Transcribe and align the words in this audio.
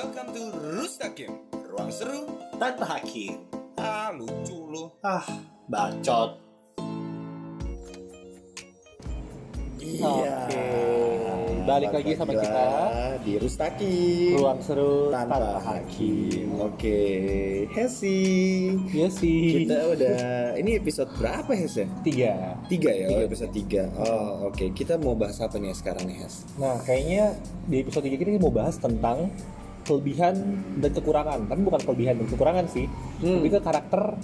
Welcome 0.00 0.32
to 0.32 0.42
Rustakim 0.80 1.28
Ruang 1.68 1.92
seru 1.92 2.24
tanpa 2.56 2.96
hakim. 2.96 3.44
Ah 3.76 4.08
lucu 4.08 4.56
lu 4.64 4.88
Ah, 5.04 5.20
bacot. 5.68 6.40
Iya. 9.76 10.00
Oke. 10.48 10.64
Balik 11.68 11.92
lagi 11.92 12.12
sama 12.16 12.32
kita. 12.32 12.64
di 13.20 13.36
Rustakim. 13.36 14.40
Ruang 14.40 14.64
seru 14.64 15.12
tanpa 15.12 15.60
hakim. 15.60 16.48
Oke, 16.56 17.00
Hesi. 17.68 18.72
Iya 18.96 19.12
sih. 19.12 19.68
Kita 19.68 19.84
udah 19.84 20.16
ini 20.56 20.80
episode 20.80 21.12
berapa 21.20 21.52
Hes 21.52 21.76
ya? 21.76 21.84
tiga. 22.00 22.56
Tiga 22.72 22.88
ya, 22.88 23.04
oh, 23.04 23.20
Tiga. 23.20 23.28
episode 23.28 23.52
tiga. 23.52 23.82
Oh 24.00 24.48
oke, 24.48 24.64
kita 24.72 24.96
mau 24.96 25.12
bahas 25.12 25.36
apa 25.44 25.60
nih 25.60 25.76
sekarang 25.76 26.08
nih 26.08 26.24
Hes? 26.24 26.48
Nah, 26.56 26.80
kayaknya 26.80 27.36
di 27.68 27.84
episode 27.84 28.08
3 28.08 28.16
kita 28.16 28.40
mau 28.40 28.48
bahas 28.48 28.80
tentang 28.80 29.28
kelebihan 29.90 30.34
dan 30.78 30.90
kekurangan. 30.94 31.50
Tapi 31.50 31.60
bukan 31.66 31.80
kelebihan 31.82 32.14
dan 32.22 32.26
kekurangan 32.30 32.66
sih. 32.70 32.86
Hmm. 33.18 33.42
Lebih 33.42 33.58
ke 33.58 33.60
karakter 33.66 34.14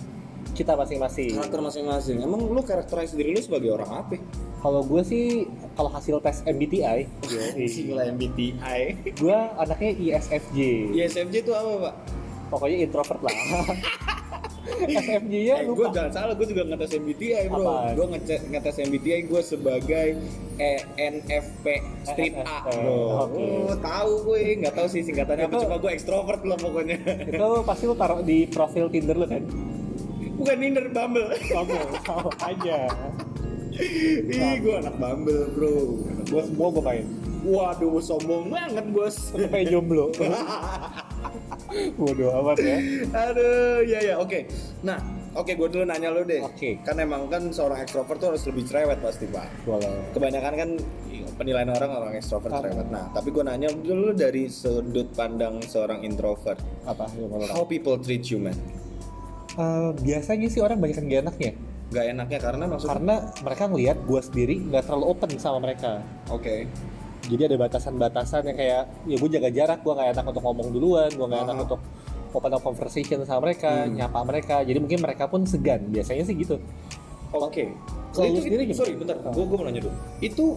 kita 0.54 0.72
masing-masing. 0.78 1.34
Karakter 1.34 1.60
masing-masing. 1.60 2.16
Emang 2.22 2.46
lu 2.46 2.62
karakterize 2.62 3.18
diri 3.18 3.34
lu 3.34 3.42
sebagai 3.42 3.74
orang 3.74 3.90
apa? 4.06 4.16
Kalau 4.62 4.80
gue 4.86 5.02
sih 5.02 5.44
kalau 5.74 5.90
hasil 5.90 6.22
tes 6.22 6.40
MBTI, 6.46 7.10
Sila 7.74 8.06
MBTI. 8.14 8.80
gue 9.18 9.38
anaknya 9.58 9.90
ISFJ. 9.98 10.58
ISFJ 10.94 11.34
itu 11.42 11.52
apa 11.52 11.90
pak? 11.90 11.94
Pokoknya 12.48 12.86
introvert 12.86 13.20
lah. 13.26 13.34
SFJ 14.86 15.34
ya 15.46 15.54
eh, 15.62 15.68
gue 15.68 15.86
jangan 15.94 16.12
salah, 16.12 16.34
gue 16.34 16.46
juga 16.50 16.62
ngetes 16.66 16.92
MBTI 16.98 17.46
bro. 17.48 17.94
Gue 17.94 18.06
ngetes, 18.16 18.40
ngetes 18.50 18.76
MBTI 18.82 19.20
gue 19.30 19.40
sebagai 19.42 20.08
ENFP 20.58 21.64
strip 22.02 22.34
A 22.42 22.66
bro. 22.74 23.26
oke. 23.26 23.38
Oh, 23.70 23.76
tahu 23.78 24.10
gue, 24.32 24.60
nggak 24.62 24.74
tahu 24.74 24.86
sih 24.90 25.02
singkatannya 25.06 25.46
apa. 25.46 25.62
Cuma 25.62 25.76
gue 25.78 25.90
ekstrovert 25.94 26.42
lah 26.42 26.58
pokoknya. 26.58 26.96
Itu 27.30 27.62
pasti 27.62 27.84
lu 27.86 27.94
taruh 27.94 28.20
di 28.22 28.46
profil 28.50 28.90
Tinder 28.90 29.16
lu 29.16 29.26
kan? 29.28 29.42
Bukan 30.36 30.56
Tinder, 30.60 30.84
Bumble. 30.92 31.32
Kamu 31.48 31.76
sama 32.04 32.30
aja. 32.44 32.78
Ih, 33.76 34.56
gue 34.60 34.74
anak 34.76 34.94
Bumble 35.00 35.48
bro. 35.52 35.74
Gue 36.26 36.42
semua 36.44 36.68
gue 36.72 36.82
main. 36.84 37.06
Waduh, 37.46 38.02
sombong 38.02 38.50
banget 38.50 38.86
bos. 38.90 39.14
Sampai 39.30 39.62
jomblo. 39.64 40.10
Bodoh 41.98 42.30
amat 42.42 42.58
ya. 42.58 42.78
Aduh, 43.12 43.84
ya 43.84 43.98
ya, 44.02 44.14
oke. 44.18 44.46
Nah, 44.82 44.98
oke, 45.32 45.52
gue 45.52 45.68
dulu 45.68 45.84
nanya 45.84 46.10
lu 46.10 46.22
deh. 46.22 46.42
Oke. 46.42 46.82
Kan 46.82 46.98
emang 46.98 47.28
kan 47.28 47.46
seorang 47.50 47.82
ekstrovert 47.82 48.18
tuh 48.18 48.28
harus 48.34 48.42
lebih 48.44 48.64
cerewet 48.64 48.98
pasti 48.98 49.26
pak. 49.26 49.46
Boleh. 49.62 50.10
kebanyakan 50.10 50.54
kan 50.56 50.70
penilaian 51.36 51.70
orang 51.70 51.90
orang 51.92 52.12
ekstrovert 52.14 52.50
Apa? 52.50 52.60
cerewet. 52.64 52.86
Nah, 52.88 53.06
tapi 53.12 53.28
gue 53.30 53.44
nanya 53.44 53.68
dulu 53.70 54.10
dari 54.10 54.48
sudut 54.48 55.06
pandang 55.12 55.60
seorang 55.62 56.02
introvert. 56.02 56.58
Apa? 56.82 57.06
Mau 57.14 57.44
How 57.46 57.62
people 57.62 58.00
treat 58.00 58.26
you 58.26 58.40
man? 58.40 58.56
Eh, 59.56 59.90
biasanya 59.96 60.48
sih 60.52 60.60
orang 60.60 60.76
banyak 60.76 61.00
yang 61.00 61.08
gak 61.08 61.22
enaknya 61.24 61.52
Gak 61.88 62.06
enaknya 62.12 62.38
karena 62.44 62.64
maksudnya. 62.68 62.92
karena 62.92 63.14
mereka 63.40 63.64
ngelihat 63.72 63.98
gue 64.04 64.20
sendiri 64.20 64.54
nggak 64.68 64.84
terlalu 64.84 65.04
open 65.08 65.30
sama 65.40 65.58
mereka 65.64 66.04
Oke. 66.28 66.68
Jadi 67.26 67.42
ada 67.46 67.56
batasan-batasan 67.58 68.46
yang 68.46 68.56
kayak 68.56 68.82
ya 69.04 69.16
gue 69.16 69.30
jaga 69.30 69.48
jarak 69.48 69.78
gue 69.80 69.92
nggak 69.92 70.08
enak 70.14 70.24
untuk 70.26 70.42
ngomong 70.42 70.68
duluan 70.70 71.10
gue 71.10 71.26
nggak 71.26 71.42
enak 71.44 71.56
untuk 71.60 71.80
open 72.30 72.52
up 72.52 72.62
conversation 72.62 73.18
sama 73.22 73.40
mereka 73.44 73.84
Hmm. 73.84 73.94
nyapa 73.94 74.20
mereka 74.22 74.56
jadi 74.60 74.78
mungkin 74.78 74.98
mereka 74.98 75.24
pun 75.26 75.42
segan 75.44 75.86
biasanya 75.86 76.22
sih 76.22 76.34
gitu 76.34 76.56
Oke. 77.36 77.68
Kalau 78.14 78.32
lu 78.32 78.38
Itu- 78.38 78.44
sendiri 78.48 78.62
gimana? 78.64 78.80
Sorry, 78.80 78.94
bentar. 78.96 79.16
Ah. 79.20 79.28
Gue 79.28 79.44
gue 79.44 79.56
mau 79.58 79.66
nanya 79.66 79.82
dulu. 79.82 79.96
Itu 80.22 80.56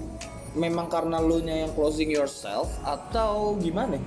memang 0.53 0.88
karena 0.88 1.17
lu 1.20 1.42
nya 1.42 1.66
yang 1.66 1.72
closing 1.73 2.08
yourself 2.08 2.72
atau 2.86 3.58
gimana? 3.59 4.00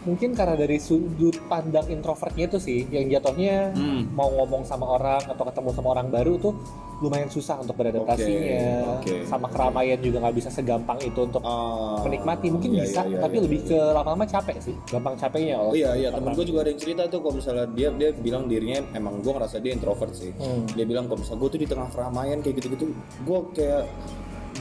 Mungkin 0.00 0.32
karena 0.32 0.56
dari 0.56 0.76
sudut 0.76 1.36
pandang 1.44 1.84
introvertnya 1.86 2.48
itu 2.48 2.56
sih 2.56 2.88
yang 2.88 3.04
jatuhnya 3.06 3.72
Hmm. 3.72 4.08
mau 4.12 4.32
ngomong 4.32 4.64
sama 4.64 4.88
orang 4.90 5.20
atau 5.22 5.44
ketemu 5.44 5.70
sama 5.70 5.88
orang 5.92 6.08
baru 6.08 6.36
tuh 6.36 6.56
lumayan 7.00 7.28
susah 7.28 7.56
untuk 7.56 7.80
beradaptasinya 7.80 9.00
Oke, 9.00 9.08
oke. 9.08 9.16
sama 9.24 9.48
keramaian 9.48 9.96
juga 9.96 10.20
nggak 10.20 10.36
bisa 10.36 10.48
segampang 10.48 11.00
itu 11.00 11.16
untuk 11.18 11.40
Ah, 11.40 11.96
menikmati 12.02 12.48
mungkin 12.48 12.70
iya, 12.70 12.84
bisa 12.84 13.00
iya, 13.02 13.16
iya, 13.16 13.18
tapi 13.18 13.36
iya, 13.36 13.44
lebih 13.44 13.60
iya. 13.60 13.68
ke 13.68 13.78
lama-lama 13.90 14.24
capek 14.24 14.56
sih 14.60 14.74
gampang 14.86 15.14
capeknya 15.16 15.56
Oh 15.56 15.72
iya 15.72 15.96
iya 15.96 16.08
temen 16.10 16.28
gue 16.30 16.44
juga 16.44 16.60
ada 16.60 16.70
yang 16.70 16.80
cerita 16.80 17.02
tuh 17.06 17.20
kalau 17.20 17.34
misalnya 17.34 17.64
dia 17.70 17.88
dia 17.90 18.10
bilang 18.12 18.44
dirinya 18.44 18.84
emang 18.92 19.20
gue 19.20 19.32
ngerasa 19.32 19.56
dia 19.58 19.72
introvert 19.72 20.12
sih. 20.12 20.28
Hmm. 20.36 20.68
Dia 20.70 20.84
bilang 20.84 21.08
kalau 21.08 21.20
misalnya 21.20 21.40
gue 21.40 21.50
tuh 21.50 21.60
di 21.60 21.68
tengah 21.68 21.88
keramaian 21.88 22.38
kayak 22.38 22.54
gitu-gitu 22.58 22.84
gue 23.24 23.38
kayak 23.54 23.82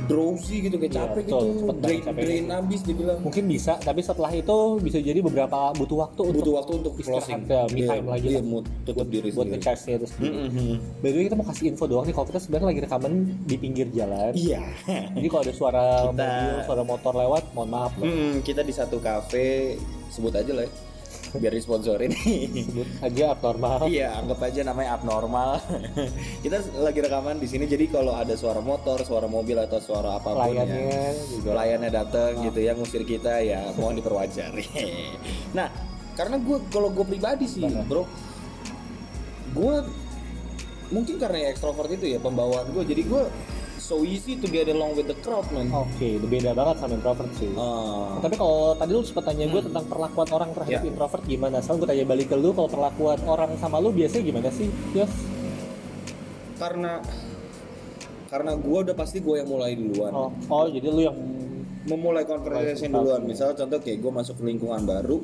drowsy 0.06 0.56
gitu 0.62 0.76
kayak 0.76 0.88
Iya, 0.90 1.00
capek 1.02 1.24
betul, 1.24 1.40
gitu 1.42 1.58
cepet 1.60 1.76
drain, 1.80 2.00
capeknya. 2.02 2.24
drain 2.24 2.46
abis 2.56 2.80
dia 2.82 2.96
bilang 2.96 3.18
mungkin 3.20 3.44
bisa 3.46 3.74
tapi 3.78 4.00
setelah 4.00 4.32
itu 4.32 4.58
bisa 4.78 4.98
jadi 4.98 5.20
beberapa 5.20 5.58
butuh 5.74 5.98
waktu 6.00 6.22
butuh 6.22 6.38
untuk 6.38 6.54
waktu 6.56 6.72
untuk 6.78 6.94
closing 6.96 7.42
ya, 7.44 7.64
me 7.66 7.78
Iya, 7.78 7.88
time 7.90 8.06
lagi 8.08 8.28
iya, 8.28 8.40
lah. 8.40 8.62
tutup 8.84 9.08
diri 9.08 9.30
buat 9.30 9.36
sendiri 9.42 9.52
nge-charge-nya 9.56 9.96
itu 9.96 10.08
sendiri. 10.08 10.34
Mm-mm. 10.46 10.74
By 11.00 11.08
the 11.08 11.16
way 11.16 11.26
kita 11.26 11.36
mau 11.36 11.46
kasih 11.46 11.66
info 11.68 11.86
doang 11.86 12.06
nih 12.06 12.14
kalau 12.14 12.28
kita 12.28 12.40
sebenarnya 12.40 12.68
lagi 12.68 12.82
rekaman 12.82 13.12
di 13.42 13.56
pinggir 13.56 13.88
jalan. 13.90 14.32
iya 14.34 14.62
Jadi 14.86 15.28
kalau 15.28 15.42
ada 15.42 15.54
suara 15.54 15.84
Kita- 16.06 16.14
mobil, 16.14 16.54
suara 16.64 16.84
motor 16.84 17.14
lewat, 17.16 17.44
mohon 17.52 17.70
maaf 17.70 17.92
loh. 17.96 18.06
Mm-mm, 18.06 18.42
kita 18.42 18.62
di 18.62 18.72
satu 18.72 18.98
cafe 18.98 19.76
sebut 20.10 20.32
aja 20.32 20.52
lah 20.52 20.64
ya 20.64 20.72
biar 21.42 21.54
disponsorin 21.54 22.10
aja 23.00 23.24
abnormal. 23.32 23.86
Iya, 23.86 24.18
anggap 24.18 24.40
aja 24.42 24.62
namanya 24.64 24.98
abnormal. 24.98 25.62
kita 26.44 26.58
lagi 26.80 27.00
rekaman 27.00 27.38
di 27.38 27.46
sini, 27.46 27.66
jadi 27.66 27.86
kalau 27.88 28.14
ada 28.14 28.34
suara 28.34 28.60
motor, 28.60 28.98
suara 29.02 29.30
mobil 29.30 29.54
atau 29.56 29.78
suara 29.78 30.18
apa 30.18 30.34
pun 30.34 30.42
Pelayannya 30.42 30.82
ya, 30.82 31.06
juga. 31.30 31.48
pelayannya 31.54 31.90
datang 31.92 32.32
Ah. 32.34 32.44
gitu 32.46 32.60
ya 32.60 32.72
ngusir 32.74 33.04
kita 33.04 33.34
ya, 33.42 33.70
mohon 33.76 33.96
diperwajar. 33.96 34.50
nah, 35.58 35.70
karena 36.14 36.38
gue 36.38 36.58
kalau 36.70 36.90
gue 36.90 37.06
pribadi 37.06 37.46
sih, 37.46 37.62
Mana? 37.62 37.86
bro, 37.86 38.04
gue 39.52 39.76
mungkin 40.90 41.16
karena 41.18 41.38
ya 41.46 41.48
ekstrovert 41.54 41.90
itu 41.92 42.06
ya 42.08 42.18
pembawaan 42.18 42.74
gue, 42.74 42.84
jadi 42.84 43.02
gue 43.06 43.24
so 43.80 44.04
easy 44.04 44.36
to 44.36 44.46
get 44.46 44.68
along 44.68 44.94
with 44.94 45.08
the 45.08 45.18
crowd 45.24 45.48
man. 45.50 45.72
Oke, 45.72 46.20
itu 46.20 46.28
beda 46.28 46.52
banget 46.54 46.84
sama 46.84 46.94
introvert 46.96 47.32
sih. 47.36 47.52
Ah. 47.56 48.20
Tapi 48.20 48.36
kalau 48.36 48.76
tadi 48.76 48.92
lu 48.94 49.02
sempat 49.02 49.32
tanya 49.32 49.46
gue 49.48 49.62
Hmm. 49.64 49.68
tentang 49.72 49.86
perlakuan 49.88 50.30
orang 50.30 50.50
terhadap 50.54 50.82
Ya. 50.84 50.88
introvert 50.88 51.24
gimana? 51.26 51.56
Sekarang 51.64 51.80
gue 51.82 51.90
tanya 51.90 52.06
balik 52.06 52.28
ke 52.30 52.38
lu, 52.38 52.50
kalau 52.52 52.70
perlakuan 52.70 53.20
orang 53.26 53.52
sama 53.58 53.80
lu 53.80 53.90
biasanya 53.90 54.24
gimana 54.24 54.50
sih? 54.52 54.68
Yos? 54.94 55.14
karena 56.60 57.00
karena 58.28 58.52
gue 58.60 58.78
udah 58.84 58.96
pasti 59.00 59.24
gue 59.24 59.40
yang 59.40 59.48
mulai 59.48 59.74
duluan. 59.74 60.12
Oh, 60.12 60.30
oh 60.52 60.68
jadi 60.68 60.88
lu 60.92 61.02
yang 61.02 61.18
memulai 61.88 62.28
Mulai 62.28 62.76
duluan 62.76 63.24
misalnya 63.26 63.56
contoh 63.66 63.80
kayak 63.80 64.04
gue 64.04 64.12
masuk 64.12 64.36
ke 64.38 64.44
lingkungan 64.46 64.84
baru 64.84 65.24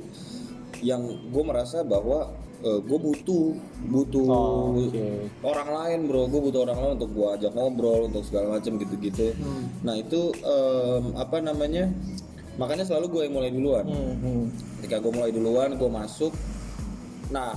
yang 0.82 1.04
gue 1.30 1.44
merasa 1.44 1.84
bahwa 1.84 2.32
gue 2.62 3.00
butuh 3.00 3.46
butuh 3.86 4.26
Oh, 4.26 4.74
oke. 4.74 5.06
orang 5.42 5.70
lain 5.72 6.00
bro 6.06 6.26
gue 6.26 6.42
butuh 6.42 6.62
orang 6.64 6.78
lain 6.78 6.92
untuk 6.96 7.12
gue 7.12 7.28
ajak 7.32 7.52
ngobrol 7.52 8.08
untuk 8.08 8.24
segala 8.24 8.56
macam 8.56 8.76
gitu-gitu 8.76 9.36
Hmm. 9.36 9.66
nah 9.82 9.94
itu 9.94 10.32
em, 10.36 11.14
apa 11.14 11.38
namanya 11.40 11.92
makanya 12.56 12.84
selalu 12.84 13.06
gue 13.10 13.22
yang 13.24 13.34
mulai 13.34 13.50
duluan 13.50 13.84
Hmm, 13.84 14.14
hmm. 14.16 14.44
ketika 14.78 14.98
gue 14.98 15.12
mulai 15.12 15.30
duluan 15.30 15.70
gue 15.74 15.90
masuk 15.90 16.32
nah 17.28 17.54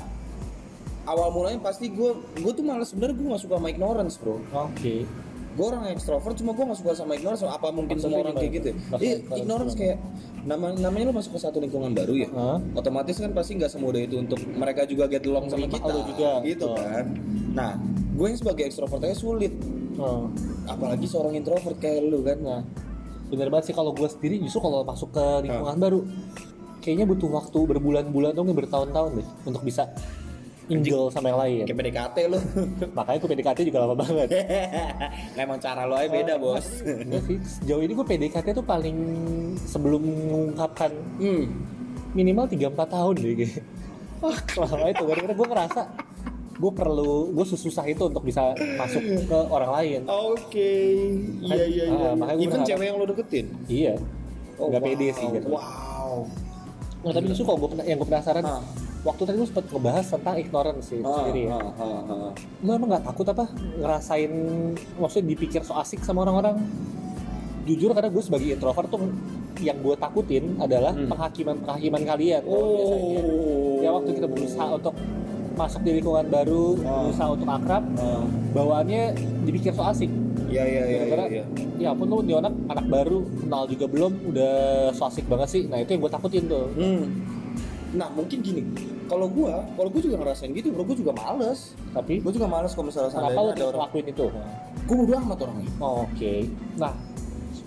awal 1.05 1.31
mulanya 1.31 1.59
pasti 1.59 1.89
gue 1.89 2.11
gue 2.35 2.53
tuh 2.53 2.63
malah 2.63 2.85
sebenarnya 2.85 3.15
gue 3.15 3.27
gak 3.29 3.43
suka 3.43 3.55
sama 3.57 3.69
ignorance 3.69 4.17
bro 4.17 4.43
Oke. 4.51 5.07
gue 5.51 5.65
orang 5.65 5.89
ekstrovert 5.89 6.35
cuma 6.35 6.53
gue 6.53 6.65
gak 6.65 6.79
suka 6.79 6.93
sama 6.95 7.15
ignorance 7.15 7.41
apa 7.43 7.69
mungkin 7.69 7.97
semua 7.97 8.21
Maksudnya 8.21 8.25
orang 8.25 8.37
kayak 8.37 8.53
gitu 8.53 8.69
ya? 8.69 9.17
Ignorance 9.35 9.75
kayak 9.75 9.97
nama 10.49 10.73
namanya 10.73 11.13
lo 11.13 11.15
masuk 11.15 11.37
ke 11.37 11.41
satu 11.45 11.61
lingkungan 11.61 11.93
baru 11.93 12.17
ya 12.17 12.29
Hah? 12.33 12.57
otomatis 12.73 13.21
kan 13.21 13.31
pasti 13.31 13.61
nggak 13.61 13.69
semudah 13.69 14.01
itu 14.01 14.17
untuk 14.17 14.41
mereka 14.49 14.89
juga 14.89 15.05
get 15.05 15.21
along 15.23 15.53
sama 15.53 15.69
kita 15.69 15.93
juga, 16.09 16.31
gitu 16.43 16.73
betul. 16.73 16.81
kan 16.81 17.05
nah 17.53 17.73
gue 18.17 18.27
yang 18.27 18.39
sebagai 18.41 18.65
ekstrovert 18.65 19.05
aja 19.05 19.15
sulit 19.15 19.53
Oh. 19.99 20.31
apalagi 20.65 21.11
seorang 21.11 21.35
introvert 21.35 21.75
kayak 21.77 22.07
lu 22.07 22.23
kan 22.23 22.39
Nah, 22.39 22.63
bener 23.29 23.51
banget 23.51 23.69
sih 23.69 23.75
kalau 23.75 23.91
gue 23.91 24.07
sendiri 24.07 24.39
justru 24.39 24.63
kalau 24.63 24.87
masuk 24.87 25.11
ke 25.11 25.25
lingkungan 25.43 25.75
Ah. 25.75 25.83
baru, 25.83 26.01
kayaknya 26.79 27.03
butuh 27.05 27.27
waktu 27.29 27.59
berbulan-bulan 27.67 28.31
dong, 28.31 28.47
bertahun-tahun 28.55 29.11
deh 29.19 29.29
untuk 29.43 29.61
bisa 29.61 29.91
injil 30.69 31.09
sama 31.09 31.29
yang 31.29 31.41
lain. 31.41 31.63
kayak 31.65 31.79
PDKT 31.81 32.17
lu 32.29 32.39
Makanya 32.97 33.19
gue 33.19 33.31
PDKT 33.33 33.59
juga 33.67 33.79
lama 33.85 33.97
banget. 33.97 34.29
Nah, 35.35 35.43
emang 35.43 35.59
cara 35.59 35.87
lo 35.87 35.95
aja 35.95 36.11
beda 36.11 36.35
bos 36.37 36.83
Enggak 36.83 37.23
sih, 37.25 37.39
sejauh 37.41 37.81
ini 37.81 37.93
gue 37.93 38.05
PDKT 38.05 38.47
tuh 38.53 38.63
paling 38.63 38.97
sebelum 39.65 40.03
mengungkapkan 40.03 40.91
hmm. 41.17 41.45
minimal 42.13 42.45
3-4 42.45 42.75
tahun 42.75 43.15
deh 43.17 43.35
kayak. 43.39 43.63
Lama 44.59 44.87
itu, 44.91 45.05
karena 45.07 45.33
gue 45.33 45.47
ngerasa 45.47 45.81
gue 46.59 46.73
perlu, 46.75 47.13
gue 47.31 47.45
susah 47.47 47.87
itu 47.87 48.03
untuk 48.03 48.21
bisa 48.21 48.51
masuk 48.75 48.99
ke 49.25 49.39
orang 49.47 49.71
lain. 49.73 50.01
oke 50.05 50.71
iya 51.39 51.65
iya 51.65 51.85
iya 51.87 52.09
Ah, 52.11 52.15
makanya 52.19 52.43
even 52.43 52.61
cewek 52.67 52.85
yang 52.85 52.99
lo 52.99 53.07
deketin 53.07 53.47
Iya, 53.71 53.95
oh, 54.59 54.67
nggak 54.67 54.83
wow. 54.83 54.89
pede 54.91 55.09
sih 55.15 55.27
gitu. 55.31 55.49
wow 55.49 56.27
Nah, 56.99 57.15
tapi 57.15 57.31
justru 57.31 57.47
kalau 57.47 57.59
gue 57.63 57.79
yang 57.87 57.95
gue 57.95 58.09
penasaran, 58.11 58.43
Ah. 58.43 58.59
Waktu 59.09 59.23
tadi 59.25 59.37
lu 59.37 59.47
sempat 59.47 59.65
ngebahas 59.67 60.07
tentang 60.07 60.37
ignorance 60.37 60.85
sih 60.87 61.01
Ah, 61.01 61.25
sendiri 61.25 61.49
ya. 61.49 61.57
ah, 61.57 61.73
ah, 61.81 62.01
ah. 62.07 62.31
Lu 62.61 62.71
emang 62.71 62.89
nggak 62.89 63.05
takut 63.05 63.25
apa 63.25 63.45
ngerasain, 63.75 64.33
maksudnya 64.95 65.27
dipikir 65.27 65.61
so 65.63 65.73
asik 65.75 66.05
sama 66.05 66.23
orang-orang? 66.23 66.61
Jujur 67.65 67.93
karena 67.93 68.09
gue 68.09 68.21
sebagai 68.21 68.49
introvert 68.51 68.89
tuh 68.89 69.01
yang 69.59 69.77
gue 69.79 69.95
takutin 69.95 70.57
adalah 70.57 70.93
Hmm. 70.93 71.09
penghakiman-penghakiman 71.09 72.03
kalian 72.03 72.41
kalau 72.43 72.69
biasanya. 72.71 73.21
Oh. 73.25 73.77
Ya 73.79 73.91
waktu 73.91 74.11
kita 74.13 74.27
berusaha 74.27 74.67
untuk 74.73 74.95
masuk 75.55 75.81
di 75.83 75.91
lingkungan 75.93 76.27
baru, 76.29 76.65
Ah. 76.81 77.09
berusaha 77.09 77.29
untuk 77.31 77.49
akrab, 77.49 77.85
Ah. 77.97 78.23
bawaannya 78.53 79.03
dipikir 79.43 79.73
so 79.73 79.83
asik. 79.83 80.09
Iya 80.49 80.65
iya 80.65 80.83
iya 80.83 80.99
Gara-gara, 81.03 81.25
iya. 81.29 81.45
ya 81.77 81.89
ampun 81.93 82.09
lu 82.09 82.25
nih 82.25 82.41
anak 82.41 82.57
anak 82.67 82.87
baru 82.89 83.21
kenal 83.39 83.69
juga 83.69 83.85
belum 83.85 84.13
udah 84.27 84.55
so 84.93 85.05
asik 85.05 85.29
banget 85.29 85.49
sih. 85.51 85.63
Nah 85.65 85.77
itu 85.77 85.93
yang 85.93 86.01
gue 86.01 86.09
takutin 86.11 86.45
tuh. 86.47 86.73
Hmm. 86.73 87.05
Nah 87.91 88.09
mungkin 88.11 88.41
gini, 88.41 88.65
kalau 89.09 89.27
gua, 89.27 89.65
kalau 89.73 89.89
gua 89.89 90.01
juga 90.01 90.17
ngerasain 90.17 90.53
gitu, 90.53 90.69
bro, 90.71 90.85
gua 90.85 90.95
juga 90.95 91.13
males. 91.13 91.73
Tapi 91.91 92.21
Gua 92.21 92.31
juga 92.31 92.47
males 92.47 92.71
kalau 92.71 92.87
misalnya 92.87 93.11
kenapa 93.11 93.41
bisa 93.51 93.65
orang. 93.67 93.81
lakuin 93.83 94.07
itu? 94.07 94.27
Gua 94.85 94.95
bodo 94.95 95.13
amat 95.19 95.39
orangnya. 95.43 95.71
Oh, 95.79 96.05
Oke. 96.05 96.33
Nah 96.77 96.93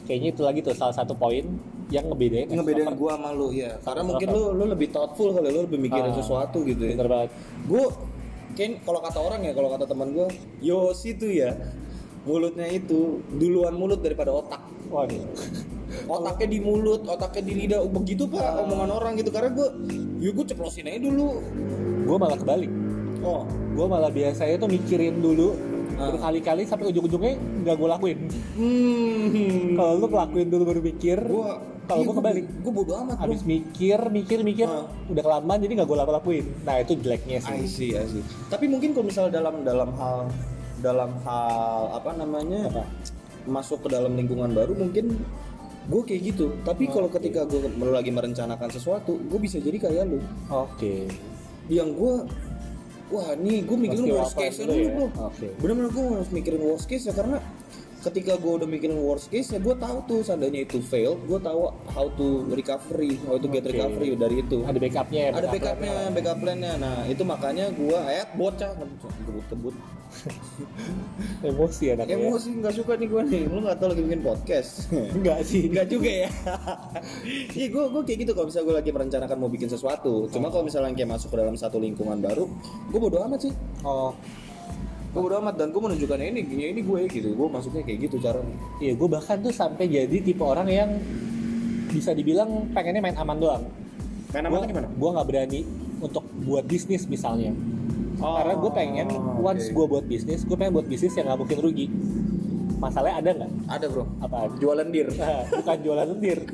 kayaknya 0.06 0.30
itu 0.30 0.42
lagi 0.42 0.60
tuh 0.60 0.74
salah 0.74 0.94
satu 0.94 1.14
poin 1.14 1.46
yang 1.90 2.08
ngebedain. 2.08 2.48
Ngebedain 2.48 2.88
extrovert. 2.88 3.00
gua 3.02 3.12
sama 3.18 3.30
lu, 3.32 3.48
ya. 3.52 3.72
Karena 3.82 4.02
mungkin 4.06 4.28
lu 4.30 4.42
lu 4.54 4.64
lebih 4.66 4.88
thoughtful 4.90 5.30
kali, 5.32 5.50
lu 5.50 5.66
lebih 5.66 5.80
mikirin 5.82 6.12
Ah. 6.12 6.16
sesuatu 6.16 6.64
gitu 6.64 6.82
ya. 6.82 6.94
Bener 6.96 7.08
banget. 7.08 7.30
Gua 7.66 7.86
kayak 8.52 8.84
kalau 8.84 9.00
kata 9.00 9.20
orang 9.20 9.42
ya, 9.42 9.52
kalau 9.52 9.70
kata 9.70 9.86
teman 9.86 10.12
gua, 10.12 10.28
Yosi 10.60 11.16
tuh 11.16 11.32
ya 11.32 11.52
mulutnya 12.22 12.70
itu 12.70 13.20
duluan 13.34 13.74
mulut 13.74 14.00
daripada 14.00 14.30
otak. 14.30 14.62
Waduh. 14.88 15.26
Otaknya 16.06 16.48
di 16.48 16.60
mulut, 16.60 17.02
otaknya 17.04 17.42
di 17.44 17.54
lidah, 17.56 17.80
begitu 17.86 18.24
pak 18.26 18.40
Ah. 18.40 18.62
omongan 18.62 18.90
orang 18.92 19.14
gitu. 19.16 19.30
Karena 19.30 19.50
gua, 19.52 19.68
ya 20.18 20.30
gua 20.32 20.46
ceplosin 20.46 20.86
aja 20.86 21.00
dulu. 21.00 21.30
gue 22.02 22.18
malah 22.18 22.36
kebalik. 22.36 22.72
Oh, 23.22 23.46
Gue 23.72 23.86
malah 23.88 24.10
biasanya 24.10 24.58
tuh 24.58 24.68
mikirin 24.68 25.20
dulu 25.20 25.56
Ah. 25.94 26.12
berkali-kali 26.12 26.66
sampai 26.66 26.90
ujung-ujungnya 26.90 27.34
nggak 27.64 27.76
gue 27.78 27.88
lakuin. 27.90 28.20
hmm. 28.58 29.76
Kalau 29.76 29.92
lu 29.96 30.06
ngelakuin 30.08 30.48
dulu 30.50 30.64
baru 30.66 30.82
mikir, 30.82 31.18
gua 31.24 31.62
kalau 31.86 32.02
iya, 32.02 32.08
gue 32.08 32.16
kebalik. 32.18 32.46
Gua 32.60 32.72
bodo 32.74 32.94
amat, 32.98 33.16
bro. 33.16 33.24
Habis 33.24 33.42
mikir, 33.44 34.00
mikir, 34.10 34.40
mikir, 34.42 34.68
Ah. 34.68 34.88
udah 35.06 35.24
kelamaan 35.24 35.60
jadi 35.60 35.72
nggak 35.74 35.88
gue 35.88 35.98
lakuin. 36.00 36.46
Nah 36.62 36.76
itu 36.78 36.94
jeleknya 36.98 37.38
I 37.38 37.64
sih. 37.64 37.68
see, 37.68 37.92
I 37.94 38.06
see. 38.06 38.24
Tapi 38.48 38.66
mungkin 38.68 38.92
kalau 38.92 39.06
misalnya 39.06 39.32
dalam 39.34 39.62
dalam 39.62 39.90
hal 39.96 40.18
dalam 40.82 41.12
hal 41.22 41.94
apa 41.94 42.10
namanya 42.12 42.66
Apa? 42.68 42.84
masuk 43.44 43.86
ke 43.86 43.90
dalam 43.90 44.14
lingkungan 44.14 44.50
baru 44.50 44.74
mungkin 44.74 45.14
gue 45.89 46.01
kayak 46.06 46.22
gitu. 46.33 46.45
Tapi 46.62 46.86
kalau 46.89 47.10
ketika 47.10 47.45
gue 47.50 47.62
lagi 47.89 48.13
merencanakan 48.13 48.69
sesuatu, 48.69 49.18
gue 49.18 49.39
bisa 49.42 49.57
jadi 49.57 49.78
kayak 49.81 50.04
lu. 50.06 50.19
Oke. 50.50 51.10
Yang 51.72 51.89
gue 51.98 52.13
wah 53.12 53.36
nih 53.36 53.60
gue 53.68 53.78
mikirin 53.78 54.07
worst 54.16 54.36
case 54.39 54.63
dulu 54.63 54.72
dulu 54.72 54.81
ya? 54.81 54.92
bro. 54.95 55.07
Oke. 55.28 55.48
Bener-bener 55.60 55.89
gue 55.92 56.04
harus 56.16 56.30
mikirin 56.31 56.62
worst 56.63 56.88
case 56.88 57.04
ya 57.10 57.13
karena 57.13 57.38
ketika 58.01 58.33
gue 58.33 58.51
udah 58.56 58.65
mikirin 58.65 58.98
worst 58.98 59.27
case 59.27 59.50
ya 59.50 59.57
gue 59.57 59.74
tahu 59.74 59.98
tuh 60.03 60.19
seandainya 60.21 60.63
itu 60.63 60.81
fail, 60.81 61.18
gue 61.19 61.38
tahu 61.38 61.69
how 61.88 62.09
to 62.12 62.27
recovery, 62.50 63.13
how 63.24 63.36
to 63.36 63.45
get 63.45 63.62
Oke. 63.62 63.71
recovery 63.71 64.13
dari 64.15 64.36
itu 64.39 64.62
Ada 64.62 64.75
backupnya 64.75 65.21
ya. 65.21 65.30
ada 65.31 65.38
backup 65.44 65.53
backupnya 65.53 65.89
plan-nya. 65.92 66.09
backup 66.12 66.38
plan-nya 66.38 66.71
nah 66.75 66.98
itu 67.06 67.21
makanya 67.21 67.65
gua 67.71 68.00
eh 68.07 68.25
bocah 68.31 68.71
kebut 68.74 69.45
kebut 69.48 69.75
Emosi 71.44 71.83
anaknya. 71.89 72.15
emosi 72.18 72.50
nggak 72.53 72.74
suka 72.74 72.94
nih 72.95 73.07
gua 73.07 73.21
nih 73.24 73.44
lu 73.45 73.59
nggak 73.59 73.77
tahu 73.77 73.89
lagi 73.89 74.01
bikin 74.03 74.21
podcast 74.21 74.69
Enggak 75.15 75.39
sih. 75.44 75.68
Enggak 75.68 75.88
juga 75.88 76.09
ya 76.09 76.30
iya 77.57 77.68
gua 77.69 77.86
gua 77.88 78.01
kayak 78.01 78.19
gitu 78.19 78.31
kalau 78.31 78.48
misalnya 78.48 78.65
gua 78.65 78.75
lagi 78.77 78.92
merencanakan 78.92 79.38
mau 79.38 79.48
bikin 79.48 79.68
sesuatu 79.68 80.25
cuma 80.27 80.50
kalau 80.50 80.63
misalnya 80.63 80.92
kayak 80.92 81.09
masuk 81.12 81.30
ke 81.30 81.38
dalam 81.38 81.56
satu 81.56 81.77
lingkungan 81.77 82.18
baru 82.18 82.45
gua 82.89 83.00
bodo 83.00 83.18
amat 83.24 83.39
sih 83.42 83.53
Oh, 83.81 84.13
gua 85.12 85.22
bodo 85.22 85.36
amat 85.38 85.56
dan 85.56 85.68
gua 85.69 85.81
menunjukkan 85.86 86.18
ini 86.22 86.40
ini 86.42 86.63
ini 86.69 86.81
gue 86.81 87.00
gitu 87.06 87.30
gua 87.31 87.52
masuknya 87.52 87.81
kayak 87.81 88.00
gitu 88.06 88.16
caranya 88.18 88.56
iya 88.78 88.94
gue 88.94 89.08
bahkan 89.08 89.38
tuh 89.38 89.52
sampai 89.52 89.86
jadi 89.86 90.18
tipe 90.18 90.40
orang 90.40 90.66
yang 90.66 90.90
bisa 91.88 92.12
dibilang 92.12 92.48
pengennya 92.72 93.02
main 93.02 93.16
aman 93.16 93.36
doang. 93.36 93.63
main 94.30 94.42
Gua- 94.42 94.50
amatnya 94.54 94.68
gimana 94.69 94.88
Gua 94.94 95.10
nggak 95.12 95.28
berani 95.28 95.60
untuk 96.00 96.24
buat 96.42 96.63
bisnis 96.63 97.04
misalnya. 97.06 97.52
Oh, 98.18 98.38
Karena 98.38 98.54
gue 98.56 98.72
pengen 98.72 99.08
once 99.38 99.66
oke. 99.66 99.74
gue 99.74 99.86
buat 99.88 100.06
bisnis, 100.06 100.42
gue 100.42 100.54
pengen 100.54 100.74
buat 100.74 100.86
bisnis 100.86 101.12
yang 101.12 101.28
nggak 101.28 101.40
mungkin 101.42 101.58
rugi. 101.60 101.88
Masalahnya 102.78 103.16
ada 103.18 103.30
nggak? 103.36 103.52
ada 103.68 103.86
bro 103.88 104.06
Apa? 104.19 104.38
jualan 104.56 104.88
dir 104.88 105.08
Nah, 105.19 105.42
bukan 105.52 105.78
jualan 105.80 106.06
lendir, 106.08 106.40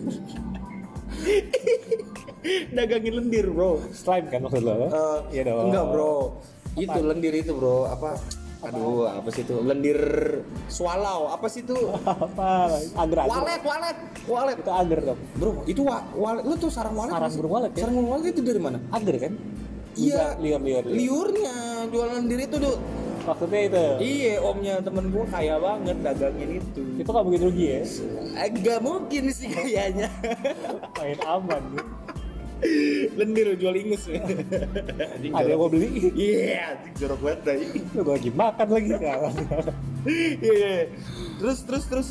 dagangin 2.69 3.13
lendir 3.15 3.45
bro 3.47 3.79
slime 3.91 4.27
kan 4.27 4.39
maksud 4.41 4.59
lo? 4.59 4.73
Eh, 4.73 5.19
Iya 5.33 5.41
dong. 5.45 5.67
Enggak 5.69 5.85
bro, 5.87 6.15
itu 6.75 6.99
lendir 6.99 7.33
itu 7.35 7.51
bro, 7.51 7.85
apa? 7.85 8.15
Aduh, 8.67 9.07
apa 9.07 9.29
sih 9.31 9.41
itu? 9.47 9.55
Lendir 9.63 9.99
swallow, 10.67 11.31
apa 11.31 11.47
sih 11.47 11.63
itu? 11.63 11.77
apa? 12.03 12.67
Agar 12.99 13.17
agar. 13.23 13.31
Walet, 13.31 13.61
walet, 13.63 13.97
walet. 14.27 14.57
Itu 14.59 14.71
agar 14.71 14.99
dong. 15.13 15.19
Bro, 15.39 15.51
itu 15.63 15.81
wa 15.87 16.03
walet. 16.11 16.43
Lu 16.43 16.55
tuh 16.59 16.67
sarang 16.67 16.95
walet? 16.99 17.15
Sarang 17.15 17.33
burung 17.39 17.53
walet, 17.55 17.71
ya? 17.71 17.81
Sarang 17.87 17.95
burung 17.95 18.11
walet 18.11 18.27
itu 18.35 18.41
dari 18.43 18.59
mana? 18.59 18.77
Agar 18.91 19.15
kan? 19.15 19.33
Iya. 19.97 20.37
liur 20.37 20.61
liur. 20.61 20.83
liur. 20.85 20.93
Liurnya 20.93 21.55
jualan 21.89 22.13
lendir 22.21 22.39
itu 22.45 22.55
tuh. 22.59 22.77
Maksudnya 23.27 23.61
itu. 23.67 23.83
Iya, 23.99 24.33
omnya 24.39 24.73
temen 24.79 25.11
gua 25.11 25.25
kaya 25.27 25.59
banget 25.59 25.97
dagangin 25.99 26.49
itu. 26.63 26.81
Itu 26.95 27.09
nggak 27.11 27.25
mungkin 27.27 27.41
rugi 27.51 27.65
ya? 27.67 27.81
Eh, 28.39 28.49
Gak 28.63 28.79
mungkin 28.79 29.23
sih 29.35 29.47
kayaknya. 29.51 30.07
Main 30.95 31.19
aman. 31.27 31.63
Lendir 33.17 33.53
jual 33.57 33.75
ingus. 33.77 34.09
Ada 34.09 35.47
yang 35.47 35.59
mau 35.61 35.69
beli? 35.69 36.09
Iya, 36.13 36.77
jorok 36.97 37.19
banget 37.21 37.39
dah. 37.45 37.55
Lu 37.93 38.01
lagi 38.07 38.29
makan 38.33 38.67
lagi 38.73 38.89
kan? 38.97 39.31
Iya, 40.07 40.53
iya. 40.53 40.73
Terus 41.37 41.57
terus 41.67 41.83
terus. 41.85 42.07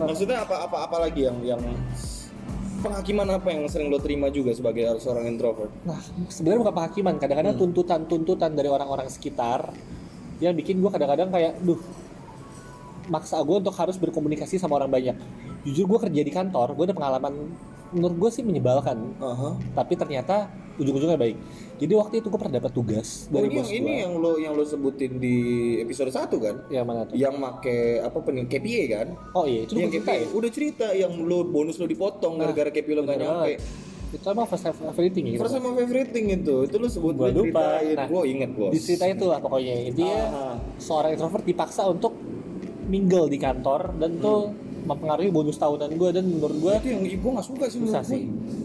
Maksudnya 0.00 0.44
apa 0.44 0.64
apa 0.64 0.76
apa 0.88 0.96
lagi 1.04 1.28
yang 1.28 1.38
yang 1.44 1.60
penghakiman 2.80 3.28
apa 3.36 3.52
yang 3.52 3.68
sering 3.68 3.92
lo 3.92 4.00
terima 4.00 4.32
juga 4.32 4.56
sebagai 4.56 4.96
seorang 4.96 5.28
introvert? 5.28 5.68
Nah, 5.84 6.00
sebenarnya 6.32 6.64
bukan 6.64 6.74
penghakiman, 6.80 7.14
kadang-kadang 7.20 7.54
Hmm. 7.56 7.62
tuntutan-tuntutan 7.68 8.56
dari 8.56 8.72
orang-orang 8.72 9.12
sekitar 9.12 9.68
yang 10.40 10.56
bikin 10.56 10.80
gue 10.80 10.88
kadang-kadang 10.88 11.28
kayak, 11.28 11.60
duh, 11.60 11.76
maksa 13.12 13.36
gue 13.44 13.56
untuk 13.60 13.76
harus 13.76 14.00
berkomunikasi 14.00 14.56
sama 14.56 14.80
orang 14.80 14.88
banyak. 14.88 15.16
Jujur 15.62 15.84
gue 15.86 15.98
kerja 16.00 16.20
di 16.20 16.30
kantor, 16.30 16.72
gue 16.72 16.84
ada 16.84 16.94
pengalaman 16.94 17.34
menurut 17.90 18.16
gue 18.16 18.30
sih 18.30 18.40
menyebalkan, 18.40 19.18
Aha. 19.18 19.58
tapi 19.74 19.92
ternyata 19.94 20.46
ujung-ujungnya 20.76 21.18
baik. 21.18 21.36
Jadi 21.76 21.92
waktu 21.92 22.14
itu 22.16 22.26
gue 22.26 22.38
pernah 22.38 22.56
dapat 22.56 22.70
tugas 22.70 23.26
Oh, 23.26 23.34
dari 23.34 23.46
ini 23.46 23.56
bos 23.56 23.66
yang 23.66 23.74
ini 23.74 23.84
gue. 23.86 23.98
yang 23.98 24.12
lo 24.14 24.32
yang 24.36 24.52
lo 24.54 24.62
sebutin 24.62 25.12
di 25.16 25.36
episode 25.76 26.08
1 26.08 26.30
kan? 26.38 26.56
Yang 26.68 26.84
mana 26.86 27.00
tuh? 27.02 27.14
Yang 27.14 27.34
make 27.36 27.76
apa 28.00 28.18
pening 28.20 28.46
KPI 28.46 28.82
kan? 28.88 29.06
Oh 29.32 29.44
iya, 29.44 29.64
itu 29.64 29.74
yang 29.74 29.90
gue 29.90 29.98
KPI 29.98 30.16
ya. 30.16 30.26
udah 30.30 30.50
cerita 30.50 30.86
yang 30.92 31.12
lo 31.20 31.42
bonus 31.42 31.76
lo 31.76 31.84
dipotong 31.84 32.34
Nah, 32.34 32.48
gara-gara 32.48 32.70
KPI 32.70 32.94
lo 32.94 33.02
nggak 33.02 33.18
bener 33.18 33.28
nyampe. 33.28 33.52
Itu 34.10 34.26
emang 34.26 34.46
first 34.46 34.64
have 34.64 34.78
everything 34.82 35.24
ya. 35.26 35.36
First 35.36 35.54
sama 35.54 35.70
everything 35.76 36.26
itu, 36.32 36.56
itu 36.64 36.76
lo 36.76 36.86
sebut 36.86 37.12
Gua 37.12 37.28
lupa. 37.28 37.78
Nah, 37.80 38.06
Gua 38.06 38.22
inget 38.24 38.50
bos. 38.50 38.70
Di 38.70 38.78
cerita 38.80 39.04
itu 39.04 39.24
lah 39.24 39.38
pokoknya. 39.38 39.74
Intinya 39.84 40.18
Ah. 40.26 40.54
seorang 40.76 41.10
introvert 41.12 41.42
dipaksa 41.42 41.84
untuk 41.84 42.14
mingle 42.86 43.26
di 43.26 43.36
kantor 43.36 43.94
dan 43.96 44.18
tuh 44.18 44.50
mempengaruhi 44.90 45.30
bonus 45.30 45.56
tahunan 45.62 45.90
gue 45.94 46.10
dan 46.10 46.24
menurut 46.26 46.58
gue 46.58 46.72
itu 46.82 46.88
yang 46.90 47.02
gue 47.06 47.30
nggak 47.38 47.46
suka 47.46 47.64
sih 47.70 47.78
menurut 47.78 48.06
sih. 48.06 48.22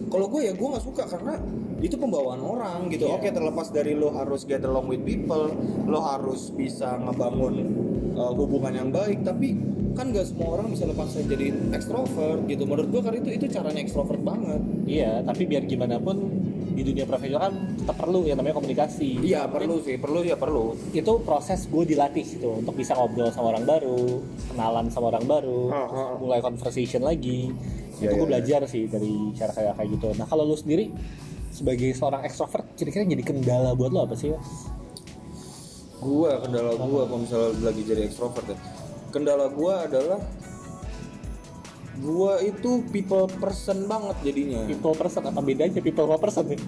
Kalau 0.09 0.25
gue 0.25 0.41
ya 0.41 0.53
gue 0.57 0.67
nggak 0.73 0.85
suka 0.85 1.03
karena 1.05 1.37
itu 1.85 1.95
pembawaan 2.01 2.41
orang 2.41 2.89
gitu. 2.89 3.05
Iya. 3.05 3.21
Oke 3.21 3.27
terlepas 3.29 3.69
dari 3.69 3.93
lo 3.93 4.09
harus 4.09 4.41
get 4.49 4.65
along 4.65 4.89
with 4.89 5.05
people, 5.05 5.53
lo 5.85 5.99
harus 6.01 6.49
bisa 6.49 6.97
ngebangun 6.97 7.55
uh, 8.17 8.33
hubungan 8.33 8.73
yang 8.73 8.89
baik. 8.89 9.21
Tapi 9.21 9.53
kan 9.93 10.11
nggak 10.11 10.27
semua 10.27 10.59
orang 10.59 10.73
bisa 10.73 10.89
lepas 10.89 11.13
jadi 11.13 11.53
ekstrovert 11.71 12.41
gitu. 12.49 12.63
Menurut 12.65 12.89
gue 12.89 13.01
karena 13.05 13.17
itu 13.21 13.29
itu 13.37 13.45
caranya 13.53 13.81
ekstrovert 13.85 14.21
banget. 14.25 14.61
iya 14.85 15.21
tapi 15.25 15.45
biar 15.49 15.65
gimana 15.65 15.97
pun 15.97 16.44
di 16.75 16.83
dunia 16.83 17.03
profesional 17.03 17.47
kan 17.47 17.55
tetap 17.73 17.95
perlu 17.95 18.21
yang 18.21 18.35
namanya 18.35 18.55
komunikasi 18.55 19.23
Iya 19.23 19.47
perlu 19.47 19.79
sih, 19.79 19.95
perlu 19.95 20.19
ya 20.21 20.35
perlu. 20.35 20.75
itu 20.91 21.13
proses 21.21 21.65
gue 21.65 21.83
dilatih 21.85 22.25
gitu 22.27 22.59
untuk 22.59 22.75
bisa 22.75 22.93
ngobrol 22.93 23.31
sama 23.31 23.49
orang 23.49 23.63
baru 23.63 24.19
kenalan 24.51 24.85
sama 24.87 25.09
orang 25.09 25.23
baru 25.23 25.61
Ah, 25.67 25.87
terus 25.87 26.03
ah. 26.03 26.15
mulai 26.19 26.39
conversation 26.39 27.01
lagi 27.01 27.49
Iya, 27.95 28.11
itu 28.11 28.13
gue 28.13 28.19
iya, 28.19 28.27
belajar 28.27 28.59
sih 28.67 28.83
dari 28.85 29.07
cara 29.33 29.49
kayak 29.49 29.73
kayak 29.73 29.89
gitu 29.89 30.07
nah 30.13 30.27
kalau 30.27 30.43
lu 30.43 30.53
sendiri 30.53 30.91
sebagai 31.49 31.87
seorang 31.89 32.21
ekstrovert 32.21 32.67
kira-kira 32.75 33.07
jadi 33.07 33.23
kendala 33.23 33.71
buat 33.71 33.87
lo 33.89 34.03
apa 34.03 34.13
sih 34.13 34.29
Mas? 34.29 34.67
Gue 35.97 36.27
kendala 36.37 36.75
gue 36.75 37.01
kalau 37.01 37.17
misalnya 37.17 37.49
lagi 37.63 37.81
jadi 37.81 38.01
ekstrovert 38.05 38.45
ya. 38.45 38.57
Kendala 39.09 39.47
gue 39.47 39.73
adalah 39.73 40.19
gue 41.97 42.33
itu 42.45 42.71
people 42.85 43.25
person 43.31 43.85
banget 43.85 44.17
jadinya. 44.21 44.61
people 44.65 44.93
person 44.93 45.23
apa 45.23 45.39
bedanya 45.39 45.79
people 45.79 46.05
person 46.13 46.43
ya? 46.45 46.59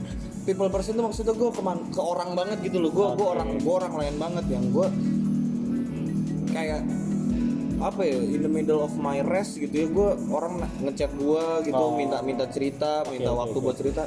people 0.44 0.68
person 0.68 0.92
itu 0.94 1.04
maksudnya 1.04 1.34
gue 1.34 1.50
ke, 1.50 1.62
ke 1.92 2.02
orang 2.02 2.30
banget 2.34 2.58
gitu 2.64 2.78
loh 2.78 2.90
gue 2.90 3.06
gue 3.12 3.22
Oke. 3.22 3.34
orang 3.34 3.50
gue 3.58 3.74
orang 3.76 3.94
lain 3.94 4.16
banget 4.16 4.46
yang 4.48 4.66
gue 4.70 4.88
kayak 6.50 6.82
apa 7.78 8.02
ya 8.02 8.18
in 8.18 8.42
the 8.42 8.50
middle 8.50 8.80
of 8.80 8.96
my 8.98 9.22
rest 9.22 9.56
gitu 9.56 9.76
ya 9.76 9.88
gue 9.88 10.10
orang 10.28 10.54
ngechat 10.82 11.12
gue 11.14 11.44
gitu 11.64 11.78
Oh. 11.78 11.94
minta 11.94 12.18
minta 12.22 12.48
cerita 12.48 13.04
Oke, 13.04 13.14
minta 13.14 13.30
oke, 13.30 13.40
waktu 13.40 13.54
oke. 13.54 13.64
buat 13.64 13.76
cerita 13.78 14.04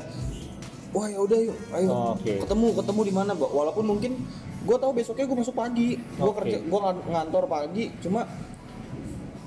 wah 0.91 1.07
ya 1.07 1.19
udah 1.19 1.39
yuk 1.39 1.57
ayo 1.71 1.89
Oh, 1.89 2.13
oke. 2.13 2.33
ketemu 2.41 2.67
ketemu 2.75 3.01
di 3.05 3.13
mana 3.13 3.31
Mbak? 3.33 3.51
walaupun 3.53 3.85
mungkin 3.87 4.13
gue 4.61 4.77
tahu 4.77 4.93
besoknya 4.93 5.25
gue 5.25 5.39
masuk 5.39 5.55
pagi 5.55 5.89
gue 5.97 6.25
Oke. 6.27 6.37
kerja 6.41 6.59
gue 6.61 6.81
ngan- 6.81 7.05
ngantor 7.07 7.45
pagi 7.47 7.95
cuma 8.01 8.27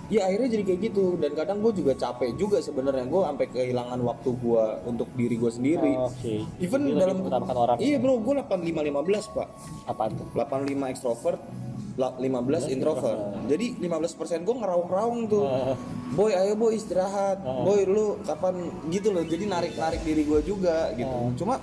ya 0.08 0.28
akhirnya 0.28 0.50
jadi 0.52 0.64
kayak 0.66 0.80
gitu 0.84 1.16
dan 1.16 1.32
kadang 1.32 1.58
gue 1.60 1.72
juga 1.74 1.94
capek 1.94 2.36
juga 2.36 2.60
sebenarnya 2.60 3.04
gue 3.04 3.22
sampai 3.24 3.46
kehilangan 3.48 4.00
waktu 4.00 4.30
gue 4.36 4.64
untuk 4.84 5.08
diri 5.14 5.36
gue 5.36 5.48
sendiri 5.50 5.92
Oh, 5.94 6.12
Oke. 6.12 6.44
even 6.58 6.82
Jadi 6.86 7.00
dalam 7.00 7.18
orang. 7.24 7.78
iya 7.80 7.98
bro 7.98 8.20
gue 8.20 8.34
85 8.38 8.84
15 8.84 9.32
pak 9.32 9.48
Apaan 9.86 10.12
tuh? 10.14 10.28
85 10.34 10.92
extrovert 10.92 11.40
la- 11.94 12.14
15 12.14 12.68
introvert 12.68 13.20
jadi 13.46 13.66
15% 13.78 14.44
gue 14.44 14.56
ngeraung-raung 14.56 15.22
tuh 15.26 15.46
Ah. 15.46 15.76
boy 16.12 16.32
ayo 16.32 16.54
boy 16.54 16.74
istirahat 16.74 17.40
Ah. 17.40 17.64
boy 17.64 17.86
lu 17.86 18.20
kapan 18.24 18.60
gitu 18.90 19.10
loh 19.10 19.24
jadi 19.24 19.46
narik-narik 19.46 20.04
diri 20.04 20.24
gue 20.24 20.42
juga 20.44 20.92
gitu 20.94 21.08
Ah. 21.08 21.32
cuma 21.34 21.56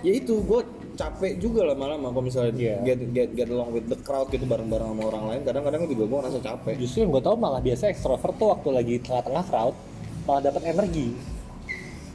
ya 0.00 0.12
itu 0.12 0.38
gue 0.38 0.60
capek 0.92 1.32
juga 1.36 1.64
lama-lama 1.64 2.08
kalau 2.08 2.20
misalnya 2.20 2.52
Iya. 2.52 2.76
get, 2.84 3.00
get 3.10 3.28
get 3.32 3.48
along 3.48 3.70
with 3.70 3.86
the 3.86 3.96
crowd 3.96 4.28
gitu 4.28 4.44
bareng-bareng 4.44 4.84
sama 4.86 5.02
orang 5.04 5.24
lain 5.26 5.40
kadang-kadang 5.42 5.82
juga 5.84 6.04
gue 6.04 6.18
ngerasa 6.20 6.40
capek 6.40 6.74
Justru 6.76 6.98
yang 7.00 7.10
gue 7.10 7.22
tau 7.22 7.34
malah 7.34 7.58
biasa 7.58 7.88
ekstrovert 7.88 8.34
tuh 8.34 8.48
waktu 8.50 8.68
lagi 8.68 8.94
tengah-tengah 8.98 9.44
crowd 9.44 9.74
malah 10.22 10.40
dapat 10.40 10.62
energi. 10.66 11.16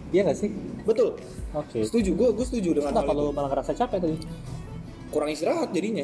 Iya 0.07 0.22
gak 0.25 0.38
sih? 0.38 0.50
betul 0.84 1.19
Oke. 1.51 1.84
setuju 1.84 2.12
gue 2.13 2.27
gue 2.31 2.46
setuju 2.46 2.69
dengan 2.74 2.91
hal 2.91 3.03
Kenapa 3.03 3.12
lu 3.13 3.31
malah 3.31 3.50
ngerasa 3.51 3.72
capek 3.74 4.00
tadi? 4.00 4.17
kurang 5.07 5.29
istirahat 5.29 5.72
jadinya 5.72 6.03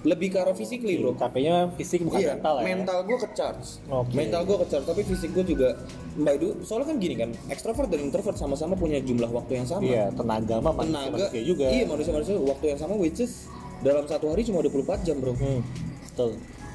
lebih 0.00 0.30
ke 0.30 0.38
arah 0.38 0.52
physically 0.52 0.94
bro 0.96 1.10
Capeknya 1.12 1.74
fisik 1.74 2.02
bukan 2.02 2.18
iya, 2.18 2.32
mental 2.32 2.54
ya. 2.54 2.64
mental 2.64 2.98
gue 3.02 3.18
ke 3.18 3.28
charge 3.32 3.66
Oke. 3.84 4.12
mental 4.12 4.40
gue 4.42 4.56
ke 4.56 4.66
charge 4.68 4.86
tapi 4.86 5.02
fisik 5.02 5.30
gue 5.32 5.44
juga 5.48 5.68
by 6.16 6.34
the 6.34 6.54
soalnya 6.62 6.86
kan 6.88 6.96
gini 6.96 7.14
kan 7.14 7.30
ekstrovert 7.48 7.86
dan 7.86 8.00
introvert 8.00 8.34
sama-sama 8.34 8.74
punya 8.74 8.98
jumlah 8.98 9.26
waktu 9.26 9.52
yang 9.56 9.66
sama 9.66 9.82
Iya, 9.82 10.10
tenaga 10.12 10.56
mah 10.58 10.74
tenaga 10.76 11.18
manusia 11.18 11.42
juga. 11.42 11.66
iya 11.66 11.84
manusia 11.84 12.12
manusia 12.12 12.34
waktu 12.36 12.64
yang 12.68 12.78
sama 12.78 12.94
which 12.94 13.18
is 13.18 13.50
dalam 13.78 14.04
satu 14.04 14.28
hari 14.28 14.42
cuma 14.42 14.58
24 14.60 15.02
jam 15.02 15.18
bro 15.18 15.34
Hmm, 15.34 15.60
betul. 16.04 16.30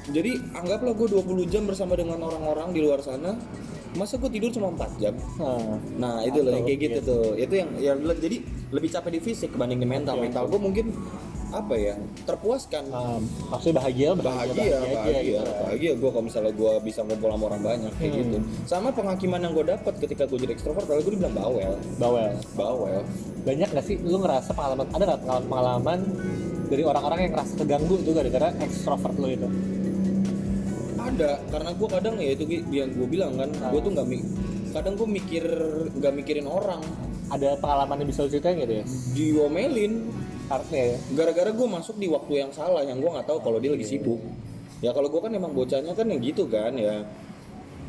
jadi 0.06 0.30
anggaplah 0.52 0.92
gue 0.92 1.08
20 1.10 1.24
jam 1.46 1.64
bersama 1.64 1.94
dengan 1.94 2.18
orang-orang 2.18 2.70
di 2.70 2.80
luar 2.80 3.00
sana 3.00 3.40
masa 3.94 4.16
gue 4.16 4.28
tidur 4.28 4.50
cuma 4.50 4.68
4 4.70 4.98
jam 4.98 5.14
Nah, 5.38 5.78
nah 5.96 6.14
itu 6.20 6.38
loh 6.38 6.50
yang 6.50 6.66
kayak 6.66 6.80
gitu 6.82 6.98
Iya. 6.98 7.06
tuh 7.06 7.24
itu 7.38 7.54
yang 7.54 7.70
yang 7.78 7.96
jadi 8.14 8.36
lebih 8.68 8.90
capek 8.90 9.10
di 9.12 9.20
fisik 9.22 9.48
kebanding 9.50 9.78
di 9.78 9.86
mental 9.86 10.14
Oke, 10.14 10.24
mental 10.24 10.44
gue 10.46 10.58
mungkin 10.58 10.86
apa 11.54 11.74
ya 11.74 11.94
terpuaskan 12.24 12.84
um, 12.90 13.22
maksudnya 13.48 13.78
bahagia, 13.78 14.08
bahagia 14.12 14.74
bahagia 14.82 15.14
aja 15.14 15.20
gitu. 15.22 15.52
bahagia 15.62 15.92
gue 15.94 16.10
kalau 16.10 16.24
misalnya 16.24 16.52
gue 16.52 16.72
bisa 16.82 17.00
ngumpul 17.00 17.28
sama 17.30 17.44
orang 17.46 17.62
banyak 17.62 17.92
kayak 17.94 18.10
Hmm. 18.10 18.20
gitu 18.20 18.38
sama 18.66 18.88
penghakiman 18.90 19.40
yang 19.40 19.52
gue 19.52 19.66
dapat 19.70 19.94
ketika 20.02 20.22
gue 20.26 20.38
jadi 20.40 20.52
ekstrovert 20.52 20.84
kalau 20.84 21.00
gue 21.00 21.12
dibilang 21.12 21.34
bawel 21.34 21.72
Bawel. 21.96 22.32
bawel 22.52 23.02
Banyak 23.44 23.68
gak 23.70 23.84
sih 23.84 24.00
lu 24.00 24.18
ngerasa 24.18 24.50
pengalaman 24.50 24.88
ada 24.90 25.04
nggak 25.04 25.20
pengalaman 25.20 25.44
pengalaman 25.46 25.98
dari 26.64 26.82
orang-orang 26.82 27.18
yang 27.22 27.32
ngerasa 27.36 27.52
keganggu 27.60 27.94
juga 28.00 28.24
gara-gara 28.24 28.48
ekstrovert 28.58 29.14
lu 29.20 29.28
itu? 29.28 29.48
ada 31.04 31.38
karena 31.52 31.70
gue 31.76 31.88
kadang 31.92 32.14
ya 32.16 32.30
itu 32.32 32.44
yang 32.72 32.88
gue 32.90 33.06
bilang 33.06 33.36
kan 33.36 33.50
gue 33.52 33.80
tuh 33.80 33.92
nggak 33.92 34.06
kadang 34.72 34.94
gue 34.96 35.08
mikir 35.08 35.44
nggak 35.94 36.12
mikirin 36.16 36.48
orang 36.48 36.82
Ada 37.24 37.56
pengalaman 37.56 38.04
yang 38.04 38.08
bisa 38.12 38.24
lu 38.24 38.30
ceritain 38.30 38.56
gitu 38.58 38.74
ya? 38.80 38.84
diomelin 39.16 40.12
Artinya 40.48 40.84
ya? 40.92 40.98
gara-gara 41.16 41.50
gue 41.50 41.68
masuk 41.68 41.96
di 41.96 42.06
waktu 42.08 42.32
yang 42.44 42.50
salah 42.52 42.84
yang 42.84 43.00
gue 43.00 43.10
nggak 43.10 43.26
tahu 43.28 43.38
kalau 43.40 43.58
dia 43.60 43.72
lagi 43.72 43.86
sibuk. 43.88 44.20
Ya 44.84 44.92
kalau 44.92 45.08
gue 45.08 45.20
kan 45.20 45.32
emang 45.32 45.56
bocahnya 45.56 45.96
kan 45.96 46.06
yang 46.08 46.20
gitu 46.20 46.44
kan 46.44 46.76
ya. 46.76 47.04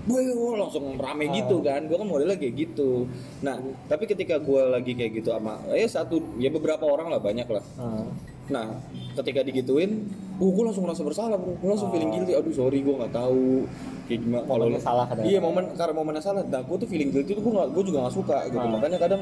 Gue 0.06 0.22
langsung 0.56 0.96
rame 0.96 1.28
gitu 1.34 1.60
kan. 1.60 1.84
Gue 1.90 1.98
kan 2.00 2.08
modelnya 2.08 2.40
kayak 2.40 2.56
gitu. 2.56 3.10
Nah 3.44 3.60
tapi 3.92 4.08
ketika 4.08 4.40
gue 4.40 4.62
lagi 4.72 4.96
kayak 4.96 5.20
gitu 5.20 5.36
sama 5.36 5.60
ya 5.76 5.88
satu 5.90 6.24
ya 6.40 6.48
beberapa 6.48 6.88
orang 6.88 7.12
lah 7.12 7.20
banyak 7.20 7.48
lah. 7.50 7.66
Hmm. 7.76 8.08
Nah 8.46 8.78
ketika 9.18 9.42
digituin 9.42 10.06
uh 10.36 10.52
gue 10.52 10.64
langsung 10.68 10.84
merasa 10.84 11.02
bersalah 11.02 11.40
bro. 11.40 11.56
Gue 11.58 11.70
langsung 11.72 11.90
feeling 11.96 12.12
guilty. 12.12 12.36
Aduh 12.36 12.52
sorry 12.52 12.84
gue 12.84 12.92
nggak 12.92 13.14
tahu 13.16 13.64
kayak 14.06 14.20
gimana. 14.22 14.44
Kalau 14.46 14.66
salah 14.78 15.06
kadang. 15.08 15.24
iya 15.25 15.40
momen 15.40 15.64
karena 15.74 15.94
momennya 15.96 16.22
salah. 16.22 16.44
Nah 16.44 16.62
gue 16.62 16.78
tuh 16.78 16.90
feeling 16.92 17.10
guilty 17.10 17.40
tuh 17.40 17.42
gue 17.42 17.54
gue 17.56 17.84
juga 17.88 17.98
nggak 18.06 18.16
suka 18.16 18.38
gitu. 18.52 18.60
Ah. 18.60 18.68
makanya 18.68 18.98
kadang 19.00 19.22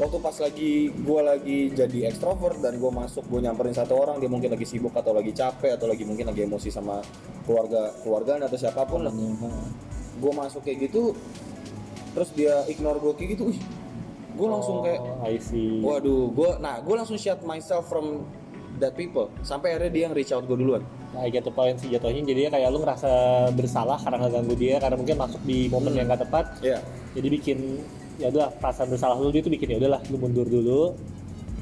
waktu 0.00 0.16
pas 0.24 0.36
lagi 0.40 0.72
gue 0.90 1.20
lagi 1.20 1.58
jadi 1.76 1.98
extrovert 2.08 2.58
dan 2.64 2.80
gue 2.80 2.90
masuk 2.90 3.28
gue 3.28 3.40
nyamperin 3.44 3.76
satu 3.76 3.94
orang 3.94 4.16
dia 4.18 4.32
mungkin 4.32 4.50
lagi 4.56 4.64
sibuk 4.64 4.96
atau 4.96 5.12
lagi 5.12 5.36
capek 5.36 5.76
atau 5.76 5.86
lagi 5.86 6.02
mungkin 6.08 6.32
lagi 6.32 6.48
emosi 6.48 6.72
sama 6.72 7.04
keluarga 7.44 7.92
keluarga 8.00 8.40
atau 8.40 8.56
siapa 8.56 8.88
pun 8.88 9.04
lah. 9.04 9.12
Gue 10.18 10.32
masuk 10.32 10.64
kayak 10.64 10.88
gitu 10.90 11.12
terus 12.14 12.30
dia 12.32 12.62
ignore 12.70 13.02
gue 13.02 13.12
kayak 13.18 13.30
gitu 13.36 13.50
ih 13.50 13.58
gue 14.34 14.48
langsung 14.50 14.82
kayak 14.82 15.02
Oh, 15.02 15.26
I 15.26 15.38
see. 15.42 15.82
waduh 15.82 16.30
gue 16.30 16.50
nah 16.62 16.78
gue 16.78 16.94
langsung 16.94 17.18
shut 17.18 17.42
myself 17.42 17.90
from 17.90 18.22
that 18.78 18.94
people. 18.94 19.30
Sampai 19.42 19.74
akhirnya 19.74 19.90
dia 19.90 20.02
yang 20.06 20.14
reach 20.14 20.30
out 20.30 20.44
gue 20.44 20.54
duluan. 20.54 20.82
I 21.14 21.30
get 21.30 21.42
the 21.42 21.50
point 21.50 21.78
sih 21.78 21.88
jatuhnya. 21.88 22.22
Jadinya 22.22 22.50
kayak 22.52 22.68
lu 22.74 22.82
ngerasa 22.82 23.10
bersalah 23.54 23.98
karena 24.02 24.16
nggak 24.18 24.32
ganggu 24.34 24.54
dia 24.54 24.76
karena 24.78 24.96
mungkin 24.98 25.16
masuk 25.16 25.40
di 25.42 25.58
momen 25.68 25.94
Hmm. 25.94 25.98
yang 26.02 26.06
gak 26.10 26.22
tepat. 26.26 26.44
Iya. 26.58 26.78
Jadi 27.14 27.28
bikin 27.30 27.58
ya 28.14 28.30
udah 28.30 28.46
perasaan 28.58 28.90
bersalah 28.90 29.18
lu 29.18 29.30
itu 29.30 29.46
bikin 29.46 29.74
ya 29.74 29.76
udahlah 29.78 30.00
lu 30.10 30.16
mundur 30.18 30.46
dulu. 30.46 30.94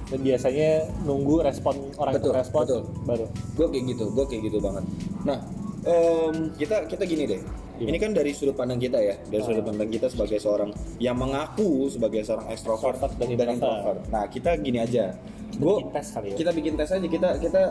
Dan 0.09 0.21
biasanya 0.21 0.71
nunggu 1.05 1.41
respon 1.41 1.89
orang 1.97 2.13
Betul, 2.21 2.33
itu 2.33 2.37
respon 2.37 2.63
betul. 2.65 2.83
baru. 3.05 3.27
Gue 3.57 3.67
kayak 3.73 3.85
gitu 3.97 4.05
gue 4.13 4.25
kayak 4.29 4.43
gitu 4.49 4.59
banget. 4.61 4.85
Nah 5.25 5.39
em, 5.83 6.35
kita 6.57 6.77
kita 6.85 7.05
gini 7.05 7.25
deh? 7.29 7.41
Ini 7.81 7.97
kan 7.97 8.13
dari 8.13 8.37
sudut 8.37 8.53
pandang 8.59 8.79
kita 8.83 8.99
ya 9.01 9.15
dari 9.29 9.43
sudut 9.43 9.65
pandang 9.65 9.89
kita 9.89 10.13
sebagai 10.13 10.37
seorang 10.43 10.71
yang 11.01 11.17
mengaku 11.17 11.89
sebagai 11.89 12.21
seorang 12.27 12.53
ekstrovert 12.53 12.83
Extrovert 12.83 13.15
dan 13.19 13.29
dan, 13.39 13.49
introvert. 13.57 14.01
nah 14.11 14.25
kita 14.27 14.51
gini 14.59 14.79
aja. 14.83 15.15
Gue 15.53 15.85
bikin 15.85 15.93
tes 15.93 16.09
kali 16.09 16.27
ya. 16.33 16.37
kita 16.41 16.51
bikin 16.57 16.73
tes 16.81 16.91
aja. 16.91 17.07
Kita 17.07 17.29
kita 17.37 17.63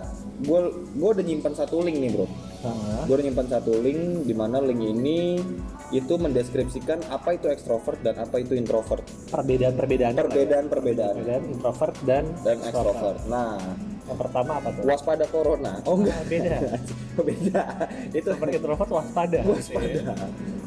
gue 0.45 0.59
gue 0.93 1.09
udah 1.09 1.25
nyimpan 1.25 1.53
satu 1.57 1.81
link 1.81 1.97
nih 1.97 2.09
bro. 2.13 2.27
Nah, 2.61 3.09
gue 3.09 3.15
udah 3.17 3.25
nyimpan 3.25 3.47
satu 3.49 3.73
link 3.81 4.01
di 4.29 4.33
mana 4.37 4.61
link 4.61 4.81
ini 4.85 5.41
itu 5.89 6.13
mendeskripsikan 6.13 7.01
apa 7.09 7.35
itu 7.35 7.49
ekstrovert 7.49 7.97
dan 8.05 8.21
apa 8.21 8.37
itu 8.37 8.53
introvert. 8.53 9.01
Perbedaan-perbedaan 9.33 10.13
perbedaan 10.13 10.65
perbedaan 10.69 11.13
perbedaan 11.17 11.43
introvert 11.49 11.95
dan 12.05 12.23
dan 12.45 12.57
ekstrovert 12.61 13.19
nah 13.25 13.57
yang 14.09 14.17
pertama 14.17 14.51
apa 14.57 14.69
tuh? 14.73 14.83
Waspada 14.85 15.25
corona. 15.29 15.73
Oh 15.85 15.95
enggak. 15.99 16.19
Beda. 16.31 16.57
Beda. 17.27 17.63
Itu 18.11 18.27
seperti 18.33 18.53
introvert 18.57 18.89
waspada. 18.89 19.39
Waspada. 19.49 20.13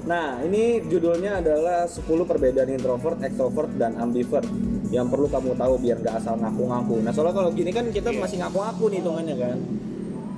Nah 0.05 0.41
ini 0.45 0.85
judulnya 0.85 1.41
adalah 1.41 1.89
10 1.89 2.05
perbedaan 2.05 2.71
introvert 2.71 3.19
ekstrovert 3.25 3.73
dan 3.81 3.97
ambivert 3.97 4.47
yang 4.93 5.09
perlu 5.11 5.27
kamu 5.27 5.57
tahu 5.57 5.75
biar 5.81 5.99
nggak 5.99 6.15
asal 6.23 6.39
ngaku-ngaku. 6.39 7.03
Nah 7.03 7.11
soalnya 7.11 7.35
kalau 7.35 7.51
gini 7.51 7.71
kan 7.73 7.89
kita 7.91 8.13
Iya. 8.13 8.21
masih 8.21 8.37
ngaku-ngaku 8.45 8.85
nih 8.93 8.99
hitungannya 9.03 9.37
kan. 9.41 9.59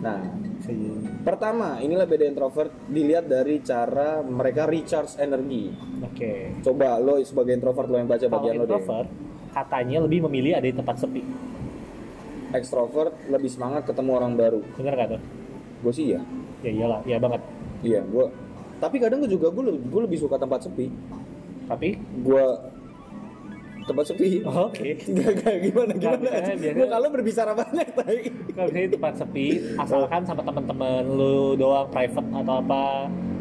Nah 0.01 0.21
Oke. 0.57 0.75
pertama 1.23 1.79
inilah 1.79 2.07
beda 2.09 2.25
introvert 2.27 2.73
dilihat 2.89 3.27
dari 3.27 3.61
cara 3.61 4.23
mereka 4.23 4.65
recharge 4.67 5.19
energi. 5.19 5.71
Oke. 6.03 6.63
coba 6.63 6.97
lo 6.97 7.21
sebagai 7.21 7.55
introvert 7.55 7.87
lo 7.87 7.97
yang 8.01 8.09
baca 8.09 8.27
bagian 8.27 8.55
lo 8.57 8.65
deh. 8.65 8.81
introvert 8.81 9.09
katanya 9.53 9.99
lebih 10.05 10.21
memilih 10.29 10.53
ada 10.57 10.67
di 10.67 10.77
tempat 10.77 10.97
sepi 11.01 11.23
ekstrovert 12.53 13.15
lebih 13.27 13.49
semangat 13.49 13.83
ketemu 13.85 14.11
orang 14.13 14.33
baru. 14.35 14.61
Bener 14.75 14.93
gak 14.93 15.09
tuh? 15.15 15.23
Gue 15.81 15.93
sih 15.93 16.07
ya 16.13 16.21
ya 16.61 16.71
iyalah 16.71 17.01
ya 17.03 17.17
banget. 17.17 17.43
Iya 17.81 18.03
gue 18.03 18.27
tapi 18.77 18.97
kadang 18.99 19.19
gue 19.19 19.31
juga 19.31 19.49
gue 19.49 19.65
lebih, 19.67 19.81
gue 19.87 20.01
lebih 20.05 20.19
suka 20.19 20.37
tempat 20.37 20.61
sepi. 20.61 20.93
Tapi? 21.65 21.97
Gue 22.21 22.45
tempat 23.83 24.05
sepi. 24.05 24.43
Oke. 24.43 24.99
Gak, 25.17 25.33
gak, 25.41 25.57
gimana 25.63 25.93
gimana? 25.95 26.19
Biasanya- 26.21 26.59
biasanya- 26.59 26.75
gue 26.75 26.87
kalau 26.91 27.09
berbicara 27.09 27.53
banyak 27.55 27.89
tapi 27.89 28.15
Kalau 28.51 28.67
misalnya 28.67 28.85
di 28.85 28.93
tempat 28.93 29.15
sepi, 29.15 29.47
asalkan 29.77 30.23
sama 30.23 30.43
teman-teman 30.43 31.03
lu 31.07 31.55
doang 31.55 31.87
private 31.89 32.29
atau 32.35 32.55
apa. 32.59 32.85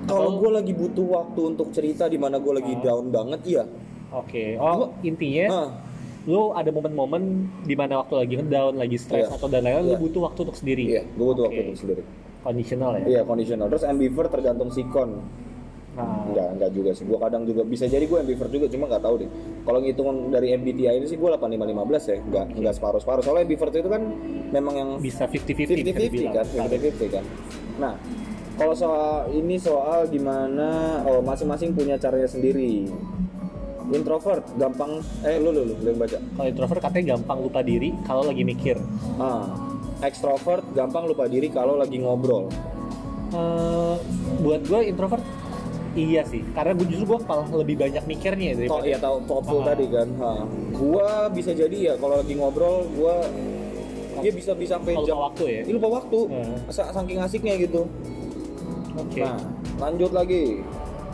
kalau 0.05 0.29
Atau- 0.29 0.37
gue 0.37 0.51
lagi 0.53 0.71
butuh 0.71 1.07
waktu 1.09 1.41
untuk 1.47 1.67
cerita 1.73 2.05
di 2.05 2.15
mana 2.15 2.37
gue 2.37 2.53
lagi 2.53 2.73
Ah. 2.75 2.81
down 2.83 3.05
banget 3.09 3.41
iya. 3.43 3.63
Oke. 4.13 4.53
Oh, 4.55 4.93
intinya 5.01 5.45
ah, 5.49 5.69
lu 6.25 6.51
ada 6.51 6.69
momen-momen 6.69 7.21
di 7.61 7.73
mana 7.73 8.01
waktu 8.01 8.13
lagi 8.15 8.33
ngedown, 8.35 8.73
lagi 8.75 8.97
stres 8.97 9.29
Iya. 9.29 9.35
atau 9.37 9.45
dan 9.45 9.61
lain-lain 9.61 9.85
Iya. 9.85 9.93
lu 9.93 10.03
butuh 10.03 10.21
waktu 10.25 10.39
untuk 10.41 10.57
sendiri. 10.57 10.83
iya 10.87 11.01
gue 11.05 11.21
butuh 11.23 11.43
waktu 11.45 11.55
Oke. 11.55 11.67
untuk 11.67 11.79
sendiri 11.79 12.03
Conditional 12.41 12.91
ya. 12.95 13.03
iya 13.07 13.21
conditional 13.21 13.67
terus 13.69 13.83
ambivert 13.83 14.29
tergantung 14.29 14.69
sikon 14.69 15.21
Nah, 15.95 16.27
Enggak, 16.27 16.47
enggak 16.51 16.71
juga 16.75 16.91
sih. 16.91 17.07
Gue 17.07 17.15
kadang 17.15 17.47
juga 17.47 17.63
bisa 17.63 17.87
jadi 17.87 18.03
gue 18.03 18.19
ambivert 18.19 18.51
juga, 18.51 18.67
cuma 18.67 18.83
nggak 18.85 18.99
tahu 18.99 19.15
deh. 19.15 19.29
Kalau 19.63 19.79
ngitung 19.79 20.27
dari 20.27 20.51
MBTI 20.51 20.91
ini 20.91 21.07
sih 21.07 21.15
gue 21.15 21.23
8515 21.31 22.03
ya, 22.03 22.17
enggak 22.19 22.45
enggak 22.51 22.73
separuh-separuh. 22.75 23.23
Soalnya 23.23 23.47
ambivert 23.47 23.71
itu 23.71 23.87
kan 23.87 24.03
memang 24.51 24.73
yang 24.75 24.89
bisa 24.99 25.23
50-50 25.23 25.55
bisa 25.55 25.95
50-50 25.95 26.11
dibilang. 26.11 26.33
kan, 26.35 26.45
50-50 26.51 27.07
kan. 27.07 27.23
Nah, 27.79 27.93
kalau 28.55 28.75
soal 28.75 29.31
ini 29.31 29.55
soal 29.55 30.11
gimana 30.11 30.67
oh 31.05 31.23
masing-masing 31.23 31.71
punya 31.71 31.95
caranya 31.95 32.27
sendiri. 32.27 32.91
Introvert 33.87 34.41
gampang 34.55 34.97
eh 35.21 35.37
lu 35.37 35.49
lu 35.49 35.61
lu, 35.63 35.73
yang 35.79 35.95
baca. 35.95 36.17
Kalau 36.17 36.47
introvert 36.47 36.79
katanya 36.81 37.05
gampang 37.13 37.37
lupa 37.39 37.61
diri 37.61 37.93
kalau 38.01 38.23
lagi 38.23 38.41
mikir. 38.41 38.77
Ah, 39.15 39.45
extrovert 40.01 40.65
gampang 40.71 41.05
lupa 41.05 41.25
diri 41.25 41.47
kalau 41.47 41.75
lagi 41.75 41.97
ngobrol. 41.97 42.49
Eh, 43.27 43.95
buat 44.39 44.61
gue 44.63 44.81
introvert 44.85 45.21
iya 45.93 46.21
sih, 46.23 46.43
karena 46.51 46.73
gue 46.73 46.87
justru 46.87 47.05
gue 47.07 47.19
malah 47.23 47.47
lebih 47.55 47.75
banyak 47.77 48.03
mikirnya 48.03 48.51
daripada 48.53 48.83
ya 48.85 48.97
tahu 48.97 49.17
thoughtful 49.23 49.61
Ah. 49.61 49.65
tadi 49.69 49.85
kan. 49.87 50.07
Ha. 50.17 50.31
Gua 50.71 51.07
bisa 51.29 51.51
jadi 51.51 51.77
ya 51.77 51.93
kalau 51.95 52.19
lagi 52.19 52.33
ngobrol 52.33 52.83
gua 52.91 53.23
dia 54.15 54.31
bisa 54.31 54.51
bisa 54.51 54.75
sampai 54.75 54.95
jam 55.03 55.15
waktu 55.15 55.43
ya. 55.45 55.61
Ini 55.63 55.71
lupa 55.73 55.89
waktu. 55.95 56.19
Hmm. 56.25 56.55
Sa- 56.67 56.89
Saking 56.89 57.19
asiknya 57.19 57.53
gitu. 57.57 57.87
Oke. 58.95 59.19
Nah, 59.19 59.39
lanjut 59.77 60.11
lagi 60.11 60.63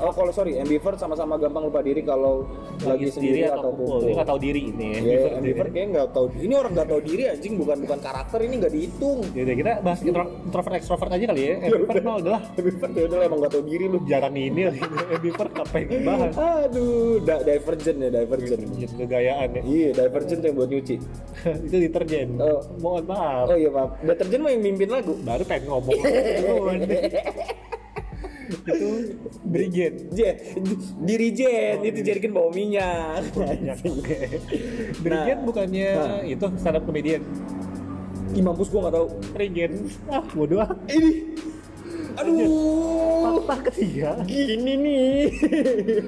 oh 0.01 0.11
kalau 0.11 0.31
sorry 0.31 0.57
ambivert 0.57 0.97
sama-sama 0.97 1.37
gampang 1.37 1.63
lupa 1.63 1.79
diri 1.79 2.01
kalau 2.01 2.49
lagi, 2.81 3.07
sendiri, 3.07 3.45
atau 3.45 3.69
kumpul 3.71 4.01
Dia 4.01 4.13
nggak 4.15 4.27
tahu 4.27 4.39
diri 4.39 4.61
ini. 4.67 4.87
ya 4.89 4.97
ambivert 4.99 5.31
ambivert 5.35 5.67
ini. 5.67 5.75
kayak 5.75 5.87
nggak 5.89 6.07
tahu 6.11 6.25
ini 6.35 6.53
orang 6.53 6.71
nggak 6.71 6.87
tahu 6.87 7.01
diri 7.01 7.23
anjing 7.27 7.53
bukan 7.55 7.77
bukan 7.79 7.99
karakter 7.99 8.39
ini 8.41 8.55
nggak 8.57 8.71
dihitung 8.71 9.19
Yaudah 9.31 9.55
kita 9.55 9.71
bahas 9.79 9.99
intro- 10.01 10.31
introvert 10.41 10.75
extrovert 10.75 11.11
aja 11.11 11.25
kali 11.27 11.41
ya. 11.41 11.55
Ambivert 11.61 12.01
mah 12.01 12.15
udah 12.17 12.39
ambivert 12.51 12.91
ya 12.91 13.03
udah 13.05 13.17
emang 13.21 13.39
nggak 13.39 13.51
tahu 13.51 13.63
diri 13.63 13.85
lu 13.85 13.97
Jarang 14.03 14.35
ini 14.35 14.61
lagi. 14.65 14.81
ambivert 15.11 15.53
apa 15.55 15.75
yang 15.77 15.87
dibahas? 15.87 16.33
aduh 16.33 16.91
da- 17.21 17.43
divergent 17.43 17.97
ya 17.97 18.09
divergent 18.11 18.61
Kegayaan 18.97 19.49
ya. 19.51 19.61
iya 19.63 19.89
divergent 19.93 20.41
yang 20.41 20.53
buat 20.53 20.67
nyuci 20.67 20.95
itu 21.65 21.75
deterjen. 21.79 22.37
Oh. 22.37 22.59
Mohon 22.79 23.03
maaf. 23.07 23.45
oh 23.47 23.55
iya 23.55 23.69
maaf 23.69 23.89
deterjen 24.01 24.39
mah 24.39 24.49
yang 24.49 24.63
mimpin 24.63 24.89
lagu 24.89 25.13
Baru 25.21 25.43
pengen 25.43 25.69
ngomong. 25.69 25.99
Itu 28.49 28.87
Brigade. 29.43 30.09
Je, 30.11 30.29
dirijen 30.99 31.77
itu 31.83 31.99
jadikan 32.01 32.31
bawa 32.31 32.49
minyak. 32.49 33.29
Brigade 35.01 35.37
Nah. 35.37 35.45
bukannya 35.45 35.89
Nah. 35.93 36.21
itu 36.23 36.45
stand 36.57 36.77
up 36.77 36.83
comedian. 36.83 37.21
Ih 38.31 38.39
mampus 38.39 38.71
gua 38.71 38.87
nggak 38.87 38.95
tahu 38.95 39.07
Brigade. 39.31 39.75
Ah, 40.07 40.23
bodoh 40.31 40.59
ah. 40.59 40.71
ini 40.89 41.35
aduh 42.11 42.35
Fakta 43.47 43.71
ketiga. 43.71 44.19
gini 44.27 44.73
nih 44.75 45.31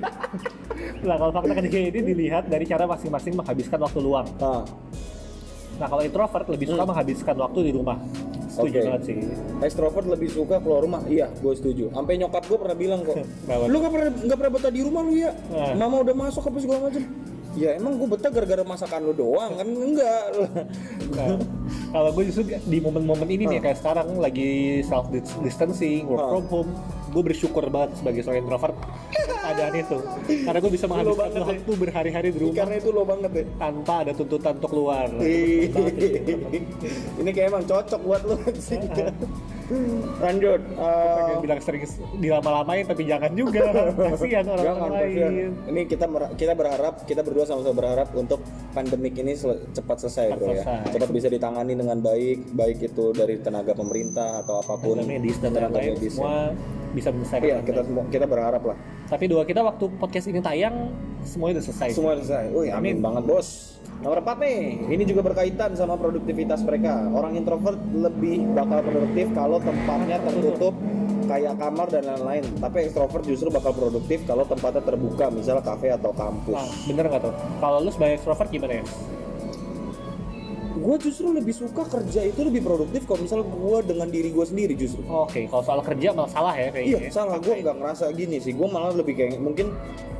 Nah, 1.07 1.15
kalau 1.15 1.31
fakta 1.31 1.53
ketiga 1.63 1.77
ini 1.79 1.99
dilihat 2.03 2.47
dari 2.47 2.63
cara 2.63 2.83
masing-masing 2.83 3.35
menghabiskan 3.35 3.79
waktu 3.79 3.99
luang. 3.99 4.27
ah 4.39 4.63
Nah, 5.73 5.87
kalau 5.89 6.03
introvert 6.03 6.45
lebih 6.47 6.69
suka 6.69 6.83
menghabiskan 6.85 7.35
waktu 7.35 7.59
di 7.65 7.71
rumah. 7.73 7.97
Setuju. 8.53 8.69
Oke. 8.71 8.85
banget 8.85 9.01
sih. 9.03 9.15
Extrovert 9.59 10.05
lebih 10.07 10.29
suka 10.29 10.61
keluar 10.61 10.79
rumah. 10.79 11.01
Iya, 11.05 11.33
gue 11.33 11.53
setuju. 11.53 11.89
Sampai 11.89 12.15
nyokap 12.15 12.45
gue 12.45 12.57
pernah 12.57 12.77
bilang 12.77 13.01
kok. 13.01 13.17
Lu 13.71 13.77
gak 13.79 13.91
pernah 13.91 14.09
nggak 14.13 14.37
pernah 14.37 14.53
betah 14.53 14.71
di 14.71 14.81
rumah 14.81 15.01
lu 15.01 15.13
ya? 15.15 15.31
Nah. 15.49 15.73
Mama 15.75 15.95
udah 16.01 16.13
masuk 16.13 16.43
apa 16.43 16.57
segala 16.57 16.79
macam. 16.85 17.01
Ya 17.53 17.77
emang 17.77 17.93
gue 17.95 18.07
betah 18.07 18.29
gara-gara 18.29 18.61
masakan 18.63 18.99
lu 19.03 19.13
doang 19.13 19.53
kan 19.53 19.65
enggak. 19.65 20.25
Nah, 21.13 21.37
kalau 21.93 22.09
gue 22.11 22.23
justru 22.25 22.43
di 22.57 22.81
momen-momen 22.81 23.29
ini 23.29 23.45
nih 23.47 23.59
kayak 23.61 23.77
sekarang 23.77 24.17
lagi 24.17 24.81
self 24.81 25.13
distancing, 25.39 26.09
work 26.09 26.17
Ah. 26.19 26.29
from 26.31 26.45
home, 26.49 26.71
gue 27.13 27.23
bersyukur 27.23 27.69
banget 27.69 28.01
sebagai 28.01 28.25
seorang 28.25 28.41
introvert 28.41 28.75
keadaan 29.13 29.73
itu. 29.77 29.97
Karena 30.43 30.59
gue 30.59 30.71
bisa 30.73 30.85
menghabiskan 30.89 31.29
ya. 31.29 31.45
waktu 31.45 31.71
berhari-hari 31.77 32.27
di 32.33 32.39
rumah 32.41 32.57
Karena 32.65 32.75
itu 32.81 32.89
lo 32.89 33.03
banget 33.05 33.31
deh. 33.31 33.45
tanpa 33.61 33.93
ada 34.01 34.11
tuntutan 34.17 34.57
untuk 34.57 34.69
keluar. 34.73 35.07
Ini 37.21 37.29
kayak 37.29 37.47
emang 37.53 37.63
cocok 37.69 38.01
buat 38.01 38.21
lu 38.25 38.35
sih. 38.57 38.81
Lanjut. 40.15 40.61
eh, 40.61 41.15
Pengen 41.17 41.39
bilang 41.41 41.59
sering 41.59 41.83
dilama-lamain 42.17 42.83
tapi 42.83 43.03
jangan 43.03 43.31
juga. 43.31 43.63
Kasihan 44.11 44.43
Jangan, 44.43 44.57
orang 44.57 44.77
kasihan. 44.93 45.31
lain. 45.31 45.49
Ini 45.69 45.81
kita 45.85 46.05
kita 46.33 46.53
berharap 46.53 46.93
kita 47.03 47.21
berdua 47.21 47.43
sama-sama 47.43 47.75
berharap 47.75 48.11
untuk 48.11 48.43
pandemik 48.71 49.15
ini 49.15 49.33
sel- 49.33 49.63
cepat 49.69 49.97
selesai 50.01 50.25
Cepat 50.29 50.37
bro 50.37 50.47
ya. 50.47 50.53
selesai. 50.59 50.91
Cepat 50.91 51.09
bisa 51.11 51.27
ditangani 51.27 51.73
dengan 51.73 51.97
baik, 51.99 52.51
baik 52.51 52.77
itu 52.83 53.05
dari 53.11 53.35
tenaga 53.37 53.71
pemerintah 53.71 54.41
atau 54.41 54.59
apa 54.59 54.73
pun. 54.75 54.97
Tenaga 54.97 55.09
medis 55.09 55.37
dan 55.37 55.51
tenaga 55.51 55.73
lain-lain 55.73 55.95
medis 55.95 56.03
ya. 56.05 56.13
semua 56.13 56.35
bisa 56.93 57.09
menyelesaikan. 57.09 57.43
Iya, 57.43 57.57
kita 57.63 57.81
semua 57.83 58.03
kita 58.07 58.25
berharap 58.25 58.63
lah. 58.63 58.77
Tapi 59.03 59.23
doa 59.25 59.43
kita 59.43 59.61
waktu 59.61 59.85
podcast 59.97 60.25
ini 60.27 60.39
tayang 60.39 60.93
semuanya 61.23 61.57
udah 61.57 61.65
selesai. 61.65 61.89
Semua 61.91 62.13
selesai. 62.17 62.45
Wih, 62.49 62.69
amin, 62.69 62.73
Amin. 62.73 62.95
banget, 62.99 63.23
Bos. 63.25 63.72
Nomor 64.03 64.19
4 64.19 64.35
nih, 64.43 64.83
ini 64.91 65.03
juga 65.07 65.23
berkaitan 65.23 65.79
sama 65.79 65.95
produktivitas 65.95 66.59
mereka. 66.67 67.07
Orang 67.15 67.39
introvert 67.39 67.79
lebih 67.95 68.51
bakal 68.51 68.83
produktif 68.83 69.31
kalau 69.31 69.63
tempatnya 69.63 70.19
tertutup 70.19 70.75
kayak 71.23 71.55
kamar 71.55 71.87
dan 71.87 72.03
lain-lain. 72.11 72.43
Tapi 72.59 72.91
ekstrovert 72.91 73.23
justru 73.23 73.47
bakal 73.47 73.71
produktif 73.71 74.27
kalau 74.27 74.43
tempatnya 74.43 74.83
terbuka, 74.83 75.31
misalnya 75.31 75.63
kafe 75.63 75.87
atau 75.95 76.11
kampus. 76.11 76.51
Nah, 76.51 76.67
bener 76.91 77.05
nggak 77.15 77.21
tuh? 77.23 77.33
Kalau 77.63 77.79
lu 77.79 77.89
sebagai 77.95 78.19
extrovert 78.19 78.51
gimana 78.51 78.73
ya? 78.79 78.85
Gue 80.83 80.99
justru 80.99 81.31
lebih 81.31 81.55
suka 81.55 81.87
kerja 81.87 82.21
itu 82.21 82.43
lebih 82.43 82.59
produktif 82.59 83.07
kalau 83.07 83.23
misalnya 83.23 83.47
gue 83.47 83.77
dengan 83.85 84.07
diri 84.09 84.29
gue 84.29 84.43
sendiri 84.43 84.73
justru. 84.75 84.99
Oke, 85.05 85.47
kalau 85.47 85.63
soal 85.63 85.79
kerja 85.79 86.11
malah 86.11 86.27
salah 86.27 86.51
ya 86.53 86.69
kayaknya. 86.69 86.99
Iya, 86.99 87.09
salah. 87.09 87.39
Gue 87.39 87.55
nggak 87.57 87.75
ngerasa 87.77 88.11
gini 88.11 88.37
sih. 88.37 88.51
Gue 88.51 88.67
malah 88.67 88.91
lebih 88.91 89.15
kayak 89.15 89.39
mungkin 89.39 89.71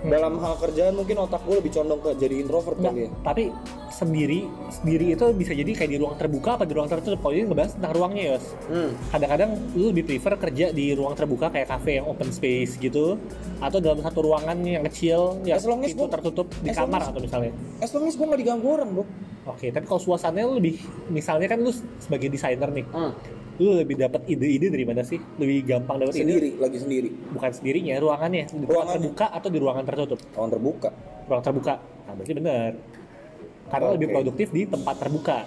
dalam 0.04 0.36
hal 0.38 0.56
kerjaan 0.58 0.96
mungkin 0.96 1.16
otak 1.18 1.44
gue 1.44 1.56
lebih 1.58 1.72
condong 1.74 2.00
ke 2.00 2.12
jadi 2.18 2.36
introvert 2.38 2.76
Nggak, 2.76 2.92
kali 2.92 3.04
ya. 3.04 3.10
tapi 3.24 3.44
sendiri 3.90 4.40
sendiri 4.70 5.06
itu 5.12 5.26
bisa 5.32 5.52
jadi 5.54 5.72
kayak 5.72 5.88
di 5.88 5.98
ruang 5.98 6.16
terbuka 6.18 6.50
apa 6.54 6.64
di 6.64 6.74
ruang 6.74 6.88
tertutup. 6.88 7.20
Kalau 7.20 7.34
ini 7.34 7.44
ngebahas 7.46 7.72
tentang 7.76 7.94
ruangnya 7.94 8.24
ya. 8.24 8.38
Hmm. 8.68 8.92
Kadang-kadang 9.10 9.50
lu 9.74 9.86
lebih 9.92 10.04
prefer 10.06 10.34
kerja 10.38 10.66
di 10.72 10.86
ruang 10.92 11.14
terbuka 11.14 11.48
kayak 11.50 11.68
cafe 11.70 12.00
yang 12.00 12.08
open 12.08 12.32
space 12.32 12.76
gitu 12.78 13.20
atau 13.60 13.80
dalam 13.80 14.00
satu 14.00 14.20
ruangan 14.22 14.56
yang 14.60 14.84
kecil 14.88 15.40
yang 15.44 15.56
As 15.56 15.64
long 15.64 15.80
as 15.82 15.92
pintu 15.92 16.04
gua- 16.04 16.14
tertutup 16.14 16.48
di 16.58 16.70
kamar 16.70 17.02
atau 17.06 17.20
misalnya. 17.20 17.52
As 17.80 17.92
long 17.92 18.04
as 18.04 18.16
gue 18.16 18.24
nggak 18.24 18.40
diganggu 18.40 18.68
orang, 18.70 18.90
bro. 18.94 19.06
Oke, 19.44 19.70
tapi 19.70 19.84
kalau 19.84 20.00
suasananya 20.00 20.48
lebih 20.50 20.80
misalnya 21.10 21.46
kan 21.46 21.60
lu 21.60 21.72
sebagai 22.00 22.28
desainer 22.28 22.70
nih, 22.70 22.86
Hmm. 22.88 23.12
lu 23.58 23.76
lebih 23.76 23.96
dapat 23.98 24.24
ide-ide 24.26 24.72
dari 24.72 24.88
mana 24.88 25.04
sih? 25.04 25.20
Lebih 25.36 25.68
gampang 25.68 26.00
dapat 26.00 26.16
ide 26.16 26.24
Sendiri, 26.24 26.50
lagi 26.56 26.78
sendiri. 26.80 27.10
bukan 27.30 27.52
sendirinya, 27.52 28.00
ruangannya 28.00 28.44
di 28.46 28.64
Ruangannya. 28.64 28.94
terbuka 28.98 29.26
atau 29.30 29.50
di 29.52 29.60
ruangan 29.60 29.84
tertutup? 29.84 30.20
Ruang 30.32 30.50
terbuka. 30.50 30.90
Ruang 31.28 31.44
terbuka. 31.44 31.74
Nah, 31.78 32.14
berarti 32.14 32.34
benar. 32.34 32.70
Karena 33.66 33.88
lebih 33.92 34.08
Oke. 34.08 34.14
produktif 34.16 34.48
di 34.50 34.62
tempat 34.64 34.96
terbuka 34.98 35.38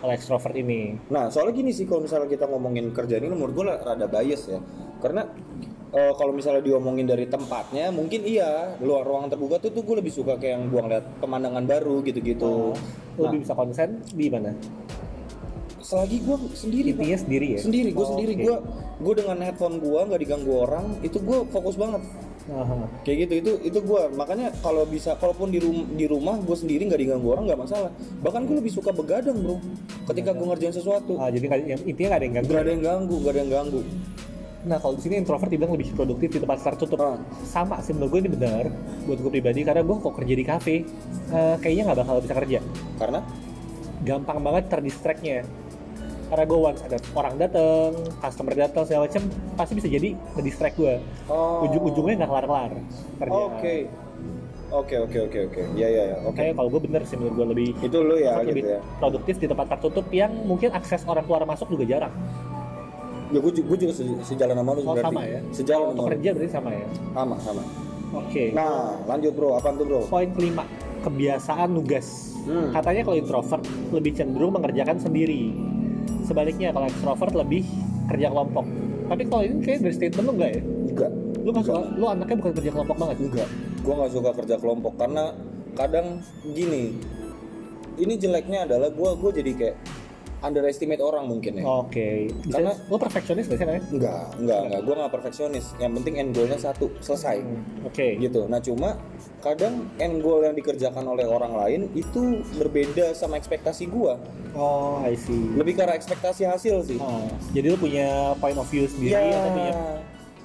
oleh 0.00 0.14
extrovert 0.14 0.54
ini. 0.54 0.96
Nah, 1.08 1.28
soalnya 1.28 1.52
gini 1.54 1.70
sih 1.70 1.84
kalau 1.84 2.00
misalnya 2.00 2.26
kita 2.26 2.44
ngomongin 2.46 2.88
kerjaan 2.90 3.20
ini 3.20 3.32
menurut 3.32 3.52
gue 3.52 3.64
rada 3.66 4.06
bias 4.06 4.48
ya. 4.48 4.58
Karena 4.98 5.28
eh, 5.92 6.12
kalau 6.16 6.32
misalnya 6.32 6.60
diomongin 6.60 7.04
dari 7.04 7.28
tempatnya, 7.28 7.92
mungkin 7.92 8.24
iya, 8.24 8.74
luar 8.80 9.04
ruangan 9.04 9.28
terbuka 9.30 9.60
tuh 9.60 9.70
tuh 9.70 9.84
gue 9.84 9.96
lebih 10.00 10.10
suka 10.10 10.36
kayak 10.36 10.52
yang 10.56 10.64
gua 10.68 10.80
ngeliat 10.82 11.04
pemandangan 11.20 11.64
baru 11.64 12.00
gitu-gitu. 12.00 12.72
Lu 12.72 13.20
Nah, 13.20 13.28
lebih 13.28 13.44
bisa 13.44 13.52
konsen 13.52 14.00
di 14.10 14.26
mana? 14.26 14.56
selagi 15.82 16.24
gue 16.24 16.36
sendiri. 16.56 16.88
Intinya 16.94 17.18
sendiri 17.18 17.46
ya? 17.52 17.60
sendiri, 17.60 17.90
gue 17.92 18.00
Oh, 18.00 18.10
sendiri, 18.16 18.32
oke. 18.32 18.42
gue 18.42 18.56
gue 19.02 19.14
dengan 19.18 19.36
headphone 19.42 19.76
gue 19.76 20.00
nggak 20.00 20.20
diganggu 20.20 20.52
orang, 20.54 20.96
itu 21.02 21.18
gue 21.20 21.38
fokus 21.50 21.76
banget. 21.76 22.00
Aha. 22.48 22.74
Kayak 23.04 23.28
gitu, 23.28 23.32
itu 23.38 23.52
itu 23.68 23.78
gue 23.82 24.00
makanya 24.14 24.50
kalau 24.62 24.82
bisa, 24.82 25.14
kalaupun 25.14 25.52
di 25.52 25.60
rumah 25.60 25.84
di 25.92 26.06
rumah 26.08 26.36
gue 26.38 26.56
sendiri 26.56 26.88
nggak 26.88 26.96
diganggu 26.96 27.28
orang 27.28 27.44
nggak 27.44 27.60
masalah. 27.60 27.90
Bahkan 28.18 28.40
gue 28.48 28.56
lebih 28.58 28.72
suka 28.72 28.88
begadang 28.88 29.36
bro, 29.36 29.58
ketika 30.08 30.32
gue 30.32 30.46
ngerjain 30.48 30.72
sesuatu. 30.72 31.18
Ah, 31.18 31.28
jadi 31.28 31.46
yang- 31.60 31.84
intinya 31.84 32.08
nggak 32.08 32.18
ada 32.18 32.24
yang 32.24 32.34
ganggu. 32.34 32.48
Gak 32.48 32.62
ada 32.62 32.72
yang 32.72 32.82
ganggu, 32.82 33.16
gak 33.20 33.32
ada 33.34 33.40
yang 33.42 33.52
ganggu. 33.52 33.80
Nah 34.62 34.78
kalau 34.78 34.94
di 34.94 35.02
sini 35.02 35.18
introvert 35.18 35.50
dibilang 35.50 35.74
lebih 35.74 35.90
produktif 35.94 36.28
di 36.34 36.38
tempat 36.38 36.62
tertutup. 36.62 36.98
Ah. 37.02 37.18
Sama 37.42 37.82
sih 37.82 37.92
menurut 37.94 38.14
gue 38.14 38.20
ini 38.26 38.30
benar 38.30 38.70
buat 39.06 39.18
gue 39.18 39.30
pribadi 39.34 39.66
karena 39.66 39.82
gue 39.82 39.96
kok 39.98 40.14
kerja 40.14 40.34
di 40.38 40.44
kafe 40.46 40.76
eh, 41.34 41.56
kayaknya 41.58 41.82
nggak 41.90 41.98
bakal 42.06 42.14
bisa 42.22 42.34
kerja. 42.38 42.58
Karena 42.98 43.20
Gampang 44.02 44.42
banget 44.42 44.66
terdistractnya. 44.66 45.46
Karena 46.26 46.44
gue 46.48 46.58
once 46.58 46.82
ada 46.82 46.96
orang 47.12 47.34
dateng, 47.36 47.92
customer 48.18 48.54
datang 48.56 48.82
segala 48.88 49.04
macem, 49.06 49.22
pasti 49.54 49.72
bisa 49.78 49.86
jadi 49.86 50.16
ngedistract 50.34 50.74
gue. 50.80 50.94
Oh. 51.30 51.68
Ujung-ujungnya 51.68 52.24
nggak 52.24 52.30
kelar-kelar. 52.32 52.72
kerjaan. 53.20 53.52
Oke. 53.52 53.76
Oke 54.72 54.96
oke 54.96 55.18
oke 55.28 55.38
oke. 55.52 55.62
Ya 55.76 55.84
ya 55.84 56.02
ya. 56.08 56.16
Oke. 56.24 56.32
Makanya 56.40 56.52
kalau 56.56 56.68
gue 56.72 56.80
bener 56.88 57.02
sih 57.04 57.16
menurut 57.20 57.34
gue 57.36 57.46
lebih 57.52 57.68
Itu 57.84 57.98
lu 58.00 58.16
ya 58.16 58.40
gitu 58.40 58.48
lebih 58.56 58.64
ya. 58.64 58.80
produktif 58.96 59.34
di 59.36 59.46
tempat 59.46 59.66
tertutup 59.76 60.06
yang 60.08 60.32
mungkin 60.48 60.72
akses 60.72 61.04
orang 61.04 61.28
keluar 61.28 61.44
masuk 61.44 61.68
juga 61.68 61.84
jarang. 61.84 62.14
Ya 63.32 63.38
gue 63.40 63.52
juga, 63.54 63.66
gua 63.66 63.78
juga 63.78 63.92
se- 63.92 64.20
sejalan 64.22 64.54
sama 64.54 64.70
lu 64.70 64.80
Oh 64.80 64.92
berarti. 64.92 65.06
sama 65.08 65.22
ya? 65.24 65.40
Sejalan 65.50 65.80
Kalau 65.82 65.96
sama 65.96 66.08
kerja 66.12 66.28
berarti 66.30 66.52
sama 66.52 66.70
ya? 66.70 66.86
Sama 67.10 67.34
sama. 67.40 67.62
Oke. 68.12 68.44
Nah 68.52 68.72
lanjut 69.02 69.32
bro, 69.32 69.48
apaan 69.56 69.74
tuh 69.74 69.86
bro? 69.88 70.00
Poin 70.04 70.28
kelima, 70.30 70.64
kebiasaan 71.00 71.68
nugas. 71.72 72.36
Hmm. 72.44 72.68
Katanya 72.70 73.02
kalau 73.02 73.16
introvert 73.16 73.62
lebih 73.88 74.12
cenderung 74.12 74.52
mengerjakan 74.52 75.00
sendiri. 75.00 75.54
Sebaliknya 76.22 76.70
kalau 76.70 76.86
extrovert 76.86 77.32
lebih 77.32 77.64
kerja 78.06 78.28
kelompok. 78.28 78.66
Tapi 79.08 79.22
kalau 79.24 79.42
ini 79.42 79.60
kayak 79.60 79.80
dari 79.80 79.94
statement 79.94 80.24
lu 80.24 80.32
enggak 80.36 80.50
ya? 80.52 80.62
Enggak. 80.62 81.10
Lu 81.42 81.48
nggak 81.50 81.64
suka, 81.64 81.80
lu 81.96 82.06
anaknya 82.06 82.36
bukan 82.38 82.52
kerja 82.54 82.70
kelompok 82.70 82.96
banget. 82.98 83.16
Enggak. 83.18 83.48
Gue 83.80 83.94
nggak 83.96 84.12
suka 84.12 84.30
kerja 84.36 84.56
kelompok 84.60 84.92
karena 84.94 85.24
kadang 85.72 86.06
gini. 86.46 86.94
Ini 87.92 88.14
jeleknya 88.16 88.64
adalah 88.64 88.88
gue 88.88 89.10
gue 89.14 89.30
jadi 89.34 89.50
kayak 89.54 89.76
underestimate 90.42 90.98
orang 90.98 91.24
mungkin 91.24 91.58
ya. 91.58 91.64
Oke. 91.64 92.28
Bisa, 92.42 92.58
Karena- 92.58 92.76
lu 92.84 92.96
perfeksionis 92.96 93.46
gak 93.46 93.56
sih 93.56 93.64
namanya? 93.64 93.84
Enggak, 93.88 94.24
enggak, 94.36 94.60
enggak. 94.60 94.80
Gue 94.82 94.94
nggak 94.94 95.12
perfeksionis. 95.12 95.66
Yang 95.78 95.92
penting 95.96 96.14
end 96.18 96.30
goalnya 96.32 96.58
satu, 96.58 96.86
selesai. 96.98 97.36
Hmm, 97.40 97.86
Oke. 97.86 98.18
gitu. 98.18 98.44
Nah 98.44 98.58
cuma 98.58 98.98
kadang 99.38 99.86
end 99.96 100.18
goal 100.20 100.42
yang 100.42 100.52
dikerjakan 100.52 101.02
oleh 101.04 101.24
orang 101.24 101.54
lain 101.54 101.80
itu 101.92 102.20
berbeda 102.54 103.10
sama 103.12 103.34
ekspektasi 103.34 103.86
gua. 103.86 104.18
Oh, 104.52 105.00
I 105.00 105.14
see. 105.14 105.54
Lebih 105.54 105.74
ke 105.74 105.82
arah 105.82 105.94
ekspektasi 105.94 106.44
hasil 106.44 106.84
sih. 106.84 106.98
Oh, 106.98 107.24
jadi 107.50 107.72
lu 107.72 107.78
punya 107.78 108.36
point 108.36 108.54
of 108.54 108.68
view 108.68 108.84
sendiri 108.84 109.14
Ya, 109.14 109.32
atau 109.32 109.50
punya 109.50 109.72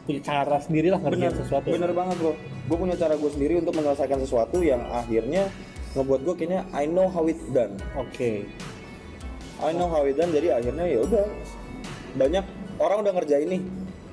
punya 0.08 0.22
cara 0.24 0.58
sendiri 0.58 0.88
lah 0.88 1.04
ngerjain 1.04 1.36
sesuatu. 1.36 1.68
bener 1.68 1.92
banget 1.92 2.16
bro. 2.16 2.32
Gue 2.64 2.78
punya 2.78 2.96
cara 2.96 3.14
gue 3.14 3.28
sendiri 3.28 3.60
untuk 3.60 3.76
menyelesaikan 3.76 4.18
sesuatu 4.18 4.62
yang 4.62 4.80
akhirnya 4.88 5.52
ngebuat 5.92 6.22
gue 6.24 6.34
kayaknya 6.38 6.62
I 6.72 6.88
know 6.88 7.06
how 7.06 7.26
it 7.26 7.36
done. 7.52 7.76
Oke. 7.94 8.48
I 9.60 9.72
know 9.72 9.88
how 9.88 10.04
it 10.04 10.13
done. 10.13 10.30
Jadi 10.30 10.48
akhirnya 10.50 10.86
ya 10.86 11.00
udah 11.02 11.26
banyak 12.15 12.46
orang 12.78 12.98
udah 13.02 13.13
ngerjain 13.13 13.50
nih. 13.50 13.63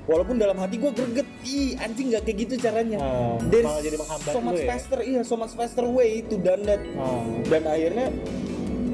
walaupun 0.05 0.37
dalam 0.37 0.53
hati 0.55 0.77
gue 0.77 0.93
greget 0.93 1.25
ih 1.43 1.73
anjing 1.81 2.13
nggak 2.13 2.23
kayak 2.23 2.37
gitu 2.45 2.61
caranya 2.61 3.01
Ah, 3.01 3.41
There's 3.41 3.65
jadi 3.81 3.97
so 4.29 4.37
much 4.37 4.61
ya? 4.61 4.69
faster 4.69 5.01
iya 5.01 5.25
so 5.25 5.33
much 5.33 5.49
faster 5.51 5.81
way 5.83 6.21
to 6.21 6.37
done 6.37 6.61
that 6.61 6.77
Ah. 6.93 7.25
dan 7.49 7.65
akhirnya 7.65 8.13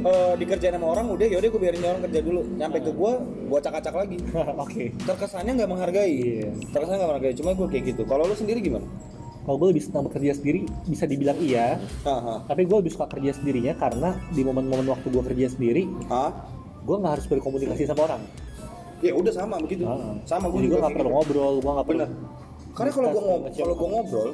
eh, 0.01 0.33
dikerjain 0.39 0.71
sama 0.71 0.87
orang 0.87 1.11
udah 1.11 1.27
yaudah 1.27 1.51
gue 1.51 1.59
biarin 1.59 1.83
orang 1.83 2.07
kerja 2.07 2.19
dulu 2.23 2.47
nyampe 2.55 2.79
ke 2.79 2.95
gue 2.95 3.11
gue 3.43 3.57
acak-acak 3.59 3.91
lagi 3.93 4.23
Oke. 4.63 4.95
terkesannya 4.97 5.51
nggak 5.53 5.67
menghargai 5.69 6.15
Iya. 6.15 6.47
terkesannya 6.71 6.97
nggak 6.97 7.11
menghargai 7.11 7.35
cuma 7.35 7.51
gue 7.53 7.67
kayak 7.67 7.83
gitu 7.91 8.01
kalau 8.07 8.23
lu 8.23 8.33
sendiri 8.33 8.63
gimana 8.63 8.87
Kalau 9.41 9.57
gue 9.57 9.67
lebih 9.69 9.81
senang 9.81 10.05
bekerja 10.05 10.33
sendiri, 10.33 10.59
bisa 10.83 11.03
dibilang 11.03 11.37
iya. 11.37 11.81
Haha. 12.01 12.45
Tapi 12.45 12.61
gue 12.63 12.77
lebih 12.77 12.91
suka 12.91 13.09
kerja 13.09 13.33
sendirinya 13.33 13.73
karena 13.73 14.13
di 14.29 14.41
momen-momen 14.41 14.85
waktu 14.87 15.07
gue 15.07 15.23
kerja 15.25 15.47
sendiri, 15.49 15.89
Hah? 16.07 16.29
gue 16.79 16.95
nggak 16.95 17.13
harus 17.15 17.25
berkomunikasi 17.27 17.85
sama 17.85 18.05
orang. 18.05 18.23
ya 19.01 19.11
udah 19.11 19.33
sama 19.33 19.57
begitu 19.57 19.81
Ah. 19.81 20.13
sama 20.23 20.45
gue 20.45 20.61
juga 20.61 20.77
nggak 20.79 20.93
perlu 20.93 21.09
gitu. 21.09 21.17
ngobrol, 21.17 21.53
gue 21.57 21.71
nggak 21.73 21.87
perlu. 21.89 22.05
karena 22.71 22.91
kalau 22.91 23.07
gue 23.09 23.17
discuss 23.17 23.25
ngob 23.27 23.41
sama 23.41 23.57
kalau 23.57 23.73
gue 23.73 23.89
ngobrol 23.89 24.29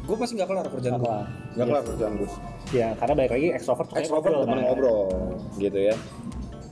gue 0.00 0.16
pasti 0.16 0.32
nggak 0.38 0.48
kelar 0.48 0.66
kerjaan 0.70 0.94
gue 0.96 1.16
nggak 1.52 1.66
kelar 1.66 1.82
kerjaan 1.84 2.12
gue 2.14 2.30
Ya, 2.70 2.88
karena 2.94 3.14
balik 3.16 3.32
lagi 3.32 3.46
sukanya 3.58 3.98
extrovert 3.98 4.30
ngobrol, 4.30 4.42
temen 4.44 4.54
kan. 4.54 4.64
ngobrol 4.64 5.00
gitu 5.58 5.78
ya 5.82 5.94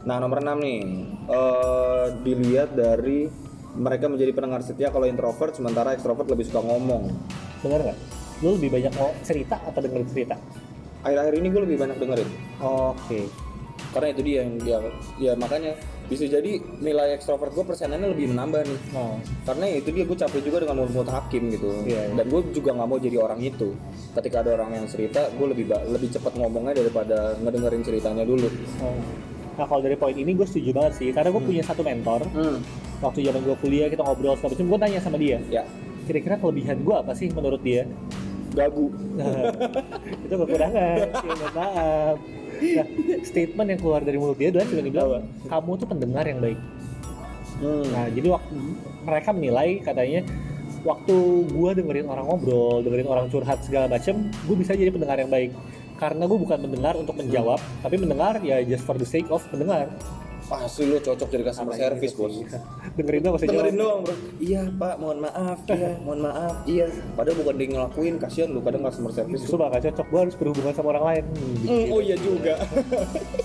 nah 0.03 0.17
nomor 0.17 0.39
6 0.39 0.55
nih 0.57 0.81
eh, 1.27 2.05
dilihat 2.23 2.71
dari 2.73 3.27
mereka 3.75 4.07
menjadi 4.07 4.31
pendengar 4.33 4.61
setia 4.63 4.89
kalau 4.89 5.05
introvert 5.05 5.51
sementara 5.53 5.93
extrovert 5.93 6.31
lebih 6.31 6.47
suka 6.47 6.63
ngomong 6.63 7.11
Bener 7.67 7.81
nggak? 7.83 7.99
Lu 8.47 8.55
lebih 8.55 8.71
banyak 8.71 8.93
mau 8.95 9.11
cerita 9.27 9.59
atau 9.59 9.83
dengerin 9.83 10.07
cerita? 10.07 10.39
akhir-akhir 11.07 11.35
ini 11.39 11.49
gue 11.55 11.63
lebih 11.63 11.79
banyak 11.79 11.97
dengerin 12.03 12.31
Oke. 12.59 13.31
karena 13.95 14.09
itu 14.11 14.21
dia 14.27 14.37
yang 14.43 14.51
dia 14.59 14.79
ya 15.23 15.33
makanya 15.39 15.79
bisa 16.11 16.27
jadi 16.27 16.59
nilai 16.83 17.15
ekstrovert 17.15 17.55
gue 17.55 17.63
persenannya 17.63 18.11
lebih 18.11 18.35
menambah 18.35 18.67
nih 18.67 18.79
Nah, 18.91 19.15
karena 19.47 19.67
itu 19.71 19.95
dia 19.95 20.03
gue 20.03 20.19
capek 20.19 20.43
juga 20.43 20.67
dengan 20.67 20.83
mulut 20.83 21.07
hakim 21.07 21.47
gitu 21.55 21.71
Iya, 21.87 22.11
iya. 22.11 22.15
dan 22.19 22.27
gue 22.27 22.41
juga 22.51 22.75
nggak 22.75 22.89
mau 22.91 22.99
jadi 22.99 23.17
orang 23.23 23.39
itu 23.39 23.71
ketika 24.19 24.43
ada 24.43 24.51
orang 24.59 24.83
yang 24.83 24.87
cerita 24.91 25.31
gue 25.31 25.47
lebih 25.47 25.71
lebih 25.95 26.09
cepat 26.11 26.35
ngomongnya 26.35 26.75
daripada 26.75 27.39
ngedengerin 27.39 27.83
ceritanya 27.87 28.25
dulu 28.27 28.51
oh. 28.83 28.99
Nah 29.57 29.65
kalau 29.65 29.81
dari 29.81 29.97
poin 29.97 30.13
ini 30.13 30.37
gue 30.37 30.45
setuju 30.45 30.69
banget 30.77 31.01
sih, 31.01 31.09
karena 31.17 31.33
gue 31.33 31.41
punya 31.41 31.65
satu 31.65 31.81
mentor. 31.81 32.29
hmm. 32.29 32.61
Waktu 33.01 33.25
zaman 33.25 33.41
gue 33.41 33.57
kuliah 33.57 33.89
kita 33.89 34.05
ngobrol 34.05 34.37
segala 34.37 34.53
macam, 34.53 34.69
gue 34.69 34.79
tanya 34.85 35.01
sama 35.01 35.17
dia, 35.17 35.41
ya 35.49 35.65
kira-kira 36.07 36.39
kelebihan 36.39 36.81
gue 36.87 36.95
apa 36.95 37.13
sih 37.13 37.29
menurut 37.35 37.61
dia? 37.61 37.85
gagu 38.57 38.89
Nah, 39.17 39.53
itu 40.25 40.33
kekurangan, 40.33 40.99
ya, 41.13 41.35
maaf. 41.53 42.17
Nah, 42.57 42.87
statement 43.21 43.69
yang 43.69 43.81
keluar 43.81 44.01
dari 44.01 44.17
mulut 44.17 44.41
dia 44.41 44.49
adalah 44.49 44.65
cuma 44.65 44.81
dibilang, 44.81 45.25
kamu 45.45 45.71
tuh 45.77 45.89
pendengar 45.89 46.25
yang 46.25 46.41
baik. 46.41 46.59
hmm. 47.61 47.85
Nah, 47.93 48.07
jadi 48.09 48.29
waktu 48.33 48.55
mereka 49.05 49.29
menilai 49.37 49.69
katanya 49.85 50.21
waktu 50.85 51.15
gua 51.53 51.77
dengerin 51.77 52.09
orang 52.09 52.25
ngobrol, 52.25 52.81
dengerin 52.81 53.09
orang 53.09 53.27
curhat 53.29 53.61
segala 53.61 53.93
macem, 53.93 54.33
gue 54.33 54.57
bisa 54.57 54.73
jadi 54.73 54.89
pendengar 54.89 55.21
yang 55.21 55.29
baik. 55.29 55.53
Karena 55.97 56.29
gue 56.29 56.39
bukan 56.39 56.61
mendengar 56.61 56.95
untuk 56.97 57.17
menjawab, 57.17 57.61
tapi 57.81 57.97
mendengar 57.97 58.41
ya 58.45 58.61
just 58.65 58.85
for 58.85 58.97
the 58.97 59.09
sake 59.09 59.29
of 59.33 59.41
mendengar. 59.53 59.89
Pasti 60.47 60.83
lo 60.87 60.99
cocok 61.03 61.29
jadi 61.29 61.45
customer 61.51 61.75
Apa 61.75 61.83
service 61.83 62.13
gitu 62.15 62.23
bos. 62.23 62.35
dengerin 62.97 63.21
doang 63.23 63.35
usah 63.35 63.47
dengerin 63.51 63.77
doang 63.77 64.01
bro. 64.07 64.15
Iya 64.39 64.63
pak 64.71 64.95
mohon 65.03 65.19
maaf 65.21 65.59
iya 65.69 65.91
mohon 66.01 66.21
maaf 66.23 66.57
iya. 66.65 66.87
Padahal 67.19 67.37
bukan 67.43 67.55
dia 67.59 67.69
ngelakuin 67.75 68.15
kasihan 68.23 68.49
lu 68.55 68.63
kadang 68.63 68.83
customer 68.87 69.13
service 69.13 69.43
Justru 69.43 69.59
bakal 69.59 69.79
cocok, 69.83 70.07
gue 70.07 70.21
harus 70.23 70.35
berhubungan 70.39 70.73
sama 70.73 70.89
orang 70.95 71.05
lain. 71.05 71.25
Hmm, 71.35 71.55
Hmm, 71.67 71.87
oh 71.93 72.01
iya 72.01 72.17
juga. 72.17 72.55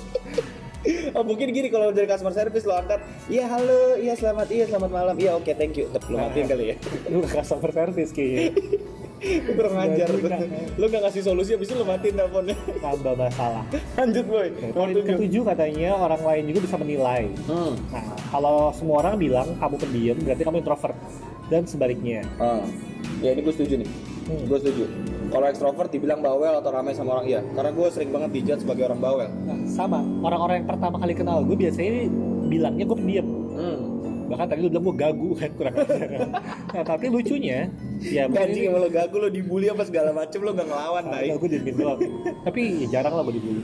oh, 1.18 1.24
mungkin 1.26 1.54
gini 1.54 1.70
kalau 1.70 1.94
dari 1.94 2.06
customer 2.10 2.34
service 2.34 2.66
lo 2.66 2.74
angkat, 2.78 3.02
iya 3.30 3.46
halo, 3.50 3.98
iya 3.98 4.14
selamat, 4.18 4.48
iya 4.50 4.66
selamat 4.66 4.90
malam, 4.90 5.16
iya 5.18 5.32
oke 5.38 5.52
thank 5.58 5.78
you, 5.78 5.86
Tep, 5.94 6.06
lo 6.10 6.18
matiin 6.18 6.48
kali 6.50 6.74
ya. 6.74 6.76
Lu 7.10 7.22
customer 7.26 7.70
service 7.70 8.10
kayaknya. 8.14 8.54
Lu 9.22 9.52
kurang 9.54 9.74
juga. 9.94 10.38
lo 10.82 10.86
gak 10.90 11.02
ngasih 11.06 11.22
solusi, 11.22 11.54
abis 11.54 11.70
itu 11.70 11.76
lo 11.78 11.86
matiin 11.86 12.18
teleponnya. 12.18 12.58
Tambah 12.82 13.14
masalah. 13.14 13.64
Lanjut 13.94 14.26
boy. 14.26 14.48
Poin 14.50 14.74
Nomor 14.74 14.90
tujuh. 14.98 15.14
ketujuh 15.14 15.44
katanya 15.46 15.90
orang 15.94 16.22
lain 16.26 16.44
juga 16.50 16.60
bisa 16.66 16.76
menilai. 16.82 17.24
Hmm. 17.46 17.74
Nah, 17.94 18.06
kalau 18.34 18.74
semua 18.74 19.06
orang 19.06 19.22
bilang 19.22 19.48
kamu 19.62 19.76
pendiam, 19.78 20.18
berarti 20.26 20.44
kamu 20.44 20.58
introvert. 20.66 20.98
Dan 21.52 21.68
sebaliknya. 21.68 22.26
Ah. 22.42 22.66
Ya 23.22 23.38
ini 23.38 23.46
gue 23.46 23.54
setuju 23.54 23.86
nih. 23.86 23.90
Hmm. 24.26 24.44
Gue 24.50 24.58
setuju. 24.58 24.84
Kalau 25.32 25.46
ekstrovert 25.48 25.90
dibilang 25.94 26.20
bawel 26.20 26.58
atau 26.58 26.72
ramai 26.74 26.92
sama 26.92 27.20
orang 27.22 27.26
iya, 27.30 27.40
karena 27.56 27.72
gue 27.72 27.88
sering 27.94 28.12
banget 28.12 28.30
dijudge 28.36 28.62
sebagai 28.66 28.90
orang 28.90 29.00
bawel. 29.00 29.30
Nah, 29.48 29.58
sama. 29.70 30.02
Orang-orang 30.26 30.66
yang 30.66 30.68
pertama 30.68 30.98
kali 30.98 31.14
kenal 31.14 31.46
gue 31.46 31.56
biasanya 31.56 32.10
bilangnya 32.50 32.84
gue 32.90 32.98
pendiam. 32.98 33.28
Hmm. 33.54 34.01
Bahkan 34.32 34.46
tadi 34.48 34.60
lu 34.60 34.70
bilang 34.70 34.84
gue 34.84 34.96
gagu 34.98 35.30
kan 35.36 35.50
kurang 35.60 35.76
ajar. 35.78 36.10
nah, 36.72 36.84
tapi 36.86 37.06
lucunya 37.08 37.68
ya 38.00 38.26
emang 38.26 38.48
lo 38.78 38.88
gagu 38.88 39.16
lo 39.18 39.28
dibully 39.28 39.68
apa 39.68 39.84
segala 39.84 40.10
macem 40.12 40.40
lo 40.40 40.52
gak 40.52 40.66
ngelawan 40.66 41.04
Nah, 41.04 41.20
gue 41.20 41.50
diemin 41.50 41.76
doang. 41.76 42.00
tapi 42.42 42.62
ya 42.82 42.98
jarang 42.98 43.14
lah 43.14 43.24
gue 43.24 43.36
dibully. 43.36 43.62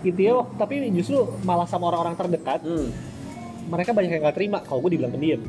Intinya, 0.00 0.32
wak- 0.38 0.52
tapi 0.56 0.74
justru 0.90 1.16
malah 1.42 1.64
sama 1.64 1.88
orang-orang 1.88 2.16
terdekat, 2.16 2.60
Hmm. 2.60 2.88
mereka 3.66 3.90
banyak 3.90 4.10
yang 4.10 4.22
gak 4.22 4.36
terima 4.36 4.58
kalau 4.60 4.80
gue 4.80 4.94
dibilang 4.94 5.10
pendiam. 5.10 5.40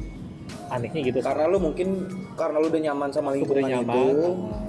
Anehnya 0.68 1.04
gitu. 1.06 1.20
karena 1.20 1.48
lu 1.48 1.60
mungkin 1.60 2.08
karena 2.34 2.56
lu 2.58 2.72
udah 2.72 2.80
nyaman 2.82 3.12
sama 3.12 3.30
Udah 3.30 3.36
lingkungan 3.38 3.68
nyaman. 3.84 3.92
itu 3.92 4.12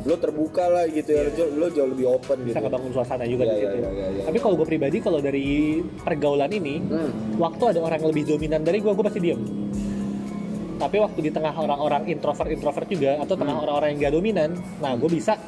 lu 0.02 0.14
terbuka 0.16 0.64
lah 0.66 0.84
gitu 0.84 1.06
ya 1.08 1.22
lu 1.22 1.30
jauh- 1.32 1.52
lu 1.52 1.66
jauh 1.68 1.88
lebih 1.88 2.06
open 2.10 2.42
bisa 2.42 2.58
gitu 2.58 2.66
ngebangun 2.66 2.90
suasana 2.92 3.22
juga 3.22 3.42
Iya, 3.44 3.50
di 3.50 3.54
iya, 3.54 3.62
situ. 3.64 3.78
iya, 3.78 3.90
iya, 3.92 4.06
iya. 4.12 4.22
Tapi 4.26 4.38
kalau 4.40 4.54
gue 4.56 4.66
pribadi 4.66 4.96
kalau 4.98 5.18
dari 5.18 5.46
pergaulan 5.96 6.50
ini, 6.50 6.74
hmm. 6.80 7.38
waktu 7.38 7.62
ada 7.68 7.80
orang 7.80 7.98
yang 7.98 8.10
lebih 8.10 8.24
dominan 8.28 8.60
dari 8.60 8.78
gue, 8.78 8.90
gue 8.90 9.04
pasti 9.04 9.20
diem. 9.20 9.40
Tapi 10.82 10.96
waktu 10.98 11.18
di 11.20 11.30
tengah 11.30 11.54
orang-orang 11.54 12.02
introvert 12.06 12.50
introvert 12.50 12.86
juga 12.86 13.14
atau 13.16 13.34
tengah 13.34 13.54
Hmm. 13.54 13.62
orang-orang 13.62 13.88
yang 13.92 14.00
gak 14.02 14.14
dominan, 14.14 14.50
nah 14.76 14.92
gue 14.92 15.06
bisa 15.06 15.38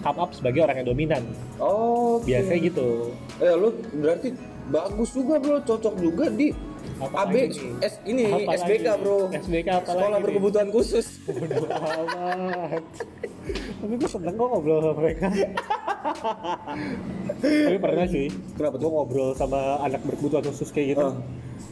come 0.00 0.18
up 0.18 0.30
sebagai 0.30 0.60
orang 0.60 0.82
yang 0.82 0.88
dominan. 0.88 1.22
oh 1.56 2.18
Biasanya 2.20 2.60
gitu. 2.64 3.14
eh 3.38 3.54
lu 3.54 3.70
berarti 3.94 4.34
bagus 4.66 5.10
juga 5.12 5.38
bro 5.38 5.60
cocok 5.60 5.94
juga 5.96 6.26
di 6.28 6.50
Apa 6.94 7.24
AB 7.24 7.32
lagi 7.32 7.58
nih? 7.58 7.72
S 7.82 7.94
ini 8.04 8.24
Apa 8.28 8.50
SBK 8.56 8.84
lagi? 8.84 9.00
bro 9.00 9.16
SBK 9.32 9.68
apa 9.72 9.86
sekolah 9.86 10.04
lagi 10.04 10.12
nih? 10.12 10.22
berkebutuhan 10.22 10.68
khusus 10.68 11.06
Bodoh 11.26 11.64
amat. 11.66 12.82
Tapi 13.74 13.94
gue 13.94 14.10
seneng 14.10 14.34
kok 14.34 14.46
ngobrol 14.46 14.78
sama 14.80 14.94
mereka. 14.94 15.26
Tapi 17.40 17.78
pernah 17.78 18.06
sih, 18.06 18.26
kenapa 18.54 18.74
gue 18.74 18.82
tuh 18.82 18.90
ngobrol 18.90 19.30
sama 19.32 19.60
anak 19.80 20.00
berkebutuhan 20.02 20.44
khusus 20.44 20.68
kayak 20.70 20.86
gitu. 20.92 21.06
Ah. 21.06 21.16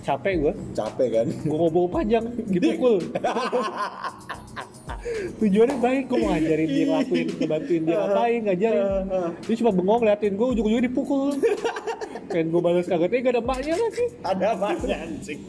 Capek 0.02 0.34
gue, 0.42 0.52
capek 0.74 1.08
kan 1.14 1.26
gue 1.30 1.56
ngobrol 1.56 1.86
panjang, 1.86 2.26
dipukul. 2.50 2.98
Tujuannya 5.38 5.78
baik, 5.78 6.10
gue 6.10 6.18
mau 6.18 6.30
ngajarin 6.34 6.68
dia 6.70 6.84
ngelakuin, 6.90 7.26
ngebantuin 7.38 7.82
dia 7.86 7.96
ngapain, 8.02 8.40
ngajarin. 8.46 8.86
Dia 9.46 9.54
cuma 9.62 9.70
bengong 9.70 10.02
liatin 10.06 10.34
gue, 10.34 10.48
ujung-ujungnya 10.58 10.86
dipukul. 10.90 11.38
Pengen 12.30 12.46
gue 12.50 12.60
balas 12.62 12.86
kagetnya 12.90 13.18
gak 13.22 13.34
ada 13.38 13.42
maknya 13.42 13.74
lagi. 13.78 14.04
ada 14.26 14.46
apanya 14.58 14.96
anjing 15.06 15.40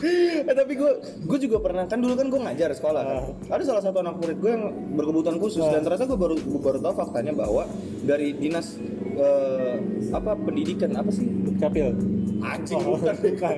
eh, 0.00 0.54
tapi 0.54 0.72
gue 0.78 0.92
gue 1.26 1.38
juga 1.42 1.56
pernah 1.60 1.84
kan 1.84 1.98
dulu 1.98 2.14
kan 2.14 2.26
gue 2.30 2.40
ngajar 2.40 2.70
sekolah 2.72 3.02
kan 3.02 3.22
ada 3.50 3.62
salah 3.66 3.82
satu 3.82 4.00
anak 4.00 4.16
murid 4.22 4.38
gue 4.38 4.50
yang 4.50 4.64
berkebutuhan 4.94 5.36
khusus 5.42 5.62
dan 5.66 5.82
ternyata 5.82 6.06
gue 6.06 6.18
baru 6.18 6.36
gue 6.38 6.60
baru 6.60 6.78
tahu 6.78 6.94
faktanya 6.94 7.32
bahwa 7.34 7.66
dari 8.06 8.32
dinas 8.34 8.78
eh, 9.20 9.74
apa 10.10 10.32
pendidikan 10.34 10.90
apa 10.92 11.10
sih 11.10 11.28
Capil. 11.56 11.92
anjing 12.40 12.80
Oh, 12.80 12.96
bukan 12.96 13.16
bukan. 13.16 13.56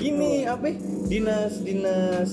ini 0.00 0.44
apa 0.44 0.72
dinas 1.04 1.60
dinas 1.60 2.30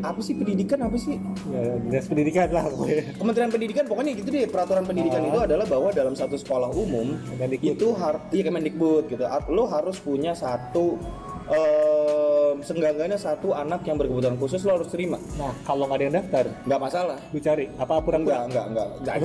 apa 0.00 0.20
sih 0.20 0.32
pendidikan 0.32 0.78
apa 0.80 0.94
sih 0.94 1.16
Ya, 1.48 1.80
dinas 1.80 2.04
pendidikan 2.04 2.48
lah 2.50 2.64
pokoknya. 2.66 3.16
Kementerian 3.16 3.50
Pendidikan 3.50 3.84
pokoknya 3.84 4.12
gitu 4.14 4.28
deh 4.28 4.44
peraturan 4.46 4.84
pendidikan 4.84 5.20
Ah. 5.20 5.28
itu 5.28 5.38
adalah 5.42 5.66
bahwa 5.66 5.88
dalam 5.90 6.12
satu 6.12 6.36
sekolah 6.36 6.70
umum 6.70 7.16
Kemendikbud. 7.26 7.72
itu 7.72 7.86
harus 7.94 8.20
iya 8.30 8.42
Kemendikbud 8.44 9.04
gitu 9.08 9.24
lo 9.48 9.64
harus 9.66 9.96
punya 9.98 10.32
satu 10.32 11.00
em, 11.50 12.56
senggangganya 12.64 13.18
satu 13.20 13.52
anak 13.52 13.84
yang 13.84 14.00
berkebutuhan 14.00 14.36
khusus 14.40 14.64
lo 14.64 14.80
harus 14.80 14.88
terima. 14.88 15.20
Nah, 15.36 15.52
kalau 15.66 15.88
nggak 15.88 15.98
ada 16.00 16.04
yang 16.04 16.16
daftar, 16.20 16.44
nggak 16.64 16.80
masalah. 16.80 17.18
lu 17.32 17.38
cari 17.40 17.66
apa 17.76 17.94
pura-pura 18.04 18.46
enggak 18.48 18.64
enggak 18.70 18.86
enggak 19.00 19.16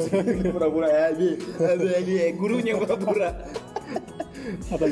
pura-pura 0.52 0.88
aja 0.90 1.30
aja 2.00 2.14
gurunya 2.36 2.74
pura-pura. 2.76 3.30
Apa 4.72 4.86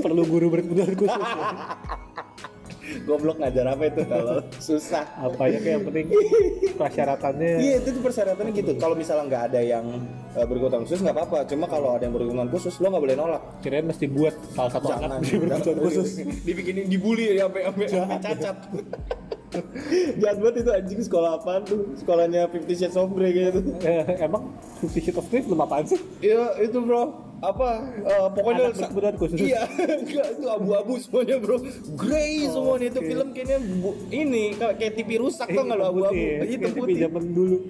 perlu 0.00 0.22
guru 0.24 0.46
berkebutuhan 0.54 0.94
khusus? 0.96 1.18
ya? 1.18 2.00
goblok 3.04 3.40
ngajar 3.40 3.64
apa 3.70 3.82
itu 3.88 4.02
kalau 4.04 4.40
susah 4.60 5.04
apa 5.16 5.42
ya 5.48 5.58
kayak 5.60 5.74
yang 5.80 5.84
penting 5.88 6.06
persyaratannya 6.74 7.52
Iya 7.60 7.74
itu 7.80 7.88
tuh 7.96 8.02
persyaratannya 8.02 8.52
gitu. 8.54 8.72
Kalau 8.76 8.94
misalnya 8.98 9.24
nggak 9.30 9.42
ada 9.52 9.60
yang 9.62 9.84
eh, 10.34 10.44
berkebutuhan 10.44 10.82
khusus 10.84 11.00
nggak 11.00 11.16
apa-apa. 11.16 11.38
Cuma 11.48 11.64
kalau 11.70 11.96
ada 11.96 12.04
yang 12.04 12.14
berkebutuhan 12.14 12.50
khusus 12.50 12.74
lo 12.82 12.92
nggak 12.92 13.04
boleh 13.04 13.16
nolak. 13.16 13.42
kirain 13.62 13.86
mesti 13.86 14.06
buat 14.10 14.34
salah 14.52 14.72
satu 14.72 14.86
anak 14.92 15.22
Jangan 15.24 15.40
berkebutuhan 15.40 15.78
khusus 15.80 16.08
Dibikinin 16.44 16.84
dibully 16.90 17.32
ya 17.32 17.48
sampai 17.48 17.62
sampai 17.68 17.86
sampai 17.88 18.18
cacat. 18.20 18.56
Jahat 20.18 20.36
banget 20.42 20.54
itu 20.66 20.70
anjing 20.74 21.00
sekolah 21.06 21.30
apaan 21.38 21.62
tuh? 21.62 21.94
Sekolahnya 21.94 22.50
Fifty 22.50 22.74
Shades 22.74 22.98
of 22.98 23.14
Grey 23.14 23.30
gitu. 23.30 23.62
Eh, 23.86 24.18
emang 24.26 24.50
Fifty 24.82 24.98
Shades 24.98 25.18
of 25.22 25.26
Grey 25.30 25.46
belum 25.46 25.62
apaan 25.62 25.86
sih? 25.86 25.98
Iya 26.18 26.58
itu 26.58 26.82
bro. 26.82 27.14
Apa 27.44 27.68
eh, 28.00 28.28
pokoknya 28.30 28.62
Anak 28.64 28.76
berkebutuhan 28.78 29.16
khusus. 29.16 29.38
iya 29.38 29.62
enggak 30.00 30.26
itu 30.32 30.46
abu-abu 30.46 30.94
semuanya 30.96 31.36
bro 31.36 31.56
grey 31.94 32.46
semuanya 32.46 32.86
itu 32.88 32.98
oke. 32.98 33.08
film 33.08 33.28
kayaknya 33.30 33.58
bu- 33.78 33.98
ini 34.08 34.44
kayak 34.54 34.92
TV 34.94 35.10
rusak 35.18 35.46
tuh 35.46 35.62
kalau 35.62 35.84
Hitam 35.84 35.92
abu-abu 35.92 36.14
putih 36.14 36.24
ya, 36.24 36.42
hitam 36.42 36.60
kayak 36.60 36.72
TV 36.72 36.80
putih 36.80 36.96
zaman 37.02 37.24
dulu. 37.30 37.56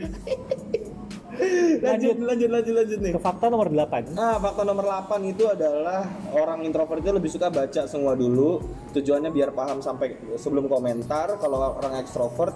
lanjut 1.83 2.17
lanjut 2.21 2.47
lanjut 2.49 2.75
lanjut 2.75 2.99
nih 3.01 3.13
Ke 3.13 3.21
fakta 3.21 3.51
nomor 3.51 3.67
8. 3.67 4.15
Nah, 4.15 4.39
fakta 4.39 4.63
nomor 4.63 4.87
8 4.87 5.19
itu 5.27 5.45
adalah 5.45 6.07
orang 6.31 6.63
introvert 6.63 7.03
itu 7.03 7.11
lebih 7.11 7.27
suka 7.27 7.51
baca 7.51 7.83
semua 7.85 8.15
dulu. 8.15 8.63
Tujuannya 8.95 9.35
biar 9.35 9.51
paham 9.51 9.83
sampai 9.83 10.15
sebelum 10.39 10.71
komentar. 10.71 11.35
Kalau 11.37 11.75
orang 11.75 11.99
ekstrovert 11.99 12.55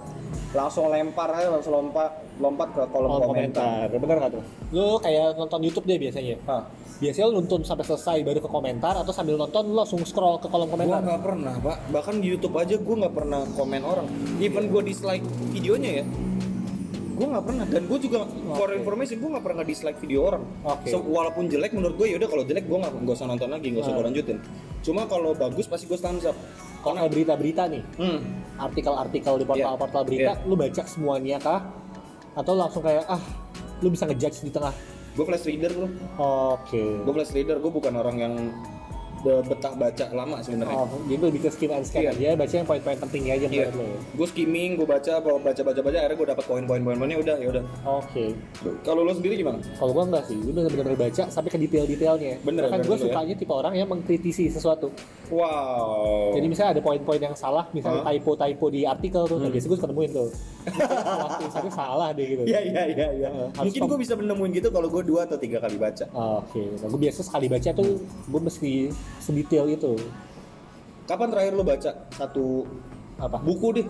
langsung 0.50 0.88
lempar 0.88 1.28
aja, 1.30 1.48
langsung 1.48 1.72
lompat 1.72 2.10
lompat 2.36 2.68
ke 2.70 2.82
kolom 2.88 3.10
Kolom 3.10 3.28
komentar. 3.28 3.86
komentar. 3.86 4.00
Bener 4.00 4.16
nggak 4.18 4.32
tuh? 4.32 4.42
Lu 4.70 4.86
kayak 4.98 5.34
nonton 5.34 5.60
YouTube 5.60 5.84
deh 5.84 5.98
biasanya. 5.98 6.36
Hah. 6.44 6.62
Biasanya 6.98 7.26
lu 7.28 7.34
nonton 7.38 7.60
sampai 7.62 7.84
selesai 7.84 8.18
baru 8.20 8.38
ke 8.38 8.48
komentar 8.48 8.94
atau 8.94 9.10
sambil 9.10 9.36
nonton 9.36 9.62
lu 9.64 9.74
langsung 9.74 10.02
scroll 10.02 10.36
ke 10.36 10.46
kolom 10.46 10.66
Gua 10.66 10.74
komentar. 10.74 10.98
nggak 11.00 11.22
pernah, 11.22 11.54
Pak. 11.56 11.76
Bahkan 11.90 12.14
di 12.18 12.26
YouTube 12.28 12.54
aja 12.54 12.74
gua 12.76 12.96
nggak 13.02 13.14
pernah 13.14 13.40
komen 13.52 13.82
orang. 13.82 14.06
Even 14.38 14.66
gua 14.66 14.80
dislike 14.80 15.22
videonya 15.48 16.02
ya. 16.02 16.04
Gua 17.12 17.26
nggak 17.28 17.44
pernah 17.44 17.64
dan 17.66 17.82
gua 17.86 17.98
juga 17.98 18.18
for 18.52 18.68
Oke. 18.68 18.78
information 18.78 19.16
gua 19.18 19.30
nggak 19.34 19.44
pernah 19.44 19.64
dislike 19.64 19.98
video 19.98 20.20
orang. 20.24 20.42
Oke. 20.62 20.86
So, 20.86 20.98
walaupun 21.00 21.46
jelek 21.46 21.70
menurut 21.72 21.94
gue 21.96 22.06
ya 22.08 22.16
udah 22.16 22.28
kalau 22.28 22.42
jelek 22.42 22.64
gua 22.64 22.78
nggak 22.80 22.92
nggak 22.96 23.14
usah 23.14 23.26
nonton 23.26 23.48
lagi, 23.48 23.66
nggak 23.68 23.82
usah 23.82 23.90
Ah. 23.90 23.96
gua 23.96 24.04
lanjutin. 24.06 24.38
Cuma 24.80 25.02
kalau 25.04 25.34
bagus 25.34 25.66
pasti 25.66 25.84
gua 25.84 25.98
thumbs 25.98 26.22
up. 26.24 26.38
Kayak 26.94 27.12
berita-berita 27.12 27.62
nih, 27.66 27.82
Hmm. 27.96 28.20
artikel-artikel 28.56 29.34
di 29.36 29.44
portal-portal 29.44 30.02
berita, 30.04 30.32
lu 30.44 30.54
baca 30.54 30.82
semuanya 30.84 31.36
kah? 31.36 31.60
Atau 32.32 32.54
langsung 32.54 32.80
kayak 32.80 33.04
ah, 33.04 33.20
lu 33.82 33.90
bisa 33.90 34.06
ngejudge 34.06 34.46
di 34.46 34.52
tengah? 34.52 34.72
Gue 35.12 35.24
flash 35.26 35.44
reader 35.44 35.74
bro. 35.74 35.88
Oke. 36.54 37.02
Gue 37.02 37.12
flash 37.12 37.34
reader, 37.34 37.58
gue 37.58 37.72
bukan 37.72 37.90
orang 37.92 38.16
yang 38.16 38.34
be- 39.20 39.44
betah 39.44 39.72
baca 39.72 40.04
lama 40.10 40.36
sebenarnya. 40.38 40.74
Oh, 40.74 40.88
jadi 41.04 41.20
lebih 41.24 41.40
ke 41.40 41.50
skim 41.50 41.70
and 41.70 41.82
scan 41.82 42.02
Iya. 42.02 42.10
aja, 42.12 42.28
baca 42.34 42.54
yang 42.54 42.66
poin-poin 42.66 42.98
pentingnya 42.98 43.32
aja 43.34 43.46
Iya. 43.46 43.66
menurut 43.66 43.74
lo 43.74 43.84
ya. 43.84 43.98
Gue 44.14 44.26
skimming, 44.28 44.70
gue 44.74 44.86
baca, 44.86 45.12
baca 45.20 45.60
baca 45.60 45.80
baca, 45.80 45.96
akhirnya 45.96 46.16
gue 46.16 46.28
dapat 46.28 46.44
poin-poin 46.44 46.80
poin-poinnya 46.80 47.18
udah 47.18 47.36
ya 47.36 47.48
udah. 47.50 47.64
Oke. 47.84 48.24
Kalau 48.80 49.02
lo 49.02 49.12
sendiri 49.12 49.34
gimana? 49.36 49.58
Kalau 49.74 49.90
gua 49.90 50.04
enggak 50.04 50.24
sih, 50.24 50.36
gua 50.36 50.52
bener-bener 50.56 50.94
baca 50.94 51.22
sampai 51.26 51.50
ke 51.50 51.58
detail-detailnya. 51.58 52.40
Bener, 52.40 52.62
bener 52.64 52.78
gua 52.80 52.86
dulu 52.86 52.96
ya. 52.96 53.02
sukanya 53.04 53.34
tipe 53.34 53.52
orang 53.52 53.74
yang 53.74 53.88
mengkritisi 53.88 54.48
sesuatu. 54.48 54.88
Wow. 55.28 56.32
Jadi 56.34 56.46
misalnya 56.46 56.70
ada 56.74 56.82
poin-poin 56.82 57.20
yang 57.20 57.34
salah, 57.34 57.68
misalnya 57.70 58.00
Hah? 58.00 58.10
typo-typo 58.10 58.66
di 58.68 58.82
artikel 58.82 59.22
tuh, 59.24 59.36
nah, 59.36 59.44
Hmm. 59.44 59.52
biasanya 59.52 59.68
gue 59.68 59.78
suka 59.78 59.88
nemuin 59.88 60.10
tuh. 60.10 60.28
Waktu 61.08 61.42
misalnya 61.44 61.72
salah 61.72 62.08
deh 62.12 62.26
gitu. 62.26 62.42
Iya 62.44 62.60
iya 62.62 62.82
iya. 62.86 63.06
iya. 63.14 63.28
Harus 63.50 63.72
Mungkin 63.72 63.80
gue 63.86 63.98
bisa 63.98 64.14
menemuin 64.14 64.50
gitu 64.52 64.68
kalau 64.68 64.88
gue 64.88 65.02
dua 65.02 65.24
atau 65.24 65.36
tiga 65.36 65.58
kali 65.58 65.76
baca. 65.76 66.04
Oke, 66.38 66.62
nah, 66.76 66.86
gue 66.86 67.00
biasa 67.00 67.20
sekali 67.22 67.46
baca 67.46 67.70
tuh 67.70 67.90
gue 68.02 68.40
mesti 68.40 68.72
sedetail 69.18 69.66
itu. 69.68 69.94
Kapan 71.04 71.28
terakhir 71.28 71.52
lo 71.52 71.62
baca 71.62 71.90
satu 72.10 72.68
Apa? 73.16 73.40
buku 73.40 73.68
deh? 73.74 73.86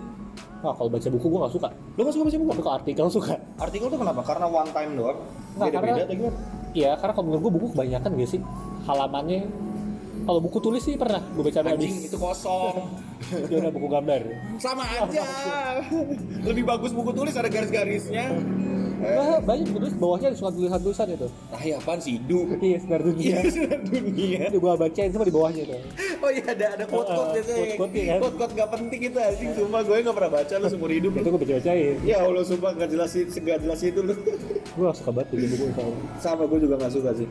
Nah, 0.59 0.71
kalau 0.71 0.89
baca 0.89 1.07
buku 1.07 1.25
gue 1.25 1.39
gak 1.39 1.53
suka. 1.53 1.67
Lo 1.95 2.01
gak 2.01 2.13
suka 2.13 2.23
baca 2.25 2.37
buku? 2.37 2.49
Tapi 2.49 2.61
kalau 2.61 2.75
artikel 2.75 3.05
suka. 3.09 3.33
Artikel 3.57 3.87
tuh 3.87 3.97
kenapa? 3.97 4.21
Karena 4.23 4.45
one 4.45 4.71
time 4.71 4.91
doang. 4.95 5.17
Nggak, 5.55 5.65
Beda 5.65 5.75
karena- 5.75 5.87
beda 5.89 6.03
atau 6.03 6.15
gimana? 6.15 6.37
Iya, 6.69 6.91
karena 6.95 7.13
kalau 7.13 7.25
menurut 7.25 7.41
gue 7.41 7.53
buku 7.55 7.67
kebanyakan 7.73 8.09
gak 8.13 8.29
sih 8.29 8.41
halamannya. 8.85 9.41
Kalau 10.19 10.39
buku 10.39 10.57
tulis 10.59 10.83
sih 10.83 10.93
pernah 10.93 11.23
gue 11.23 11.41
baca 11.41 11.59
Anjing 11.59 11.73
habis. 11.89 12.05
itu 12.05 12.17
kosong. 12.17 12.75
Dia 13.49 13.57
udah 13.59 13.71
buku 13.71 13.87
gambar. 13.87 14.21
Sama 14.59 14.83
aja. 14.85 15.25
Lebih 16.43 16.63
bagus 16.63 16.91
buku 16.91 17.11
tulis 17.11 17.33
ada 17.33 17.47
garis-garisnya. 17.47 18.29
Bah, 18.99 19.39
banyak 19.39 19.67
tulis 19.71 19.93
bawahnya 19.95 20.27
ada 20.29 20.37
suka 20.37 20.51
tulisan-tulisan 20.51 21.07
itu. 21.15 21.27
Ah 21.49 21.61
ya 21.63 21.79
apaan 21.79 21.99
sih? 22.03 22.19
Du. 22.19 22.43
Iya, 22.59 22.77
sinar 22.83 23.01
dunia. 23.01 23.39
Iya, 23.39 23.39
sinar 23.47 23.79
dunia. 23.81 24.39
Itu 24.51 24.59
gue 24.59 24.71
bacain 24.75 25.09
semua 25.09 25.23
di 25.23 25.31
bawahnya 25.33 25.63
tuh. 25.63 25.79
Oh 26.19 26.27
iya 26.27 26.43
ada 26.51 26.65
ada 26.75 26.83
quote 26.83 27.07
quote 27.07 27.31
Ah, 27.31 27.33
biasanya. 27.39 27.75
quote-quote, 27.79 27.93
iya 27.95 28.59
kan? 28.59 28.67
Penting 28.75 29.01
itu 29.07 29.17
anjing. 29.17 29.49
Sumpah 29.55 29.81
gue 29.87 29.95
gak 30.03 30.15
pernah 30.19 30.31
baca 30.35 30.53
lu 30.59 30.67
seumur 30.67 30.91
hidup. 30.91 31.11
Itu 31.15 31.27
gue 31.31 31.39
baca-bacain. 31.39 31.95
Ya 32.03 32.17
Allah 32.19 32.43
sumpah 32.43 32.71
gak 32.75 32.89
jelas 32.91 33.11
gak 33.15 33.59
jelas 33.63 33.79
itu 33.79 33.99
lu. 34.03 34.13
Gue 34.75 34.83
gak 34.83 34.97
suka 34.99 35.11
banget 35.15 35.27
baca 35.31 35.45
buku 35.47 35.65
soalnya. 35.71 36.03
Sama 36.19 36.43
gue 36.43 36.59
juga 36.59 36.75
gak 36.75 36.91
suka 36.91 37.09
sih. 37.15 37.27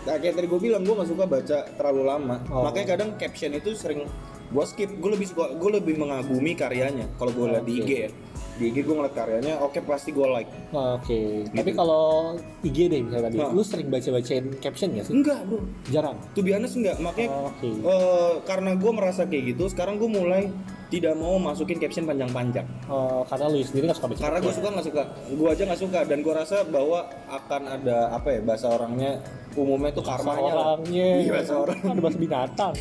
Nah, 0.00 0.16
kayak 0.16 0.34
tadi 0.34 0.46
gue 0.50 0.60
bilang 0.60 0.82
gue 0.82 0.94
gak 0.98 1.10
suka 1.12 1.24
baca 1.30 1.58
terlalu 1.78 2.02
lama. 2.02 2.36
Oh. 2.50 2.66
Makanya 2.66 2.86
kadang 2.98 3.10
caption 3.14 3.54
itu 3.54 3.70
sering 3.78 4.10
gue 4.50 4.64
skip. 4.66 4.90
Gue 4.98 5.10
lebih 5.14 5.30
suka 5.30 5.54
gue 5.54 5.70
lebih 5.78 5.94
mengagumi 5.94 6.58
karyanya. 6.58 7.06
Kalau 7.14 7.30
gue 7.30 7.46
lihat 7.46 7.62
di 7.62 7.74
Oke. 7.78 7.86
IG 7.86 7.90
ya. 7.94 8.10
Di 8.60 8.68
IG 8.68 8.84
gue 8.84 8.92
ngeliat 8.92 9.16
karyanya, 9.16 9.56
oke 9.58 9.80
pasti 9.82 10.12
gue 10.12 10.28
like. 10.28 10.52
Oke, 10.68 11.48
tapi 11.48 11.64
Gitu. 11.64 11.80
kalau 11.80 12.36
IG 12.60 12.78
deh 12.86 13.00
misalnya 13.00 13.24
tadi, 13.26 13.36
Nah. 13.40 13.50
lu 13.50 13.62
sering 13.64 13.88
baca-bacain 13.88 14.44
caption 14.60 14.92
gak 14.92 15.08
sih? 15.08 15.16
Enggak 15.16 15.48
bro. 15.48 15.64
Jarang. 15.88 16.20
To 16.36 16.44
be 16.44 16.52
honest 16.52 16.76
enggak, 16.76 17.00
makanya 17.00 17.32
Oh, 17.32 17.48
eh, 17.64 18.32
karena 18.44 18.76
gue 18.76 18.92
merasa 18.92 19.24
kayak 19.24 19.56
gitu, 19.56 19.64
sekarang 19.66 19.96
gue 19.96 20.06
mulai 20.06 20.52
tidak 20.90 21.14
mau 21.14 21.38
masukin 21.38 21.78
caption 21.78 22.02
panjang-panjang. 22.02 22.66
Oh, 22.84 23.22
karena 23.24 23.46
lu 23.46 23.62
sendiri 23.62 23.86
gak 23.86 23.96
suka 23.96 24.08
baca. 24.10 24.20
Karena 24.20 24.38
gue 24.38 24.52
suka 24.52 24.68
nggak 24.68 24.86
suka, 24.86 25.02
gue 25.30 25.48
aja 25.48 25.62
nggak 25.64 25.80
suka 25.80 25.98
dan 26.02 26.18
gue 26.20 26.34
rasa 26.34 26.56
bahwa 26.66 27.00
akan 27.30 27.62
ada 27.70 28.10
apa 28.10 28.28
ya 28.28 28.40
bahasa 28.42 28.66
orangnya 28.68 29.22
umumnya 29.54 29.90
tuh 29.90 30.02
Bahasa 30.02 30.18
karmanya 30.22 30.52
lah. 30.52 30.64
orangnya. 30.74 31.08
Iya 31.16 31.30
bahasa 31.32 31.54
orang. 31.56 31.78
Ada 31.80 32.00
bahasa 32.00 32.18
binatang. 32.18 32.72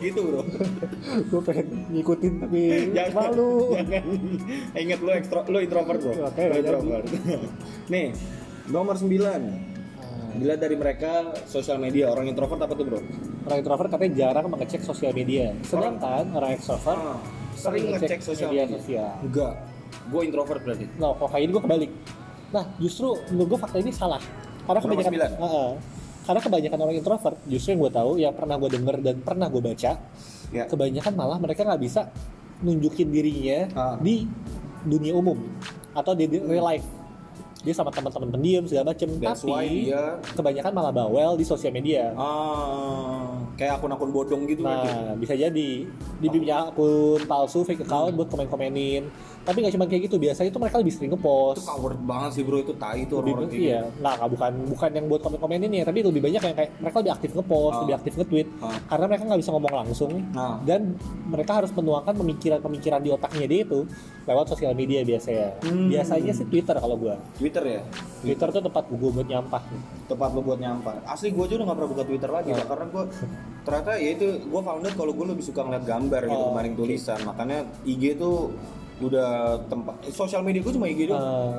gitu 0.00 0.20
bro. 0.22 0.40
gue 1.22 1.40
pengen 1.44 1.66
ngikutin 1.92 2.32
tapi 2.40 2.60
Jangan, 2.92 3.12
malu. 3.14 3.52
Jangan. 3.76 4.04
Ingat 4.74 5.00
lu 5.00 5.10
ekstro, 5.12 5.40
lu 5.46 5.58
introvert 5.60 6.00
bro. 6.00 6.12
Oke, 6.24 6.42
Lu 6.42 6.54
introvert. 6.56 7.04
Nih, 7.92 8.06
nomor 8.66 8.96
9 8.96 9.12
Bila 10.30 10.54
dari 10.56 10.72
mereka 10.72 11.36
sosial 11.44 11.76
media 11.76 12.08
orang 12.08 12.30
introvert 12.30 12.62
apa 12.62 12.72
tuh 12.72 12.86
bro? 12.86 13.00
Orang 13.40 13.58
introvert 13.58 13.88
katanya 13.88 14.12
jarang 14.14 14.46
mengecek 14.46 14.80
sosial 14.80 15.12
media. 15.12 15.56
Sedangkan 15.62 16.28
orang 16.30 16.50
extrovert 16.52 16.96
Ah, 16.96 17.18
sering 17.52 17.88
ngecek 17.90 18.20
sosial 18.20 18.48
media 18.48 18.64
media. 18.64 18.76
sosial. 18.76 19.10
Enggak, 19.20 19.54
gue 20.06 20.20
introvert 20.22 20.60
berarti. 20.60 20.84
Nah, 20.96 21.10
kok 21.12 21.28
kayak 21.28 21.42
ini 21.42 21.50
gue 21.50 21.62
kebalik. 21.62 21.90
Nah, 22.50 22.64
justru 22.76 23.08
menurut 23.28 23.48
gue 23.48 23.58
fakta 23.58 23.78
ini 23.78 23.90
salah. 23.90 24.20
Karena 24.60 24.78
kebanyakan, 24.78 25.08
sembilan. 25.08 25.30
Heeh. 25.36 25.70
karena 26.20 26.40
kebanyakan 26.42 26.78
orang 26.78 26.94
introvert, 26.94 27.36
justru 27.44 27.68
yang 27.70 27.80
gue 27.80 27.92
tahu, 27.92 28.10
yang 28.16 28.32
pernah 28.32 28.54
gue 28.54 28.70
denger 28.70 28.96
dan 29.00 29.16
pernah 29.18 29.46
gue 29.48 29.58
baca, 29.58 29.92
Ya. 30.48 30.64
kebanyakan 30.68 31.12
malah 31.16 31.40
mereka 31.40 31.64
nggak 31.64 31.80
bisa 31.80 32.12
nunjukin 32.60 33.08
dirinya 33.08 33.58
Ah. 33.72 33.96
di 33.96 34.28
dunia 34.82 35.10
umum 35.12 35.40
atau 35.90 36.12
di, 36.12 36.28
di 36.28 36.38
real 36.38 36.62
life. 36.62 36.86
Dia 37.60 37.74
sama 37.76 37.92
teman-teman 37.92 38.32
pendiam 38.32 38.64
segala 38.64 38.96
macem, 38.96 39.08
That's 39.20 39.44
tapi 39.44 39.52
why 39.52 39.66
dia 39.84 40.16
kebanyakan 40.32 40.72
malah 40.72 40.92
bawel 40.92 41.36
di 41.36 41.44
sosial 41.44 41.76
media. 41.76 42.16
ah 42.16 43.40
kayak 43.60 43.76
akun-akun 43.76 44.08
bodong 44.08 44.42
gitu. 44.48 44.64
Nah, 44.64 45.12
bisa 45.20 45.36
jadi 45.36 45.84
di 45.84 46.26
punya 46.32 46.72
akun 46.72 47.20
palsu, 47.28 47.60
fake 47.60 47.84
account 47.84 48.16
buat 48.16 48.32
komen-komenin. 48.32 49.12
Tapi 49.40 49.56
nggak 49.58 49.74
cuma 49.74 49.84
kayak 49.84 50.02
gitu, 50.04 50.16
biasanya 50.16 50.48
itu 50.48 50.58
mereka 50.58 50.76
lebih 50.76 50.92
sering 50.92 51.08
Itu 51.08 51.16
ngepost. 51.16 51.64
coward 51.64 51.98
banget 52.00 52.30
sih 52.32 52.42
bro, 52.42 52.58
itu 52.58 52.74
tai 52.74 53.02
itu 53.02 53.14
lebih 53.14 53.32
orang-orang 53.32 53.50
kayak 53.50 53.62
iya 53.62 53.80
nah 53.98 54.12
nggak, 54.14 54.28
bukan 54.30 54.52
bukan 54.68 54.90
yang 54.92 55.06
buat 55.06 55.20
komen 55.20 55.38
komenin 55.38 55.70
ya 55.72 55.82
tapi 55.82 55.98
lebih 56.00 56.20
banyak 56.20 56.42
yang 56.42 56.54
kayak 56.54 56.70
mereka 56.76 56.96
lebih 56.98 57.12
aktif 57.12 57.30
ngepost 57.32 57.72
Ah. 57.72 57.80
lebih 57.82 57.94
aktif 57.96 58.12
nge-tweet 58.14 58.48
Ah. 58.58 58.76
karena 58.86 59.04
mereka 59.06 59.22
nggak 59.24 59.40
bisa 59.40 59.50
ngomong 59.50 59.72
langsung 59.76 60.12
Nah. 60.30 60.56
dan 60.62 60.80
mereka 61.24 61.52
harus 61.56 61.70
menuangkan 61.70 62.14
pemikiran-pemikiran 62.14 63.00
di 63.00 63.10
otaknya 63.10 63.46
dia 63.46 63.60
itu 63.62 63.80
lewat 64.22 64.46
sosial 64.46 64.72
media 64.72 65.00
biasanya 65.02 65.48
Hmm. 65.62 65.88
biasanya 65.88 66.32
sih 66.32 66.46
Twitter 66.46 66.76
kalau 66.76 66.96
gua 66.96 67.16
gitu. 67.16 67.40
Twitter 67.40 67.64
ya? 67.66 67.80
Twitter 68.20 68.48
tuh 68.50 68.62
tempat 68.62 68.84
gua 68.88 69.10
buat 69.10 69.26
nyampah 69.26 69.62
Tempat 70.06 70.30
lo 70.32 70.42
buat 70.42 70.58
nyampah. 70.58 71.06
Asli 71.06 71.30
gue 71.30 71.38
aja 71.40 71.54
udah 71.54 71.64
gak 71.64 71.76
pernah 71.76 71.90
buka 71.90 72.02
Twitter 72.02 72.26
lagi. 72.28 72.50
Pak. 72.50 72.66
karena 72.66 72.84
gue 72.88 73.04
ternyata 73.60 73.90
ya 73.94 74.10
itu 74.10 74.26
gue 74.42 74.60
found 74.60 74.82
out 74.82 74.94
kalau 74.96 75.12
gue 75.12 75.26
lebih 75.28 75.44
suka 75.44 75.60
ngeliat 75.62 75.84
gambar 75.84 76.20
gitu 76.24 76.34
Oh, 76.34 76.50
dibanding 76.50 76.74
tulisan. 76.74 77.18
Makanya 77.22 77.58
IG 77.84 78.16
tuh 78.16 78.50
udah 79.00 79.28
tempat 79.64 79.94
sosial 80.12 80.44
media 80.44 80.60
gue 80.60 80.72
cuma 80.76 80.84
IG 80.84 81.08
doang. 81.08 81.24
Eh, 81.24 81.56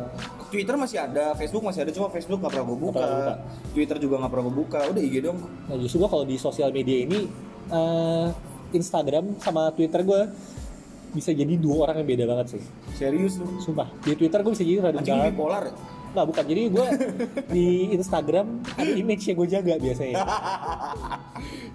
Twitter 0.53 0.75
masih 0.77 0.97
ada, 1.01 1.33
Facebook 1.33 1.63
masih 1.65 1.81
ada, 1.83 1.91
cuma 1.91 2.07
Facebook 2.13 2.37
nggak 2.37 2.51
pernah 2.53 2.67
gue 2.69 2.79
buka. 2.79 3.01
buka. 3.01 3.33
Twitter 3.73 3.97
juga 3.97 4.15
nggak 4.21 4.31
pernah 4.31 4.45
gue 4.45 4.55
buka. 4.61 4.79
Udah 4.93 5.01
IG 5.01 5.15
doang. 5.25 5.39
nah 5.41 5.75
justru 5.75 5.97
gua 6.01 6.09
kalau 6.11 6.25
di 6.25 6.35
sosial 6.37 6.69
media 6.69 6.97
ini 7.01 7.19
eh, 7.69 8.27
Instagram 8.71 9.41
sama 9.41 9.73
Twitter 9.73 10.01
gua 10.05 10.29
bisa 11.11 11.35
jadi 11.35 11.59
dua 11.59 11.91
orang 11.91 12.03
yang 12.03 12.07
beda 12.07 12.23
banget 12.23 12.55
sih 12.55 12.63
Serius 12.95 13.35
lu. 13.35 13.59
sumpah 13.59 13.91
di 13.99 14.15
Twitter 14.15 14.39
gua 14.39 14.51
bisa 14.55 14.63
jadi 14.63 14.79
rada 14.79 15.03
bipolar. 15.03 15.65
Ya? 16.11 16.15
Nah 16.19 16.23
bukan, 16.27 16.43
jadi 16.43 16.61
gue 16.67 16.85
di 17.47 17.67
Instagram 17.95 18.59
ada 18.75 18.91
image 18.91 19.23
yang 19.31 19.37
gue 19.39 19.47
jaga 19.47 19.73
biasanya. 19.79 20.15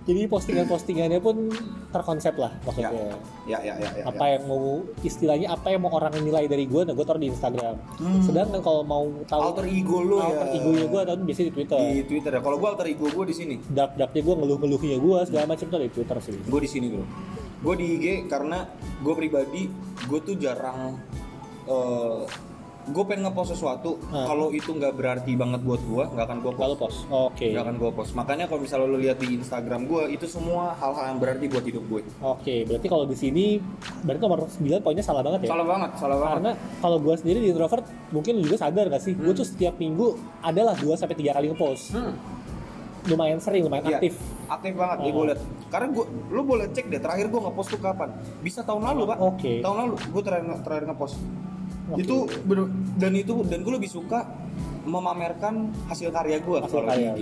jadi 0.08 0.20
postingan-postingannya 0.30 1.20
pun 1.24 1.48
terkonsep 1.90 2.36
lah 2.36 2.52
maksudnya. 2.62 3.16
Ya, 3.48 3.58
ya, 3.64 3.74
ya, 3.80 3.88
ya. 3.96 4.04
apa 4.04 4.24
yang 4.36 4.42
mau 4.46 4.84
istilahnya 5.00 5.48
apa 5.50 5.72
yang 5.72 5.80
mau 5.82 5.90
orang 5.96 6.12
nilai 6.20 6.44
dari 6.46 6.68
gue, 6.68 6.84
nah 6.84 6.92
gue 6.92 7.06
taruh 7.08 7.18
di 7.18 7.32
Instagram. 7.32 7.74
Hmm. 7.98 8.22
Sedangkan 8.22 8.60
kalau 8.60 8.84
mau 8.84 9.08
tahu 9.24 9.40
Alter 9.40 9.66
ego 9.72 9.98
lu 10.04 10.20
alter 10.20 10.46
ya. 10.52 10.56
egonya 10.60 10.86
gue 10.86 11.00
tahu 11.00 11.16
biasanya 11.24 11.46
di 11.48 11.54
Twitter. 11.54 11.78
Di 11.80 12.04
Twitter 12.04 12.30
ya. 12.36 12.40
Kalau 12.44 12.56
gue 12.60 12.68
alter 12.68 12.86
ego 12.92 13.06
gue 13.08 13.26
di 13.26 13.34
sini. 13.34 13.54
Dark 13.72 13.96
darknya 13.96 14.22
gue 14.22 14.34
ngeluh-ngeluhnya 14.36 14.98
gue 15.00 15.18
segala 15.24 15.44
macam 15.48 15.66
tuh 15.66 15.80
di 15.80 15.90
Twitter 15.90 16.16
sih. 16.20 16.36
Gue 16.44 16.60
di 16.60 16.70
sini 16.70 16.86
bro. 16.92 17.04
Gue 17.64 17.74
di 17.80 17.86
IG 17.96 18.06
karena 18.28 18.68
gue 19.00 19.14
pribadi 19.16 19.66
gue 20.06 20.20
tuh 20.22 20.36
jarang 20.36 21.00
eh, 21.66 22.20
gue 22.86 23.02
pengen 23.02 23.26
ngepost 23.26 23.50
sesuatu 23.50 23.98
Ah. 24.08 24.26
kalau 24.26 24.48
itu 24.48 24.70
nggak 24.70 24.94
berarti 24.94 25.34
banget 25.34 25.58
buat 25.60 25.82
gue 25.82 26.04
nggak 26.06 26.24
akan 26.24 26.38
gue 26.38 26.52
post 26.54 26.78
post. 26.78 26.98
Oke. 27.08 27.50
nggak 27.50 27.64
akan 27.64 27.76
gue 27.76 27.90
post 27.92 28.10
makanya 28.12 28.46
kalau 28.46 28.60
misalnya 28.60 28.86
lo 28.86 28.94
lihat 28.96 29.18
di 29.18 29.34
Instagram 29.34 29.84
gue 29.84 30.02
itu 30.08 30.22
semua 30.24 30.70
hal-hal 30.76 31.04
yang 31.08 31.18
berarti 31.18 31.44
buat 31.46 31.64
hidup 31.64 31.82
gue 31.84 32.00
Oke, 32.20 32.62
berarti 32.62 32.86
kalau 32.86 33.04
di 33.04 33.14
sini 33.14 33.58
berarti 34.00 34.20
nomor 34.20 34.38
9 34.46 34.78
poinnya 34.80 35.02
salah 35.02 35.20
banget 35.20 35.40
ya? 35.42 35.50
salah 35.50 35.66
banget 35.66 35.90
salah 35.96 36.16
banget 36.16 36.34
Karena 36.36 36.52
kalau 36.78 36.96
gua 36.98 37.14
sendiri 37.14 37.38
di 37.40 37.48
introvert 37.50 37.82
mungkin 38.08 38.32
lu 38.34 38.42
juga 38.44 38.58
sadar 38.60 38.86
gak 38.86 39.02
sih? 39.02 39.12
Hmm. 39.12 39.34
tuh 39.34 39.42
setiap 39.44 39.74
minggu 39.76 40.06
adalah 40.40 40.72
2 40.72 40.94
sampai 40.94 41.16
3 41.16 41.32
kali 41.32 41.46
ngepost. 41.50 41.90
Hmm. 41.90 42.14
Lumayan 43.06 43.38
sering, 43.38 43.62
lumayan 43.62 43.82
Iya, 43.84 43.98
aktif. 43.98 44.14
aktif 44.48 44.72
banget 44.74 44.96
Oh. 45.00 45.10
gue 45.12 45.24
liat 45.26 45.40
karena 45.66 45.86
gue 45.90 46.04
lo 46.28 46.42
boleh 46.44 46.66
cek 46.70 46.86
deh 46.86 46.98
terakhir 46.98 47.26
gue 47.26 47.40
ngepost 47.40 47.68
tuh 47.68 47.80
kapan 47.80 48.14
bisa 48.40 48.62
tahun 48.62 48.82
lalu 48.84 49.02
pak 49.04 49.18
Oke. 49.20 49.52
tahun 49.58 49.76
lalu 49.76 49.94
gue 49.98 50.22
terakhir 50.22 50.46
terakhir 50.62 50.84
ngepost 50.86 51.18
Oke. 51.88 52.02
itu 52.02 52.16
bener- 52.42 52.70
dan 52.94 53.12
itu 53.12 53.34
dan 53.44 53.58
gue 53.60 53.72
lebih 53.72 53.86
suka 53.88 54.26
memamerkan 54.82 55.54
hasil 55.86 56.10
karya 56.10 56.38
gue 56.38 56.58
Hasil 56.58 56.82
karya. 56.82 57.12
IG 57.12 57.20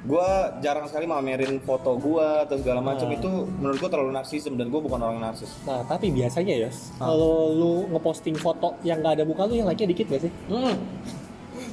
gue 0.00 0.28
jarang 0.60 0.86
sekali 0.86 1.04
mamerin 1.04 1.58
foto 1.60 1.98
gue 1.98 2.22
atau 2.40 2.56
segala 2.56 2.78
macam 2.80 3.04
Ah. 3.04 3.14
itu 3.14 3.28
menurut 3.52 3.76
gue 3.76 3.90
terlalu 3.90 4.10
narsisem 4.10 4.54
dan 4.54 4.68
gue 4.68 4.78
bukan 4.78 4.96
orang 4.96 5.18
narsis 5.18 5.50
Nah, 5.62 5.82
tapi 5.84 6.08
biasanya 6.08 6.54
ya, 6.56 6.70
Ah. 6.96 7.10
kalau 7.10 7.50
lu 7.50 7.72
ngeposting 7.90 8.32
foto 8.34 8.78
yang 8.80 9.00
gak 9.00 9.18
ada 9.18 9.24
muka 9.24 9.44
lu 9.44 9.54
yang 9.54 9.66
like-nya 9.66 9.84
dikit 9.86 10.06
gak 10.08 10.22
sih? 10.22 10.32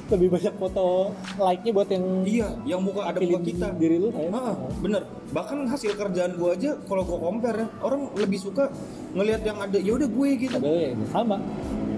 Lebih 0.06 0.28
banyak 0.38 0.54
foto 0.54 1.10
like-nya 1.34 1.72
buat 1.74 1.88
yang 1.90 2.04
iya 2.22 2.48
yang 2.62 2.80
muka 2.82 3.10
ada 3.10 3.18
muka 3.18 3.42
kita. 3.42 3.66
diri 3.74 3.96
lu 3.98 4.14
kayak. 4.14 4.30
Ah, 4.30 4.54
bener. 4.78 5.02
Bahkan 5.34 5.58
hasil 5.66 5.92
kerjaan 5.98 6.38
gue 6.38 6.50
aja 6.54 6.70
kalau 6.86 7.02
gue 7.02 7.18
compare 7.18 7.58
ya 7.58 7.66
orang 7.82 8.14
lebih 8.14 8.38
suka 8.38 8.70
ngelihat 9.18 9.42
yang 9.42 9.58
ada 9.58 9.78
ya 9.82 9.92
udah 9.98 10.08
gue 10.08 10.28
gitu. 10.38 10.56
Ada 10.62 10.70
yang 10.94 11.02
sama. 11.10 11.36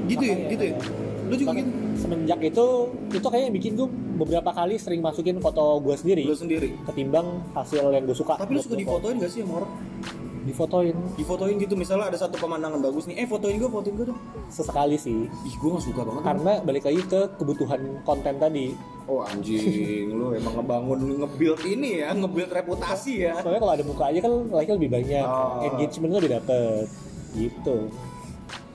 gitu 0.08 0.24
ya 0.24 0.34
Makanya, 0.40 0.52
gitu 0.56 0.64
ya? 0.64 0.74
Lu 1.28 1.34
juga 1.36 1.50
Bahkan 1.52 1.60
gitu? 1.60 1.70
Semenjak 1.98 2.40
itu, 2.40 2.66
itu 3.12 3.26
kayaknya 3.28 3.50
bikin 3.52 3.72
gue 3.76 3.88
beberapa 4.22 4.50
kali 4.54 4.80
sering 4.80 5.04
masukin 5.04 5.36
foto 5.42 5.82
gue 5.84 5.94
sendiri 5.98 6.22
lu 6.24 6.34
sendiri? 6.34 6.74
ketimbang 6.88 7.42
hasil 7.52 7.90
yang 7.92 8.06
gue 8.08 8.16
suka. 8.16 8.34
tapi 8.38 8.56
lu 8.56 8.62
suka 8.62 8.74
gua 8.74 8.82
difotoin 8.82 9.16
gak 9.20 9.30
sih 9.30 9.42
sama 9.42 9.52
orang 9.62 9.72
Difotoin 10.48 10.96
difotoin 11.14 11.54
gitu 11.56 11.74
misalnya 11.74 12.08
ada 12.08 12.16
satu 12.16 12.34
pemandangan 12.34 12.80
bagus 12.80 13.04
nih 13.04 13.20
eh 13.20 13.26
fotoin 13.26 13.54
gue 13.54 13.68
fotoin 13.68 13.94
gue 13.94 14.06
dong 14.08 14.20
sesekali 14.48 14.96
sih. 14.96 15.28
ih 15.28 15.54
gue 15.54 15.68
gak 15.68 15.84
suka 15.84 16.00
banget 16.02 16.22
Karena 16.24 16.52
balik 16.60 16.84
lagi 16.84 17.02
ke 17.04 17.20
kebutuhan 17.36 17.80
konten 18.02 18.34
tadi. 18.34 18.72
oh 19.04 19.20
anjing 19.22 20.08
lu 20.10 20.32
emang 20.32 20.52
ngebangun 20.54 20.98
nge-build 21.18 21.60
ini 21.62 22.00
ya 22.00 22.12
nge-build 22.12 22.48
reputasi 22.50 23.24
ya 23.24 23.36
Soalnya 23.38 23.60
kalau 23.60 23.74
ada 23.74 23.84
muka 23.84 24.04
aja 24.06 24.18
kan 24.18 24.32
like-nya 24.48 24.74
lebih 24.74 24.90
banyak, 24.90 25.24
Oh. 25.24 25.60
engagement-nya 25.62 26.18
lebih 26.18 26.32
dapet. 26.34 26.84
Gitu. 27.30 27.76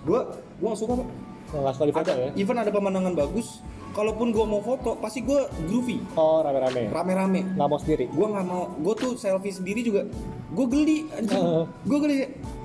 gue 0.03 0.19
gue 0.53 0.67
gak 0.67 0.77
suka 0.77 0.93
pak 0.95 1.07
Nggak 1.53 1.73
suka 1.73 1.86
di 1.86 1.93
foto 1.93 2.05
ada 2.07 2.23
ya? 2.23 2.29
even 2.36 2.55
ada 2.55 2.69
pemandangan 2.69 3.13
bagus 3.15 3.62
kalaupun 3.93 4.29
gue 4.29 4.41
mau 4.43 4.60
foto 4.60 4.97
pasti 4.97 5.21
gue 5.21 5.38
groovy 5.63 6.01
Oh, 6.13 6.41
rame-rame. 6.41 6.89
rame-rame 6.89 7.41
Nggak 7.53 7.67
mau 7.67 7.77
sendiri. 7.77 8.06
gue 8.08 8.27
nggak 8.27 8.45
mau 8.45 8.62
gue 8.73 8.93
tuh 8.95 9.12
selfie 9.15 9.53
sendiri 9.53 9.79
juga 9.79 10.01
gue 10.49 10.65
geli 10.67 10.97
anjing 11.12 11.38
Heeh. 11.39 11.63
gue 11.65 11.99
geli 11.99 12.17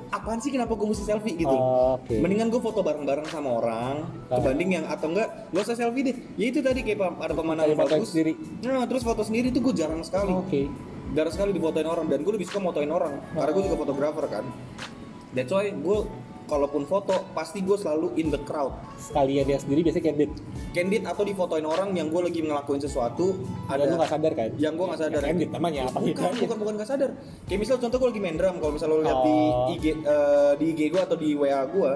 apaan 0.08 0.40
sih 0.40 0.48
kenapa 0.48 0.72
gue 0.72 0.88
mesti 0.88 1.04
selfie 1.04 1.36
gitu 1.36 1.52
Oh, 1.52 1.96
Oke. 1.96 2.16
mendingan 2.16 2.48
gue 2.48 2.56
foto 2.58 2.80
bareng-bareng 2.80 3.28
sama 3.28 3.50
orang 3.54 3.96
dibanding 4.26 4.70
yang 4.74 4.84
atau 4.84 5.06
enggak 5.06 5.28
gak 5.48 5.62
usah 5.62 5.76
selfie 5.76 6.00
deh 6.02 6.16
ya 6.34 6.46
itu 6.46 6.58
tadi 6.58 6.80
kayak 6.80 6.96
ada 7.14 7.32
pemandangan 7.32 7.76
bagus 7.78 8.08
sendiri. 8.08 8.32
nah 8.62 8.84
terus 8.84 9.04
foto 9.04 9.20
sendiri 9.20 9.48
tuh 9.48 9.60
gue 9.60 9.74
jarang 9.74 10.00
sekali 10.00 10.32
Oke. 10.32 10.64
jarang 11.10 11.28
sekali 11.30 11.52
difotoin 11.52 11.84
orang 11.84 12.06
dan 12.06 12.20
gue 12.20 12.32
lebih 12.32 12.44
suka 12.44 12.56
motoin 12.58 12.88
orang 12.88 13.20
karena 13.30 13.50
gue 13.50 13.62
juga 13.62 13.76
fotografer 13.78 14.24
kan 14.30 14.44
that's 15.30 15.48
why 15.50 15.68
gue 15.68 15.98
kalaupun 16.48 16.82
foto 16.82 17.12
pasti 17.30 17.60
gue 17.60 17.74
selalu 17.74 18.16
in 18.16 18.28
the 18.28 18.40
crowd 18.40 18.72
Sekalian 18.96 19.44
dia 19.44 19.56
sendiri 19.56 19.80
biasanya 19.82 20.04
candid. 20.08 20.30
candid 20.70 21.02
atau 21.04 21.22
difotoin 21.22 21.62
orang 21.62 21.92
yang 21.92 22.08
gue 22.08 22.18
lagi 22.18 22.40
ngelakuin 22.40 22.80
sesuatu 22.80 23.36
Ada 23.66 23.84
lu 23.84 23.94
nggak 23.94 24.10
sadar 24.10 24.32
kan? 24.32 24.48
yang 24.56 24.72
gue 24.72 24.82
nggak 24.82 24.98
sadar 24.98 25.20
Ya, 25.20 25.28
candid 25.28 25.48
namanya 25.50 25.80
apa 25.84 25.98
bukan 25.98 26.08
bedanya? 26.18 26.40
bukan 26.42 26.56
bukan 26.58 26.74
nggak 26.74 26.88
sadar 26.88 27.10
kayak 27.44 27.58
misal 27.58 27.76
contoh 27.76 27.96
gue 27.98 28.08
lagi 28.08 28.20
main 28.20 28.34
drum 28.34 28.56
kalau 28.56 28.72
misal 28.72 28.88
lo 28.88 28.98
lihat 28.98 29.20
di 29.20 29.36
Oh. 29.38 29.70
IG 29.70 29.84
eh, 29.94 30.52
di 30.56 30.64
IG 30.70 30.80
gue 30.88 31.00
atau 31.00 31.14
di 31.14 31.28
WA 31.32 31.62
gue 31.64 31.90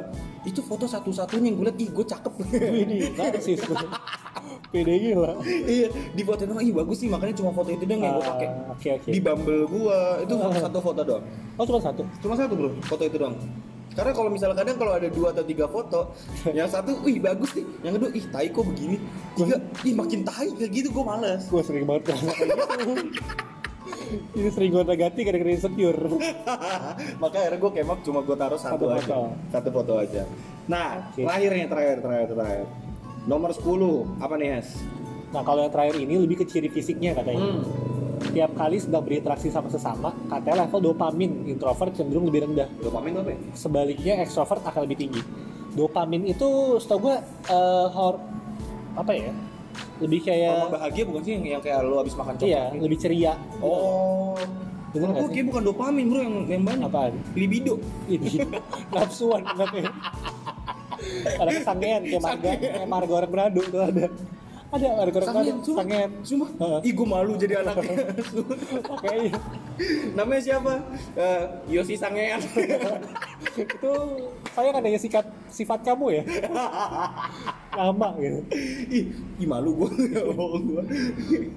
itu 0.44 0.60
foto 0.60 0.84
satu-satunya 0.84 1.48
yang 1.48 1.56
gue 1.56 1.66
lihat 1.66 1.78
ih 1.78 1.90
gue 1.90 2.04
cakep 2.04 2.32
Ini 2.52 2.96
narsis. 3.14 3.60
Pede 4.68 4.94
gila. 4.96 5.36
iya 5.64 5.84
di 6.10 6.22
foto 6.22 6.42
doang 6.42 6.58
ih 6.58 6.72
bagus 6.72 6.96
sih 6.98 7.06
makanya 7.06 7.36
cuma 7.36 7.50
foto 7.50 7.68
itu 7.68 7.84
doang 7.84 8.00
yang 8.00 8.14
gue 8.14 8.24
Ah, 8.24 8.30
pakai 8.30 8.48
Oke 8.70 8.88
oke. 8.94 9.10
di 9.10 9.20
Bumble 9.20 9.64
gue 9.66 9.98
itu 10.24 10.34
foto 10.34 10.56
satu 10.58 10.78
foto 10.80 11.00
doang 11.02 11.24
Oh 11.54 11.64
cuma 11.64 11.78
satu. 11.78 12.02
cuma 12.18 12.34
satu 12.34 12.52
bro 12.52 12.70
foto 12.82 13.02
itu 13.02 13.16
doang 13.16 13.36
karena 13.92 14.12
kalau 14.12 14.30
misalnya 14.32 14.56
kadang 14.56 14.76
kalau 14.76 14.92
ada 14.96 15.08
dua 15.08 15.28
atau 15.30 15.44
tiga 15.44 15.66
foto 15.68 16.00
yang 16.50 16.68
satu 16.68 16.96
wih 17.04 17.20
bagus 17.20 17.52
nih 17.52 17.64
yang 17.84 17.92
kedua 17.96 18.10
ih 18.12 18.24
tai 18.28 18.48
kok 18.48 18.64
begini 18.64 18.96
tiga 19.36 19.56
ih 19.84 19.94
makin 19.94 20.20
tai 20.24 20.48
kayak 20.52 20.70
gitu 20.72 20.88
gue 20.90 21.04
males 21.04 21.42
Gue 21.48 21.62
sering 21.62 21.84
banget 21.84 22.12
gitu. 22.12 22.26
Ini 24.12 24.48
sering 24.52 24.76
gue 24.76 24.84
negatif 24.84 25.24
gara-gara 25.24 25.52
insecure. 25.56 25.96
Maka 27.22 27.36
akhirnya 27.40 27.58
gue 27.64 27.70
kemap 27.72 27.98
cuma 28.04 28.20
gue 28.20 28.36
taruh 28.36 28.60
satu, 28.60 28.76
Satu 28.76 28.86
aja. 28.92 29.00
foto. 29.00 29.20
Satu 29.48 29.68
foto 29.72 29.92
aja. 29.96 30.22
Nah, 30.68 31.08
Oke. 31.08 31.24
terakhir 31.24 31.50
nih, 31.56 31.64
terakhir, 31.64 31.96
terakhir, 32.04 32.28
terakhir. 32.36 32.66
Nomor 33.24 33.50
10, 33.56 34.20
apa 34.20 34.34
nih, 34.36 34.48
Hes? 34.60 34.68
Nah 35.32 35.40
kalau 35.40 35.64
yang 35.64 35.72
terakhir 35.72 35.96
ini 35.96 36.14
lebih 36.20 36.44
ke 36.44 36.46
ciri 36.46 36.68
fisiknya 36.68 37.16
katanya. 37.16 37.40
Hmm. 37.56 37.64
Tiap 38.30 38.50
kali 38.54 38.76
sedang 38.78 39.02
berinteraksi 39.02 39.50
sama 39.50 39.66
sesama, 39.66 40.14
katanya 40.30 40.66
level 40.66 40.94
dopamin 40.94 41.50
introvert 41.50 41.90
cenderung 41.98 42.30
lebih 42.30 42.46
rendah. 42.46 42.70
Dopamin 42.78 43.18
apa 43.18 43.30
ya? 43.34 43.38
Sebaliknya 43.58 44.14
ekstrovert 44.22 44.62
akan 44.62 44.80
lebih 44.86 44.98
tinggi. 45.02 45.22
Dopamin 45.74 46.30
itu 46.30 46.78
setahu 46.78 47.10
gue 47.10 47.16
eh, 47.50 47.86
hor 47.90 48.22
apa 48.94 49.12
ya? 49.16 49.32
Lebih 49.98 50.20
kayak 50.22 50.52
Hormon 50.52 50.72
bahagia 50.76 51.02
bukan 51.08 51.22
sih 51.24 51.32
yang, 51.40 51.44
yang 51.58 51.62
kayak 51.64 51.78
lo 51.82 51.96
abis 52.04 52.14
makan 52.14 52.34
coklat? 52.36 52.50
iya, 52.52 52.62
gitu? 52.70 52.82
lebih 52.86 52.98
ceria. 53.00 53.32
Oh. 53.58 54.36
Bener 54.92 55.08
Kalau 55.08 55.24
gue 55.24 55.30
kayak 55.32 55.46
bukan 55.48 55.62
dopamin 55.64 56.04
bro 56.12 56.20
yang, 56.20 56.36
yang 56.46 56.62
banyak. 56.62 56.88
Apaan? 56.92 57.14
Libido. 57.32 57.80
Ini 58.06 58.44
nafsuan 58.94 59.42
ada 61.02 61.50
kesangean 61.50 62.02
kayak 62.06 62.22
marga, 62.22 62.50
kayak 62.58 62.88
marga 62.88 63.12
orang 63.12 63.32
Manado 63.32 63.60
tuh 63.66 63.82
ada. 63.82 64.06
Ada 64.72 64.88
marga 64.96 65.18
orang 65.20 65.36
Manado, 65.36 65.60
sumpah. 66.24 66.48
Heeh. 66.56 66.80
Ih, 66.88 66.92
gue 66.96 67.04
malu 67.04 67.36
jadi 67.36 67.60
anaknya. 67.60 68.08
Kayaknya 69.04 69.36
Namanya 70.16 70.40
siapa? 70.40 70.72
Eh, 71.12 71.42
Yosi 71.76 72.00
Sangean. 72.00 72.40
itu 73.62 73.92
saya 74.56 74.72
kan 74.72 74.80
adanya 74.80 74.96
sikat 74.96 75.28
sifat 75.52 75.84
kamu 75.84 76.16
ya. 76.16 76.22
Lama 77.76 78.16
gitu. 78.16 78.40
ih, 78.88 79.04
ih, 79.12 79.46
malu 79.48 79.84
gue. 79.84 80.08
gue. 80.08 80.82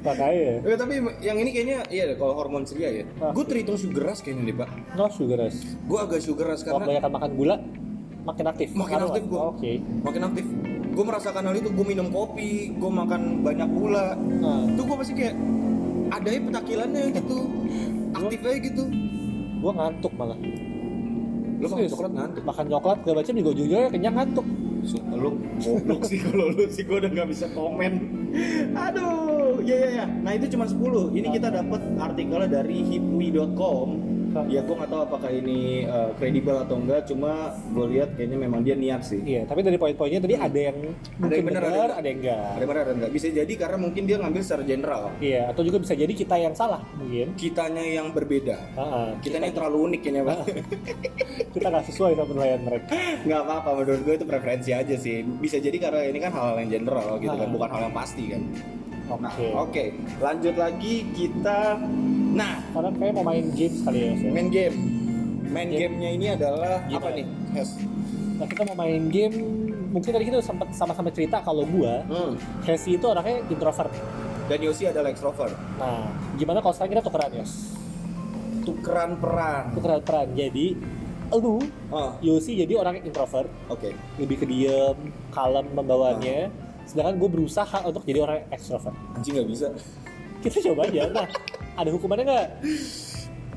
Makanya. 0.04 0.67
Eh, 0.67 0.75
tapi 0.75 0.99
yang 1.23 1.39
ini 1.39 1.56
kayaknya 1.56 1.88
iya 1.88 2.12
deh 2.12 2.19
kalau 2.19 2.36
hormon 2.36 2.67
ceria 2.67 2.99
ya. 2.99 3.04
Ah. 3.23 3.32
Gue 3.32 3.47
terhitung 3.47 3.80
sugar 3.80 4.12
rush 4.12 4.28
kayaknya 4.28 4.51
deh, 4.51 4.56
Pak. 4.60 4.69
No 4.99 5.08
sugar 5.08 5.39
rush. 5.39 5.60
Gue 5.88 5.99
agak 6.04 6.19
sugar 6.19 6.51
rush 6.51 6.67
Kalau 6.67 6.84
karena 6.84 6.99
kebanyakan 6.99 7.12
makan 7.15 7.32
gula, 7.39 7.56
makin 8.28 8.45
aktif. 8.51 8.67
makin 8.75 8.99
aktif 9.08 9.23
gue. 9.23 9.39
Oke. 9.39 9.71
Makin 10.04 10.21
aktif. 10.28 10.45
Gue 10.95 11.03
merasakan 11.03 11.43
hal 11.43 11.55
itu. 11.55 11.69
Gue 11.69 11.86
minum 11.86 12.08
kopi, 12.08 12.71
gue 12.71 12.91
makan 12.91 13.43
banyak 13.43 13.69
gula. 13.69 14.15
Nah, 14.15 14.63
Itu 14.65 14.81
gue 14.81 14.95
pasti 14.95 15.13
kayak 15.13 15.36
ada 16.08 16.27
ya 16.27 16.39
petakilannya 16.39 17.03
gitu. 17.13 17.38
Aktif 18.15 18.39
aja 18.41 18.58
gitu. 18.58 18.84
gue 19.55 19.71
ngantuk 19.73 20.13
malah. 20.13 20.38
Lo 21.55 21.65
makan 21.67 21.89
coklat 21.89 22.12
ngantuk. 22.13 22.41
Makan 22.43 22.65
coklat 22.69 22.97
gak 23.01 23.15
baca 23.15 23.31
juga 23.31 23.49
ujung-ujungnya 23.51 23.89
kenyang 23.89 24.15
ngantuk. 24.15 24.45
Su- 24.86 25.01
Lu 25.10 25.34
goblok 25.58 26.05
sih 26.05 26.21
kalau 26.21 26.53
lu 26.53 26.69
sih 26.69 26.86
gue 26.86 26.93
udah 26.95 27.10
nggak 27.10 27.27
bisa 27.27 27.49
komen. 27.51 27.93
Aduh, 28.77 29.58
ya 29.65 29.73
ya 29.75 29.89
ya. 29.97 30.05
Nah 30.05 30.31
itu 30.31 30.45
cuma 30.47 30.69
10. 30.69 30.77
Ini 31.12 31.27
kita 31.34 31.49
dapat 31.49 31.81
artikelnya 31.97 32.49
dari 32.51 32.86
hipwi.com. 32.86 33.89
Ya 34.43 34.59
gue 34.59 34.75
nggak 34.75 34.91
tahu 34.91 35.01
apakah 35.01 35.31
ini 35.31 35.59
eh, 35.83 36.09
kredibel 36.15 36.59
atau 36.59 36.75
enggak. 36.75 37.07
Cuma 37.07 37.31
gue 37.71 37.85
lihat 37.95 38.19
kayaknya 38.19 38.37
memang 38.37 38.59
dia 38.61 38.75
niat 38.75 39.01
sih. 39.01 39.23
Iya, 39.23 39.47
tapi 39.47 39.63
dari 39.63 39.79
poin-poinnya 39.79 40.19
tadi 40.19 40.35
ada 40.35 40.59
yang 40.59 40.77
mungkin 41.15 41.31
yang 41.33 41.47
benar, 41.47 41.63
ada 41.63 41.71
yang 41.71 41.91
ada 41.95 42.07
yang 42.07 42.19
enggak. 42.19 42.49
Ada 42.51 42.65
benar 42.65 42.81
ada 42.83 42.93
enggak? 42.99 43.11
Bisa 43.11 43.27
jadi 43.31 43.53
karena 43.55 43.77
mungkin 43.79 44.03
dia 44.03 44.17
ngambil 44.19 44.41
secara 44.43 44.63
general. 44.63 45.03
Iya, 45.23 45.41
atau 45.49 45.61
juga 45.63 45.77
bisa 45.79 45.93
jadi 45.95 46.11
kita 46.11 46.35
yang 46.35 46.51
salah 46.51 46.81
mungkin. 46.95 47.31
Kitanya 47.39 47.83
yang 47.83 48.11
berbeda. 48.11 48.57
Ah, 48.75 49.15
Kitanya 49.23 49.47
yang 49.47 49.55
terlalu 49.55 49.77
unik 49.91 50.01
kayaknya, 50.03 50.23
Pak. 50.25 50.37
kita 51.53 51.67
nggak 51.71 51.85
sesuai 51.87 52.11
sama 52.13 52.25
penilaian 52.27 52.61
mereka. 52.61 52.87
nggak 53.23 53.39
apa-apa 53.41 53.69
menurut 53.75 54.01
gue 54.03 54.15
itu 54.15 54.25
preferensi 54.25 54.71
aja 54.71 54.95
sih. 54.95 55.23
Bisa 55.23 55.57
jadi 55.57 55.77
karena 55.79 56.01
ini 56.03 56.19
kan 56.19 56.31
hal 56.33 56.59
yang 56.59 56.69
general 56.71 57.15
gitu 57.17 57.31
kan, 57.31 57.47
Ah. 57.47 57.53
bukan 57.53 57.69
hal 57.71 57.81
yang 57.88 57.95
pasti 57.95 58.23
kan. 58.27 58.41
Oke. 59.08 59.22
Nah, 59.22 59.34
oke. 59.60 59.84
Lanjut 60.18 60.56
lagi 60.56 60.95
kita 61.12 61.78
nah, 62.32 62.58
Karena 62.70 62.89
kayak 62.91 63.14
mau 63.14 63.24
main 63.24 63.45
games 63.49 63.78
kali 63.82 63.97
ya, 63.97 64.10
Mas, 64.10 64.20
ya. 64.20 64.32
main 64.32 64.47
game. 64.49 64.78
Main 65.45 65.68
Game. 65.68 65.80
gamenya 65.80 66.10
ini 66.12 66.26
adalah 66.32 66.84
Gimana? 66.84 66.99
apa 66.99 67.08
nih? 67.14 67.26
Hes. 67.53 67.70
Nah, 68.36 68.45
kita 68.45 68.62
mau 68.66 68.76
main 68.76 69.03
game. 69.08 69.36
Mungkin 69.88 70.10
tadi 70.10 70.26
kita 70.26 70.41
sempat 70.41 70.68
sama-sama 70.72 71.08
cerita 71.08 71.39
kalau 71.39 71.64
gua, 71.66 72.03
Hmm. 72.03 72.36
Hesi 72.62 72.95
itu 72.95 73.06
orangnya 73.06 73.39
introvert. 73.47 73.93
Dan 74.45 74.60
Yosi 74.60 74.86
adalah 74.86 75.08
extrovert. 75.08 75.56
Nah, 75.76 76.06
gimana 76.36 76.60
kalau 76.60 76.70
sekarang 76.70 76.91
kita 76.93 77.03
tukeran, 77.03 77.32
Yos? 77.34 77.53
Tukeran 78.62 79.12
peran. 79.16 79.64
Tukeran 79.72 80.01
peran. 80.01 80.28
Jadi, 80.34 80.76
lu 81.32 81.58
Ah, 81.89 82.14
Yosi 82.20 82.53
jadi 82.56 82.74
orang 82.76 82.99
introvert 82.99 83.49
oke. 83.66 83.89
lebih 84.16 84.38
ke 84.38 84.45
diem 84.45 84.97
kalem 85.30 85.66
membawaannya 85.72 86.39
Ah. 86.43 86.64
Sedangkan 86.86 87.15
gue 87.17 87.29
berusaha 87.31 87.77
untuk 87.81 88.03
jadi 88.03 88.19
orang 88.21 88.45
extrovert 88.49 88.93
Anjing 89.13 89.33
nggak 89.36 89.49
bisa. 89.49 89.67
kita 90.39 90.57
coba 90.63 90.81
aja 90.86 91.01
nah 91.09 91.27
ada 91.75 91.89
hukumannya 91.89 92.25
nggak 92.25 92.47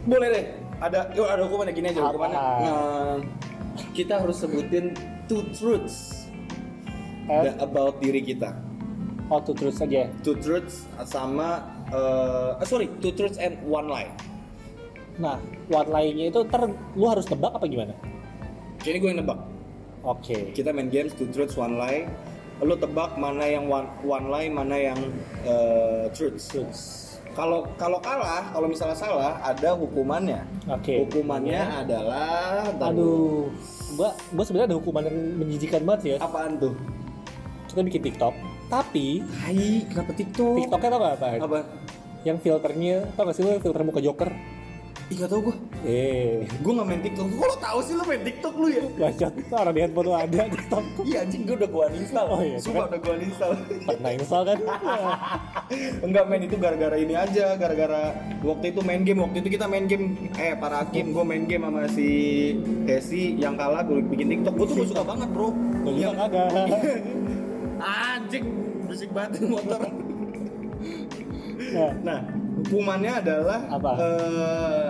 Boleh 0.01 0.29
deh. 0.31 0.45
Ada 0.79 1.13
yuk 1.13 1.27
ada 1.27 1.43
hukumannya 1.43 1.75
gini 1.75 1.87
aja 1.87 2.01
Apa? 2.01 2.09
hukumannya. 2.09 2.39
Nah, 2.39 3.17
kita 3.93 4.15
harus 4.17 4.39
sebutin 4.39 4.97
two 5.27 5.45
truths 5.53 6.25
Eh? 7.29 7.45
da- 7.45 7.61
about 7.61 8.01
diri 8.01 8.23
kita. 8.23 8.57
oh 9.29 9.37
tuh 9.39 9.53
terus 9.53 9.77
aja 9.79 10.09
Two 10.23 10.33
truths 10.35 10.89
sama 11.05 11.61
ah, 11.89 12.57
sorry, 12.65 12.89
two 12.99 13.13
truths 13.13 13.37
and 13.37 13.61
one 13.63 13.85
lie. 13.85 14.09
nah 15.17 15.37
one 15.69 15.85
line-nya 15.87 16.33
itu 16.33 16.41
ntar 16.43 16.65
lu 16.95 17.05
harus 17.05 17.27
tebak 17.27 17.53
apa 17.53 17.67
gimana 17.67 17.93
Jadi 18.81 18.97
gue 18.97 19.09
yang 19.11 19.21
nebak. 19.21 19.45
oke 20.01 20.55
Kita 20.55 20.73
main 20.73 20.89
games 20.89 21.13
two 21.13 21.29
truths 21.29 21.53
one 21.53 21.77
lie. 21.77 22.09
Lu 22.59 22.75
tebak 22.75 23.15
mana 23.15 23.47
yang 23.47 23.67
one, 23.67 23.87
one 24.03 24.27
lie, 24.29 24.51
mana 24.51 24.75
yang 24.75 24.99
truths. 26.11 26.51
terus 26.51 26.81
Kalau 27.33 27.63
kalau 27.79 28.03
kalah, 28.03 28.51
kalau 28.51 28.67
misalnya 28.67 28.99
salah, 28.99 29.39
ada 29.39 29.71
hukumannya. 29.73 30.43
oke 30.67 30.95
Hukumannya 31.07 31.87
adalah 31.87 32.67
ntar 32.75 32.91
dulu. 32.91 32.99
aduh 32.99 33.43
gua 33.95 34.11
gua 34.35 34.43
sebenarnya 34.43 34.75
ada 34.75 34.79
hukuman 34.83 35.03
yang 35.07 35.19
menjijikan 35.39 35.81
banget 35.87 36.03
ya 36.05 36.17
apaan 36.21 36.59
tuh? 36.59 36.75
kita 37.69 37.81
bikin 37.85 38.03
TikTok 38.11 38.35
tapi 38.67 39.23
Hai, 39.39 39.87
kenapa 39.87 40.13
TikTok? 40.13 40.55
TikToknya 40.61 40.89
tau 40.91 41.01
gak 41.01 41.15
apa? 41.17 41.29
Apa? 41.41 41.61
yang 42.27 42.37
filternya 42.37 43.07
tau 43.15 43.31
gak 43.31 43.37
sih 43.39 43.47
lu 43.47 43.57
filter 43.63 43.81
muka 43.81 44.03
Joker 44.03 44.29
Ih, 45.09 45.17
gak 45.17 45.33
tau 45.33 45.41
gue. 45.41 45.57
eh 45.89 46.45
Gue 46.61 46.73
gak 46.75 46.85
main 46.85 47.01
TikTok. 47.01 47.33
Kok 47.33 47.47
lo 47.47 47.57
tau 47.57 47.79
sih 47.81 47.97
lo 47.97 48.05
main 48.05 48.21
TikTok 48.21 48.53
lu 48.55 48.69
ya? 48.69 48.85
bacot 48.93 49.33
orang 49.51 49.73
di 49.73 49.81
handphone 49.81 50.05
lu 50.05 50.13
ada 50.13 50.41
TikTok 50.47 50.85
Iya 51.01 51.19
anjing 51.25 51.43
gue 51.43 51.57
udah 51.57 51.69
gue 51.69 51.85
uninstall. 51.89 52.27
Oh 52.29 52.41
iya, 52.43 52.57
Sumpah 52.59 52.77
kan? 52.79 52.89
udah 52.89 52.99
gue 53.01 53.13
uninstall. 53.17 53.53
pernah 53.89 54.11
install 54.13 54.43
kan 54.45 54.59
Enggak 56.05 56.25
main 56.25 56.43
itu 56.43 56.57
gara-gara 56.57 56.97
ini 56.97 57.15
aja, 57.15 57.47
gara-gara 57.55 58.03
waktu 58.43 58.67
itu 58.69 58.81
main 58.83 59.01
game, 59.01 59.21
waktu 59.23 59.37
itu 59.41 59.49
kita 59.51 59.65
main 59.65 59.85
game 59.85 60.05
eh 60.35 60.53
para 60.53 60.85
hakim, 60.85 61.11
gue 61.11 61.25
main 61.25 61.45
game 61.45 61.65
sama 61.65 61.89
si 61.89 62.09
Hesi 62.85 63.33
yang 63.35 63.57
kalah 63.57 63.81
gue 63.83 64.05
bikin 64.05 64.29
TikTok. 64.31 64.55
Gue 64.55 64.67
tuh 64.67 64.77
gak 64.79 64.89
suka 64.93 65.03
banget, 65.07 65.29
Bro. 65.31 65.49
Gua 65.79 65.89
juga 65.89 66.05
Yang- 66.05 66.17
kagak 66.19 66.49
Anjing, 68.13 68.45
berisik 68.85 69.11
banget 69.11 69.41
motor. 69.43 69.81
nah, 71.69 71.91
Nah, 72.03 72.19
hukumannya 72.69 73.13
adalah 73.19 73.59
Apa? 73.67 73.91
eh, 73.97 74.89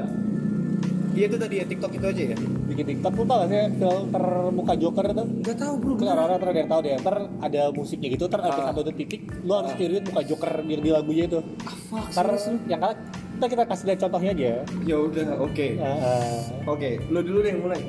Iya 1.10 1.26
itu 1.26 1.36
tadi 1.36 1.54
ya 1.56 1.64
TikTok 1.64 1.92
itu 1.92 2.06
aja 2.06 2.22
ya. 2.30 2.36
bikin 2.68 2.84
TikTok 2.86 3.12
lu 3.12 3.24
tau 3.24 3.36
gak 3.40 3.48
sih 3.48 3.58
filter 3.74 4.24
muka 4.50 4.72
Joker 4.76 5.04
itu 5.08 5.24
Gak 5.42 5.56
tahu 5.56 5.74
bro. 5.76 5.88
Mungkin 5.90 6.06
orang-orang 6.06 6.38
pernah 6.38 6.54
yang 6.54 6.68
tahu 6.68 6.80
deh, 6.80 6.92
ntar 6.96 7.16
ada 7.40 7.60
musiknya 7.72 8.08
gitu, 8.08 8.24
ntar 8.26 8.40
ada 8.40 8.52
Ah. 8.54 8.66
satu 8.70 8.80
titik, 8.88 9.20
lu 9.40 9.52
harus 9.52 9.72
Ah. 9.72 9.76
tiruin 9.76 10.04
muka 10.04 10.22
Joker 10.22 10.52
di, 10.62 10.74
di 10.76 10.90
lagunya 10.92 11.24
itu. 11.26 11.38
fuck, 11.88 12.06
Ntar 12.08 12.22
serius 12.28 12.44
lu? 12.46 12.56
yang 12.66 12.78
kalah, 12.78 12.96
kita 13.34 13.46
kita 13.48 13.62
kasih 13.66 13.84
lihat 13.84 13.98
contohnya 14.00 14.30
aja. 14.30 14.50
Ya 14.84 14.96
udah, 14.96 15.26
oke. 15.40 15.66
Ah, 15.80 16.38
Oke, 16.68 16.88
lu 17.04 17.18
dulu 17.20 17.38
deh 17.40 17.50
yang 17.50 17.62
mulai. 17.62 17.80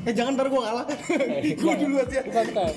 Eh 0.00 0.12
jangan 0.14 0.32
ntar 0.32 0.46
gua 0.48 0.62
kalah. 0.64 0.84
eh, 0.88 1.52
gua 1.60 1.74
dulu 1.74 1.94
aja. 1.98 2.18
Bukan, 2.22 2.44
bukan. 2.48 2.70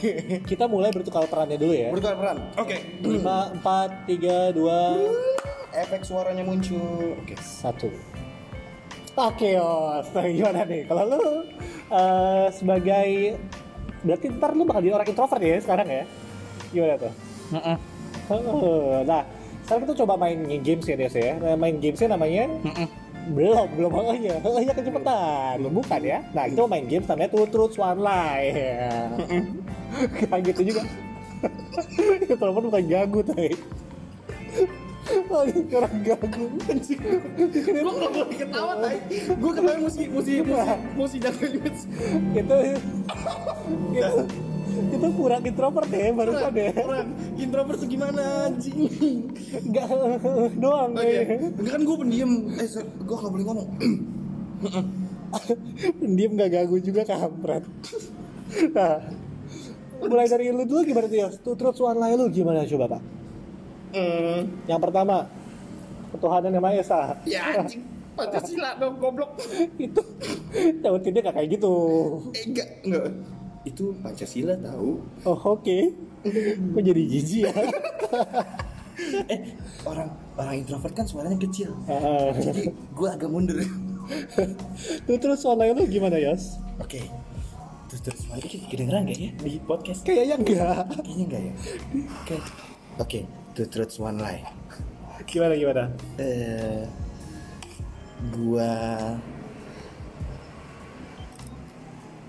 Kita 0.43 0.63
mulai 0.65 0.89
bertukar 0.91 1.23
perannya 1.23 1.55
dulu 1.55 1.71
ya. 1.71 1.87
Bertukar 1.87 2.15
peran. 2.17 2.37
Oke. 2.57 2.75
5, 2.99 3.55
4, 3.55 3.87
3, 4.03 4.51
2, 4.51 5.52
Efek 5.73 6.05
suaranya 6.05 6.45
muncul. 6.45 7.17
Oke. 7.17 7.35
1. 7.37 7.89
Oke, 9.13 9.47
Yos. 9.53 10.05
Nah, 10.13 10.25
gimana 10.25 10.61
nih? 10.65 10.81
Kalau 10.89 11.03
lu 11.05 11.21
eh, 11.93 12.47
sebagai 12.53 13.09
berarti 14.03 14.25
ntar 14.35 14.51
lu 14.57 14.65
bakal 14.65 14.81
jadi 14.81 14.93
orang 14.97 15.09
introvert 15.09 15.41
ya 15.41 15.57
sekarang 15.61 15.87
ya? 15.89 16.03
Gimana 16.73 16.95
tuh? 16.97 17.13
Oh, 18.33 19.05
Nah, 19.05 19.21
sekarang 19.65 19.81
kita 19.85 19.93
coba 20.05 20.13
main 20.17 20.39
games 20.65 20.85
ya, 20.89 20.95
Des 20.97 21.13
ya. 21.13 21.37
Nah, 21.37 21.53
main 21.57 21.77
gamesnya 21.77 22.17
namanya 22.17 22.49
belum, 23.23 23.79
belum 23.79 23.91
oh 23.95 24.11
iya, 24.11 24.35
oh 24.43 24.59
iya 24.59 24.75
kecepatan, 24.75 25.63
belum 25.63 25.73
bukan 25.79 26.01
ya. 26.03 26.19
Nah, 26.35 26.43
kita 26.51 26.59
mau 26.67 26.71
main 26.75 26.85
games 26.91 27.07
namanya 27.07 27.29
Two 27.31 27.47
Truths 27.47 27.79
One 27.79 28.03
Lie. 28.03 28.51
Kayak 30.27 30.41
gitu 30.51 30.61
juga. 30.73 30.81
Itu 32.23 32.35
telepon 32.35 32.67
bukan 32.67 32.83
gagu 32.83 33.19
tadi. 33.23 33.55
Ini 35.13 35.61
orang 35.77 35.95
gagu. 36.01 36.45
Gua 37.83 37.91
nggak 37.93 38.11
boleh 38.13 38.37
ketawa 38.37 38.73
tay. 38.81 38.95
Gua 39.37 39.51
ketawa 39.53 39.77
mesti 39.85 40.03
mesti 40.09 40.33
mesti 40.97 41.17
jaga 41.21 41.45
limit. 41.49 41.75
itu 42.33 42.55
itu 43.93 44.09
itu 44.73 45.07
kurang 45.13 45.45
introvert 45.45 45.89
ya 45.93 46.09
barusan 46.17 46.49
deh 46.49 46.73
Orang 46.81 47.07
introvert 47.37 47.77
tuh 47.77 47.89
gimana 47.89 48.49
anjing? 48.49 48.89
enggak 49.53 49.85
doang 50.57 50.97
eh. 50.97 51.53
Enggak 51.53 51.73
kan 51.77 51.81
gua 51.85 51.97
pendiam. 52.01 52.31
Eh 52.57 52.67
gua 53.05 53.17
nggak 53.21 53.31
boleh 53.31 53.45
ngomong. 53.45 53.69
pendiam 55.99 56.31
gak 56.37 56.49
ganggu 56.53 56.77
juga 56.77 57.01
kampret 57.09 57.65
nah 58.69 59.01
mulai 60.03 60.27
dari 60.29 60.51
lu 60.51 60.67
dulu 60.67 60.83
gimana 60.85 61.07
tuh? 61.09 61.31
Tuh 61.41 61.55
terus 61.57 61.79
one 61.81 61.97
lie 61.97 62.13
lu 62.13 62.29
gimana 62.29 62.67
coba 62.67 62.97
pak 62.97 63.01
Hmm. 63.93 64.49
yang 64.65 64.81
pertama 64.81 65.29
ketuhanan 66.09 66.49
yang 66.53 66.63
maha 66.65 66.81
esa 66.81 67.01
Ya 67.25 67.53
anjing. 67.53 67.85
Pancasila 68.13 68.77
dong 68.77 69.01
goblok. 69.01 69.37
itu 69.81 70.01
jawabinnya 70.81 71.21
gak 71.25 71.35
kayak 71.37 71.49
gitu 71.57 71.73
Eh 72.33 72.43
enggak, 72.45 72.69
enggak. 72.85 73.09
Itu 73.65 73.93
Pancasila 74.01 74.53
tahu. 74.61 75.01
oh 75.25 75.39
oke 75.57 75.77
kok 76.73 76.81
jadi 76.81 77.01
jijik 77.09 77.49
ya 77.49 77.53
Eh, 79.25 79.57
orang 79.89 80.13
orang 80.37 80.61
introvert 80.61 80.93
kan 80.93 81.05
suaranya 81.09 81.37
kecil. 81.41 81.73
Ah. 81.89 82.29
Jadi 82.29 82.69
gua 82.93 83.17
agak 83.17 83.25
mundur. 83.25 83.57
tuh 83.57 85.17
terus 85.21 85.41
lie 85.49 85.73
lu 85.73 85.89
gimana 85.89 86.21
Yos? 86.21 86.61
Oke. 86.77 87.01
Terus 87.89 88.01
terus 88.05 88.21
lagi 88.29 88.61
kedengeran 88.69 89.09
gak 89.09 89.17
ya 89.17 89.29
di 89.33 89.57
podcast? 89.65 90.05
kayaknya 90.05 90.35
enggak 90.37 90.81
Kayaknya 91.01 91.25
enggak 91.25 91.41
ya. 91.41 91.53
Oke. 92.21 92.35
Oke, 93.01 93.19
two 93.53 93.69
truths 93.69 94.01
one 94.01 94.17
lie. 94.17 94.41
gimana 95.29 95.53
gimana 95.55 95.83
Eh 96.17 96.89
gua 98.33 98.73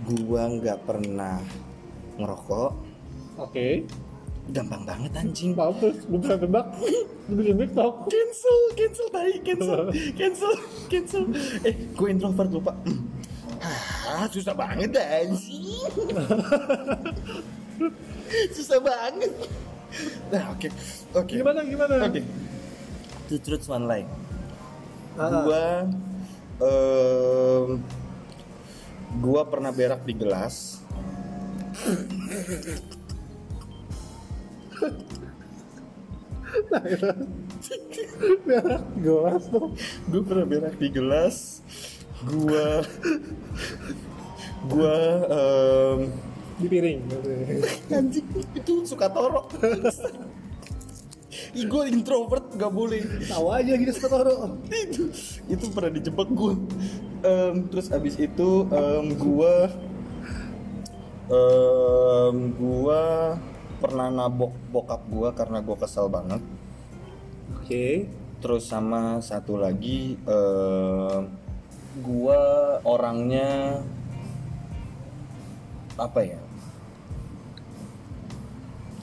gua 0.04 0.42
nggak 0.52 0.78
pernah 0.84 1.40
ngerokok. 2.20 2.72
oke 3.40 3.68
Gampang 4.44 4.84
banget 4.84 5.08
anjing. 5.16 5.56
Mampus, 5.56 6.04
gue 6.04 6.20
pernah 6.20 6.36
tebak 6.36 6.66
Gue 7.32 7.36
bikin 7.40 7.64
TikTok 7.64 8.12
Cancel, 8.12 8.58
cancel 8.76 9.06
tadi, 9.08 9.32
cancel, 9.40 9.82
cancel, 10.12 10.52
cancel. 10.92 11.22
Eh, 11.64 11.74
gue 11.96 12.08
introvert 12.12 12.52
lupa. 12.52 12.76
Ah, 14.04 14.28
susah 14.28 14.52
banget 14.52 14.92
anjing. 15.00 15.88
susah 18.56 18.84
banget. 18.84 19.32
Nah, 20.30 20.50
oke, 20.54 20.68
oke. 21.14 21.32
Gimana, 21.34 21.62
gimana? 21.62 21.94
Oke. 22.06 22.22
Two 23.30 23.38
truths 23.40 23.68
one 23.70 23.86
lie. 23.86 24.06
Ah. 25.14 25.30
Gua, 25.46 25.64
em, 26.58 27.68
gua 29.22 29.42
pernah 29.46 29.70
berak 29.70 30.02
di 30.02 30.14
gelas. 30.18 30.82
Berak 38.44 38.84
gelas 39.02 39.42
tuh 39.50 39.74
Gue 40.06 40.22
pernah 40.22 40.46
berak 40.46 40.74
di 40.78 40.88
gelas. 40.90 41.60
Gua, 42.24 42.86
gua, 44.70 44.96
em, 45.28 46.00
Di 46.54 46.66
piring 46.70 46.98
anjing. 47.90 48.26
Itu 48.54 48.86
suka 48.86 49.10
toro. 49.10 49.50
Ih, 51.54 51.66
gue 51.66 51.82
introvert 51.90 52.50
gak 52.54 52.72
boleh. 52.74 53.02
Tahu 53.26 53.46
aja 53.50 53.72
gitu 53.74 53.90
suka 53.94 54.08
toro. 54.10 54.58
Itu 54.70 55.10
itu 55.50 55.64
pernah 55.70 55.90
dijebak 55.94 56.28
gue 56.30 56.54
Em, 57.24 57.64
terus 57.72 57.88
abis 57.88 58.20
itu 58.20 58.68
em, 58.68 59.16
gue 59.16 59.54
em, 61.32 62.36
gue 62.52 63.04
pernah 63.80 64.12
nabok 64.12 64.52
bokap 64.68 65.02
gue 65.08 65.28
karena 65.32 65.64
gue 65.64 65.76
kesel 65.80 66.12
banget. 66.12 66.44
Oke. 67.56 68.12
Terus 68.44 68.68
sama 68.68 69.24
satu 69.24 69.56
lagi 69.56 70.20
em, 70.20 71.32
gue 72.04 72.42
orangnya 72.84 73.80
apa 75.96 76.20
ya 76.26 76.43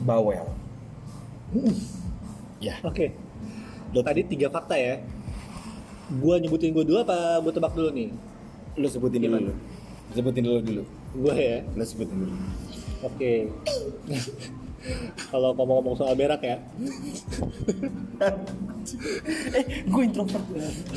bawel 0.01 0.45
ya 2.59 2.75
Oke 2.81 3.11
Lo- 3.91 4.03
Tadi 4.03 4.23
tiga 4.25 4.47
fakta 4.47 4.75
ya 4.75 5.01
Gua 6.19 6.35
nyebutin 6.37 6.75
gue 6.75 6.83
dulu 6.83 7.01
apa 7.01 7.39
gue 7.39 7.51
tebak 7.51 7.71
dulu 7.71 7.89
nih? 7.95 8.11
lu 8.75 8.87
sebutin 8.87 9.19
Gimana? 9.19 9.47
dulu 9.47 9.53
Sebutin 10.11 10.43
dulu 10.43 10.59
dulu. 10.59 10.83
Gue 11.23 11.35
ya. 11.39 11.57
Lo 11.71 11.83
sebutin 11.87 12.15
dulu. 12.19 12.35
Oke. 12.99 13.47
Kalau 15.29 15.53
ngomong-ngomong 15.53 15.95
soal 15.97 16.17
berak 16.17 16.41
ya, 16.41 16.57
eh, 19.53 19.65
gue 19.85 20.01
introvert. 20.01 20.45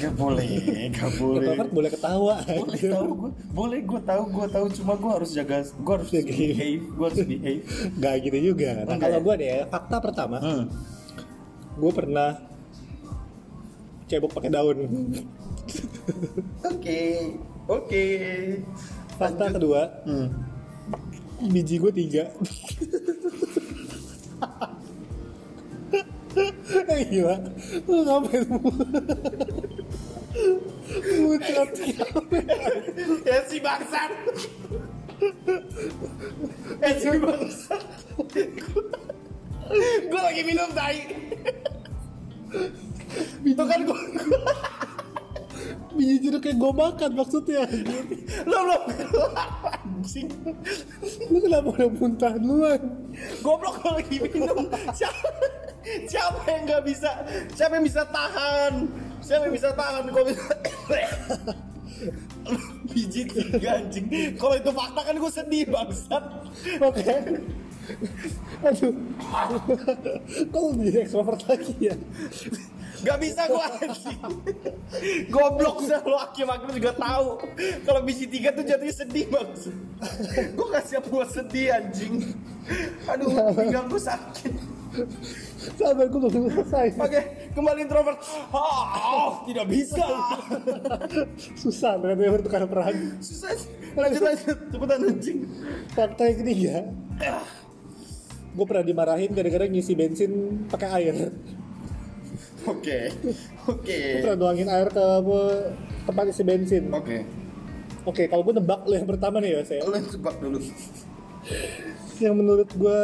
Gak 0.01 0.15
boleh, 0.17 0.49
gak 0.89 1.11
boleh. 1.21 1.41
introvert 1.45 1.71
boleh 1.73 1.91
ketawa. 1.93 2.35
boleh 2.45 2.81
tahu 2.81 3.09
gue 3.13 3.31
boleh 3.53 3.81
gue 3.85 4.01
tahu 4.01 4.23
gue 4.33 4.47
tahu 4.49 4.67
cuma 4.81 4.93
gue 4.97 5.13
harus 5.13 5.31
jaga 5.37 5.59
gue 5.65 5.95
harus 6.01 6.09
Jaga. 6.11 6.33
behave 6.33 6.85
gue 6.89 7.05
harus 7.05 7.21
behave 7.29 7.63
Gak 8.01 8.15
gitu 8.25 8.39
juga. 8.53 8.69
Nah 8.89 8.97
kalau 8.97 9.21
gue 9.21 9.35
nih 9.37 9.49
ya, 9.49 9.59
fakta 9.69 9.97
pertama, 10.01 10.37
hmm. 10.41 10.65
gue 11.77 11.93
pernah 11.93 12.31
cebok 14.09 14.33
pakai 14.33 14.51
daun. 14.53 14.79
oke 16.73 17.01
oke 17.69 18.05
Fakta 19.15 19.47
kedua, 19.55 19.83
hmm. 20.09 20.29
biji 21.55 21.79
gue 21.79 21.93
tiga. 21.95 22.25
Eh, 26.35 27.03
Gila, 27.07 27.39
lu 27.87 28.03
ngapain 28.03 28.43
Muncrat 31.23 31.71
ya 33.23 33.39
si 33.47 33.63
bangsat. 33.63 34.11
Eh 36.83 36.95
si 36.99 37.09
bangsat. 37.23 37.83
Gue 40.11 40.21
lagi 40.21 40.43
minum 40.43 40.71
tai. 40.75 40.99
Itu 43.47 43.65
kan 43.65 43.81
gue 43.87 44.01
Biji 45.95 46.17
jeruk 46.27 46.43
yang 46.51 46.59
gue 46.59 46.73
makan 46.75 47.11
maksudnya. 47.15 47.63
Lo 48.51 48.59
lo 48.67 48.77
anjing. 49.71 50.27
Lu 51.31 51.39
kenapa 51.39 51.71
udah 51.71 51.89
muntah 51.95 52.35
duluan? 52.35 52.83
Goblok 53.41 53.81
lo 53.85 53.99
lagi 53.99 54.17
minum. 54.21 54.69
Siapa 54.95 55.29
siapa 56.09 56.41
yang 56.49 56.63
nggak 56.69 56.83
bisa 56.89 57.11
siapa 57.53 57.73
yang 57.77 57.87
bisa 57.87 58.03
tahan? 58.09 58.73
Siapa 59.25 59.43
yang 59.49 59.55
bisa 59.57 59.71
tahan 59.73 60.03
kok 60.09 60.25
bisa 60.29 60.45
biji 62.93 63.23
tiga 63.27 63.81
anjing. 63.81 64.07
Kalau 64.37 64.55
itu 64.55 64.71
fakta 64.71 65.01
kan 65.03 65.15
gue 65.17 65.33
sedih 65.33 65.65
bangsat. 65.73 66.25
Oke. 66.85 67.15
Aduh. 68.65 68.95
Kok 70.53 70.65
jadi 70.81 70.99
ekstrovert 71.05 71.43
lagi 71.49 71.75
ya? 71.81 71.97
Gak 73.05 73.19
bisa 73.21 73.43
gue 73.47 73.65
anjing. 73.85 74.21
Goblok 75.29 75.85
selalu 75.85 76.17
Hakim 76.17 76.47
Hakim 76.49 76.71
juga 76.73 76.93
tahu. 76.97 77.29
Kalau 77.85 78.01
biji 78.01 78.27
tiga 78.27 78.51
tuh 78.57 78.65
jatuhnya 78.65 78.95
sedih 78.95 79.27
banget 79.29 79.71
Gue 80.57 80.67
gak 80.73 80.85
siap 80.89 81.05
buat 81.13 81.29
sedih 81.29 81.77
anjing. 81.77 82.33
Aduh 83.07 83.29
pinggang 83.53 83.87
gue 83.93 84.01
sakit. 84.01 84.53
Sabar 85.75 86.07
gue 86.07 86.21
belum 86.23 86.49
selesai. 86.55 86.97
Oke 86.97 87.21
kembali 87.53 87.81
introvert. 87.85 88.19
Oh, 88.55 89.43
Tidak 89.45 89.67
bisa. 89.69 90.07
Susah 91.59 91.99
ternyata 91.99 92.31
bertukar 92.41 92.65
peran. 92.65 93.19
Susah 93.21 93.53
Lanjut 93.95 94.23
lanjut. 94.23 94.59
Cepetan 94.71 95.01
anjing. 95.07 95.39
Fakta 95.95 96.23
yang 96.27 96.39
ketiga. 96.43 96.77
Gue 98.55 98.65
pernah 98.71 98.87
dimarahin 98.87 99.31
gara-gara 99.35 99.67
ngisi 99.67 99.93
bensin 99.99 100.63
pakai 100.71 100.89
air 101.03 101.35
Oke 102.65 102.99
Oke. 103.73 103.99
Pernah 104.21 104.37
nuangin 104.37 104.69
air 104.69 104.89
ke 104.89 105.07
tempat 106.05 106.25
isi 106.29 106.43
bensin. 106.45 106.85
Oke. 106.93 107.25
Oke 108.05 108.29
kalau 108.29 108.45
gue 108.45 108.61
nebak 108.61 108.85
lo 108.85 108.93
yang 108.93 109.09
pertama 109.09 109.41
nih 109.41 109.57
ya 109.57 109.61
saya 109.65 109.81
Lo 109.89 109.97
yang 109.97 110.09
tebak 110.09 110.37
dulu. 110.37 110.61
Yang 112.21 112.35
menurut 112.37 112.71
gue 112.73 113.01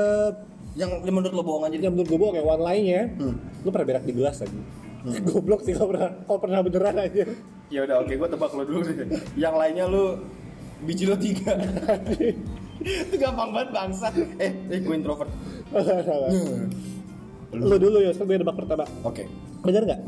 Yang 0.77 0.91
yang 1.09 1.15
menurut 1.17 1.35
lo 1.35 1.43
bohong 1.45 1.65
aja 1.69 1.77
Yang 1.77 1.93
menurut 1.97 2.09
gue 2.09 2.21
bohong 2.21 2.37
ya 2.37 2.45
one 2.45 2.63
line-nya 2.65 3.03
Hmm. 3.17 3.35
Lu 3.65 3.69
pernah 3.73 3.89
berak 3.97 4.05
di 4.05 4.13
gelas 4.13 4.37
lagi 4.45 4.61
Goblok 5.33 5.65
sih 5.65 5.73
kalau 5.73 5.97
pernah, 5.97 6.13
kalau 6.29 6.41
pernah 6.45 6.61
beneran 6.61 6.97
aja. 7.01 7.25
Ya 7.73 7.81
udah 7.89 8.05
oke 8.05 8.13
gue 8.13 8.29
tebak 8.29 8.53
lo 8.53 8.63
dulu 8.69 8.81
deh. 8.85 9.09
Yang 9.33 9.55
lainnya 9.57 9.85
lo 9.89 10.05
Biji 10.81 11.05
lo 11.09 11.17
tiga. 11.17 11.57
Itu 12.81 13.17
gampang 13.21 13.53
banget 13.53 13.69
bangsa. 13.73 14.09
Eh, 14.41 14.53
eh 14.73 14.81
gue 14.81 14.95
introvert. 14.97 15.29
Salah. 15.73 16.33
Lu 17.53 17.77
dulu 17.77 18.01
ya, 18.01 18.17
gue 18.17 18.37
nebak 18.41 18.57
pertama. 18.57 18.89
Oke 19.05 19.29
Bener 19.61 19.83
nggak? 19.85 20.01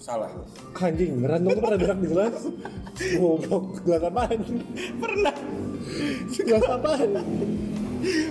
Salah 0.00 0.32
Anjing, 0.80 1.20
beneran 1.20 1.44
dong, 1.44 1.60
pernah 1.60 1.76
berak 1.76 1.98
di 2.00 2.08
gelas? 2.08 2.36
Goblok, 3.20 3.64
gelas 3.84 4.02
apaan? 4.08 4.40
Pernah 4.96 5.34
Gelas 6.32 6.64
apaan? 6.64 7.10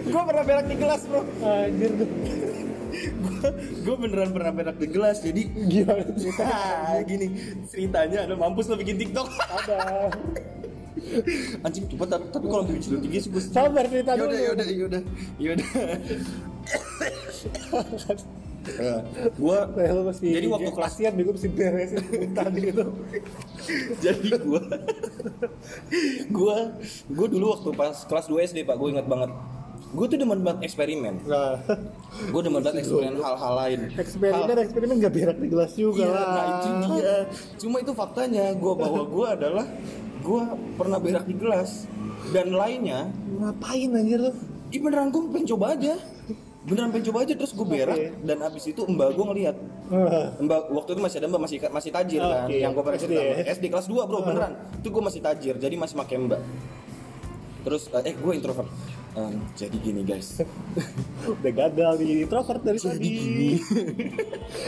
Gue 0.09 0.21
pernah 0.25 0.43
berak 0.49 0.65
di 0.65 0.75
gelas 0.81 1.01
bro 1.05 1.21
Anjir 1.45 1.91
Gue 3.85 3.95
beneran 4.01 4.33
pernah 4.33 4.49
berak 4.49 4.81
di 4.81 4.87
gelas 4.89 5.21
Jadi 5.21 5.45
Gimana 5.69 6.09
ceritanya? 6.17 6.57
Ah, 6.89 6.97
gini 7.05 7.27
ceritanya 7.69 8.25
ada 8.25 8.33
mampus 8.33 8.65
lo 8.65 8.75
bikin 8.81 8.97
TikTok 8.97 9.29
Ada 9.29 10.09
anjing 11.63 11.87
cepet 11.87 12.07
tapi, 12.11 12.45
kalau 12.49 12.63
biji 12.67 12.91
lo 12.91 12.99
tiga 12.99 13.17
sih 13.23 13.29
gue 13.31 13.41
Sabar 13.41 13.87
cerita 13.87 14.19
dulu 14.19 14.35
yaudah 14.35 14.67
yaudah 14.67 15.01
yaudah 15.39 15.69
gua 19.35 19.59
Nah, 19.69 20.03
mesti 20.05 20.27
Jadi 20.29 20.47
waktu 20.47 20.71
kelas- 20.71 20.85
kasihan 20.91 21.13
gue 21.13 21.33
mesti 21.33 21.49
beresin 21.49 21.99
muntah 22.05 22.47
gitu 22.51 22.83
jadi 24.03 24.29
gua 24.39 24.61
gua 26.29 26.57
gua 27.07 27.27
dulu 27.27 27.45
waktu 27.51 27.69
pas 27.73 27.95
kelas 28.03 28.25
2 28.27 28.47
SD 28.47 28.57
pak 28.63 28.75
gue 28.75 28.89
ingat 28.91 29.05
banget 29.05 29.31
gue 29.89 30.05
tuh 30.05 30.17
demen 30.17 30.39
banget 30.39 30.69
eksperimen 30.69 31.17
Nah, 31.25 31.57
gue 32.29 32.41
demen 32.45 32.61
banget 32.61 32.85
eksperimen 32.85 33.17
hal-hal 33.17 33.53
lain 33.57 33.79
eksperimen, 33.91 34.57
eksperimen 34.61 34.95
gak 34.99 35.13
berak 35.15 35.37
di 35.37 35.47
gelas 35.49 35.71
juga 35.73 36.03
Iya, 36.03 36.13
lah 36.13 36.25
nah 36.27 36.45
itu 36.45 36.69
dia. 36.91 37.17
Cuma 37.57 37.75
itu 37.79 37.91
faktanya. 37.91 38.53
Gue 38.53 38.73
bahwa 38.75 39.01
gue 39.03 39.27
adalah 39.27 39.65
gue 40.19 40.41
pernah 40.77 40.99
berak 40.99 41.25
di 41.25 41.33
gelas 41.33 41.89
dan 42.29 42.53
lainnya. 42.53 43.09
Ngapain 43.33 43.89
anjir 43.89 44.19
lu? 44.19 44.31
Ih 44.69 44.77
beneran 44.77 45.09
gue 45.09 45.21
pengen 45.27 45.47
coba 45.49 45.73
aja. 45.73 45.97
Beneran 46.69 46.89
pengen 46.93 47.05
coba 47.09 47.17
aja 47.25 47.33
terus 47.33 47.51
gue 47.57 47.65
berak 47.65 47.97
Oke. 47.97 48.07
dan 48.23 48.37
abis 48.45 48.63
itu 48.69 48.81
mbak 48.85 49.09
gue 49.17 49.25
ngeliat. 49.25 49.57
Mbak 50.45 50.61
waktu 50.69 50.89
itu 50.93 51.01
masih 51.01 51.17
ada 51.17 51.27
mbak 51.33 51.41
masih 51.49 51.57
masih 51.73 51.89
tajir 51.89 52.21
kan. 52.21 52.45
Oke. 52.45 52.57
Yang 52.61 52.71
gue 52.77 52.83
pernah 52.85 52.99
SD 53.01 53.09
cerita? 53.09 53.51
SD 53.57 53.63
kelas 53.73 53.87
2 53.89 54.05
bro 54.05 54.19
beneran. 54.29 54.53
Itu 54.77 54.87
gue 54.93 55.03
masih 55.03 55.21
tajir 55.25 55.55
jadi 55.57 55.75
masih 55.75 55.95
pakai 55.97 56.15
mbak. 56.21 56.41
Terus 57.65 57.83
eh 57.91 58.13
gue 58.13 58.33
introvert. 58.37 58.69
Em, 59.17 59.41
jadi 59.57 59.77
gini 59.81 60.05
guys. 60.05 60.45
Udah 61.41 61.51
gagal 61.51 61.93
di 61.97 62.21
introvert 62.21 62.61
dari 62.61 62.77
tadi 62.77 63.57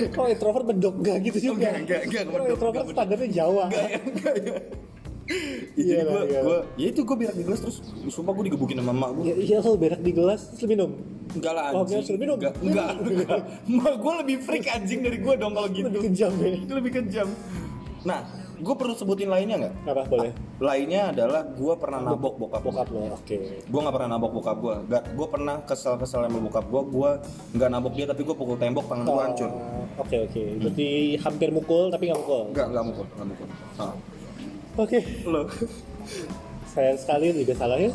Kalau 0.10 0.28
introvert 0.34 0.66
bedok 0.66 0.95
gak 1.06 1.18
gitu 1.30 1.54
juga 1.54 1.70
Enggak, 1.78 1.86
enggak, 1.86 2.02
enggak, 2.10 2.24
Kalau 2.26 2.45
introvert 2.49 2.84
enggak, 2.89 2.97
standarnya 2.97 3.30
Jawa 3.30 3.66
Ya, 3.70 3.86
Iya 3.86 4.82
jadi 5.77 6.03
gue 6.03 6.21
iya 6.27 6.39
gue 6.39 6.57
lah. 6.57 6.63
ya 6.75 6.88
itu 6.89 7.01
gue 7.01 7.15
berak 7.15 7.36
di 7.36 7.43
gelas 7.43 7.59
terus 7.59 7.77
sumpah 8.07 8.32
gue 8.34 8.43
digebukin 8.47 8.77
sama 8.79 8.91
emak 8.91 9.09
gue. 9.13 9.23
Ya 9.25 9.36
iya 9.36 9.57
lo 9.59 9.73
berak 9.75 10.01
di 10.01 10.11
gelas 10.11 10.41
terus 10.49 10.65
minum 10.65 10.91
Enggak 11.32 11.53
lah 11.55 11.63
Oh, 11.71 11.88
anjing. 11.88 11.95
enggak, 11.95 12.01
suruh 12.05 12.19
minum. 12.19 12.36
Enggak, 12.36 12.53
enggak, 12.59 12.88
enggak. 13.07 13.39
Mak 13.65 13.93
gue 13.97 14.13
lebih 14.19 14.38
freak 14.41 14.67
anjing 14.67 14.99
dari 14.99 15.17
gue 15.17 15.34
dong 15.34 15.53
kalau 15.53 15.69
gitu. 15.69 15.88
Lebih 15.88 16.01
kejam 16.11 16.32
ya 16.38 16.49
Itu 16.59 16.73
lebih 16.75 16.91
kejam. 16.91 17.27
Nah, 18.01 18.19
gue 18.57 18.75
perlu 18.75 18.93
sebutin 18.93 19.29
lainnya 19.29 19.55
nggak? 19.57 19.73
Apa 19.88 20.01
boleh? 20.05 20.34
Lainnya 20.57 21.09
adalah 21.09 21.47
gue 21.47 21.73
pernah 21.77 22.03
nabok 22.03 22.36
bokap. 22.36 22.61
Bokap 22.61 22.88
lo, 22.89 23.15
oke 23.15 23.38
Gue 23.63 23.79
nggak 23.79 23.95
pernah 23.95 24.09
nabok 24.11 24.32
bokap 24.36 24.57
gue. 24.59 24.75
Gak, 24.89 25.03
gue 25.15 25.27
pernah 25.29 25.55
kesel-kesel 25.63 26.19
sama 26.27 26.39
bokap 26.41 26.65
gue. 26.67 26.82
Gue 26.91 27.09
nggak 27.55 27.69
nabok 27.71 27.93
dia 27.95 28.05
tapi 28.05 28.21
gue 28.21 28.36
pukul 28.36 28.57
tembok 28.57 28.86
tangan 28.91 29.05
gue 29.05 29.13
Oh, 29.13 29.21
hancur. 29.23 29.49
Oke 29.97 30.17
oke, 30.19 30.41
berarti 30.59 30.88
hampir 31.15 31.49
mukul 31.51 31.88
tapi 31.88 32.09
nggak 32.09 32.19
mukul. 32.19 32.41
Enggak, 32.49 32.67
enggak 32.67 32.84
mukul, 32.86 33.05
enggak 33.07 33.27
mukul. 33.27 33.47
Ah. 33.77 33.93
Oke, 34.80 35.03
Lo? 35.28 35.51
sayang 36.65 36.95
sekali 36.95 37.36
juga 37.36 37.53
salah 37.53 37.76
ya. 37.76 37.91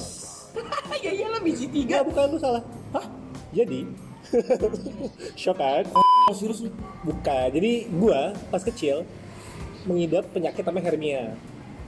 ya 1.05 1.11
iyalah 1.13 1.41
biji 1.41 1.67
Tiga 1.69 2.05
bukan 2.05 2.37
lu 2.37 2.39
salah. 2.39 2.61
Hah? 2.93 3.05
Jadi, 3.51 3.89
shock 5.41 5.57
kan? 5.57 5.85
Oh, 5.93 6.33
serius 6.33 6.61
lu? 6.61 6.71
Bukan. 7.03 7.49
Jadi 7.51 7.89
gua 7.91 8.37
pas 8.49 8.61
kecil 8.61 9.09
mengidap 9.85 10.29
penyakit 10.31 10.61
namanya 10.63 10.85
hernia. 10.87 11.23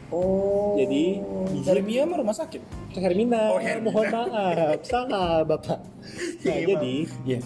Oh. 0.08 0.72
Jadi, 0.80 1.20
biji- 1.52 1.68
Hermia 1.68 2.02
mah 2.08 2.16
rumah 2.16 2.32
sakit. 2.32 2.64
Hermina, 2.96 3.52
Oh, 3.52 3.60
Hermina. 3.60 3.92
mohon 3.92 4.06
maaf, 4.08 4.80
salah 4.82 5.44
bapak. 5.44 5.84
Nah, 6.48 6.56
Iya, 6.56 6.72
jadi 6.72 6.94
Iya. 7.28 7.38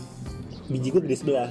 biji 0.71 0.89
gua 0.95 1.03
gede 1.03 1.17
sebelah. 1.19 1.51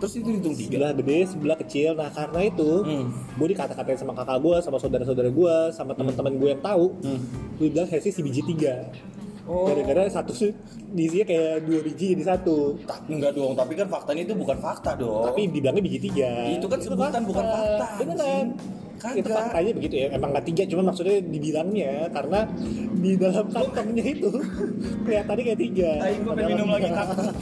Terus 0.00 0.12
itu 0.16 0.28
hitung 0.32 0.54
tiga? 0.56 0.70
Sebelah 0.72 0.92
gede, 0.96 1.18
sebelah 1.28 1.58
kecil. 1.60 1.90
Nah 1.92 2.08
karena 2.08 2.40
itu, 2.48 2.70
Hmm. 2.82 3.06
gue 3.12 3.46
dikata-katain 3.52 3.98
sama 4.00 4.12
kakak 4.16 4.38
gue, 4.40 4.56
sama 4.64 4.76
saudara-saudara 4.80 5.28
gue, 5.28 5.56
sama 5.76 5.92
teman-teman 5.92 6.32
gue 6.40 6.48
yang 6.56 6.62
tahu. 6.64 6.96
Hmm. 7.04 7.20
Gue 7.60 7.68
bilang 7.68 7.86
si 7.86 8.20
biji 8.24 8.42
tiga. 8.48 8.88
Oh. 9.50 9.66
Gara-gara 9.66 10.06
satu 10.06 10.30
sih 10.30 10.54
diisinya 10.94 11.26
kayak 11.26 11.66
dua 11.66 11.80
biji 11.82 12.14
jadi 12.14 12.24
satu. 12.36 12.78
Tak, 12.86 13.10
enggak 13.10 13.34
dong, 13.34 13.58
tapi 13.58 13.74
kan 13.74 13.90
faktanya 13.90 14.22
itu 14.22 14.34
bukan 14.38 14.56
fakta 14.62 14.94
dong. 14.94 15.26
Tapi 15.26 15.50
dibilangnya 15.50 15.82
biji 15.82 15.98
tiga. 16.06 16.30
Itu 16.54 16.70
kan 16.70 16.78
sebutan, 16.78 17.22
bukan 17.26 17.44
fakta, 17.44 17.86
Beneran. 17.98 18.18
anjing. 18.20 18.78
itu 19.00 19.32
faktanya 19.32 19.72
begitu 19.72 19.94
ya 19.96 20.06
emang 20.12 20.28
nggak 20.28 20.44
tiga 20.44 20.62
cuma 20.68 20.92
maksudnya 20.92 21.24
dibilangnya 21.24 22.12
karena 22.12 22.44
di 23.00 23.16
dalam 23.16 23.48
kantongnya 23.56 24.04
itu 24.04 24.28
kelihatannya 25.08 25.42
kayak 25.48 25.60
tiga 25.64 25.90
Aing 26.04 26.20
gue 26.20 26.34
minum 26.36 26.68
lagi 26.68 26.92
takut. 26.92 27.32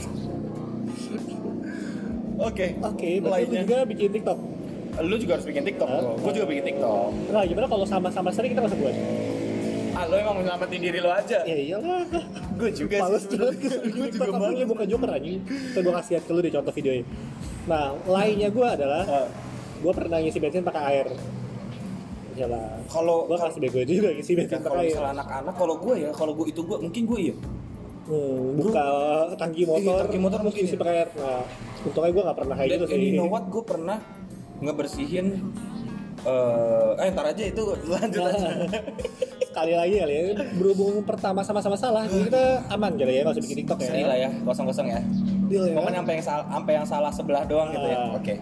Oke. 2.39 2.67
oke 2.79 3.09
berarti 3.19 3.45
lu 3.45 3.55
juga 3.59 3.77
bikin 3.85 4.09
tiktok 4.13 4.39
Lu 4.99 5.15
juga 5.15 5.31
harus 5.33 5.45
bikin 5.45 5.63
TikTok. 5.63 5.87
Bro. 5.87 6.11
Gue 6.19 6.31
juga 6.33 6.45
bikin 6.45 6.63
TikTok. 6.65 7.07
nah 7.29 7.43
gimana 7.45 7.67
kalau 7.67 7.85
sama-sama 7.85 8.29
sering 8.29 8.51
kita 8.51 8.61
masuk 8.61 8.79
buat 8.79 8.95
Ah, 9.91 10.03
lo 10.05 10.15
emang 10.15 10.35
nyelamatin 10.39 10.79
diri 10.81 10.99
lo 10.99 11.07
aja. 11.09 11.39
ya 11.41 11.55
iyalah 11.55 12.03
Gue 12.55 12.69
juga 12.69 12.99
Males 12.99 13.23
sih. 13.23 13.31
sebenarnya. 13.31 13.69
Gue 13.95 14.07
juga 14.09 14.29
males. 14.29 14.53
males. 14.53 14.67
bukan 14.67 14.85
joker 14.85 15.09
anjing. 15.09 15.39
Kita 15.43 15.79
gua 15.81 15.93
kasih 15.97 16.11
lihat 16.13 16.23
ke 16.23 16.31
lu 16.31 16.39
deh 16.39 16.51
contoh 16.51 16.73
videonya. 16.73 17.05
Nah, 17.65 17.85
lainnya 18.05 18.49
gua 18.49 18.67
adalah 18.73 19.03
Ah. 19.05 19.27
gua 19.79 19.91
pernah 19.93 20.17
ngisi 20.19 20.37
bensin 20.37 20.63
pakai 20.63 20.83
air. 20.89 21.07
Iyalah. 22.33 22.67
Kalau 22.85 23.17
Gua 23.25 23.37
kasih 23.39 23.59
bego 23.61 23.79
juga 23.81 24.09
ngisi 24.09 24.31
bensin 24.33 24.57
kalau 24.57 24.67
pakai 24.73 24.79
air. 24.81 24.91
misalnya 24.93 25.11
anak-anak, 25.15 25.53
kalau 25.55 25.75
gue 25.77 25.95
ya, 25.97 26.09
kalau 26.11 26.31
gue 26.33 26.45
itu 26.49 26.61
gue 26.61 26.77
mungkin 26.77 27.01
gue 27.05 27.19
iya. 27.21 27.35
Hmm, 28.09 28.57
buka 28.57 28.85
tangki 29.37 29.69
motor, 29.69 29.85
Iya, 29.85 30.01
tangki 30.01 30.17
motor 30.17 30.39
mungkin 30.41 30.61
isi 30.65 30.73
ya. 30.73 30.81
pakai 30.81 30.93
air. 30.97 31.09
Nah, 31.13 31.41
untungnya 31.85 32.09
gua 32.09 32.23
nggak 32.25 32.37
pernah 32.41 32.55
kayak 32.57 32.69
gitu 32.73 32.85
sih. 32.89 32.97
you 32.97 33.13
know 33.13 33.29
what? 33.29 33.45
Gue 33.47 33.61
pernah 33.61 33.97
ngebersihin 34.59 35.27
eh 36.19 36.89
eh 36.99 37.07
ntar 37.13 37.25
aja 37.31 37.43
itu 37.45 37.61
lanjut 37.85 38.21
aja. 38.25 38.49
Sekali 39.49 39.73
lagi 39.73 39.95
kali 39.97 40.13
ya, 40.13 40.23
berhubung 40.57 41.01
pertama 41.01 41.41
sama-sama 41.41 41.73
salah, 41.73 42.05
jadi 42.05 42.27
kita 42.29 42.43
aman 42.69 42.91
kali 42.97 43.13
ya, 43.17 43.21
nggak 43.23 43.33
usah 43.33 43.43
bikin 43.45 43.57
TikTok 43.63 43.79
ya. 43.81 43.91
Lah 44.05 44.17
ya, 44.19 44.29
kosong-kosong 44.43 44.87
ya. 44.89 44.99
Deal 45.49 45.63
ya. 45.69 45.75
Pokoknya 45.79 45.99
sampai 46.03 46.13
yang 46.13 46.25
salah, 46.25 46.45
sampai 46.45 46.73
yang 46.75 46.87
salah 46.87 47.11
sebelah 47.13 47.43
doang 47.45 47.69
gitu 47.71 47.87
ya. 47.87 47.97
Ah. 47.97 48.17
Oke. 48.19 48.33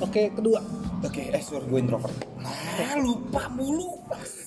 Oke, 0.00 0.22
kedua. 0.32 0.60
Oke, 1.00 1.22
eh 1.28 1.42
sur, 1.44 1.60
gue 1.60 1.78
introvert. 1.80 2.12
Ah, 2.80 2.96
lupa 2.96 3.42
mulu. 3.52 4.00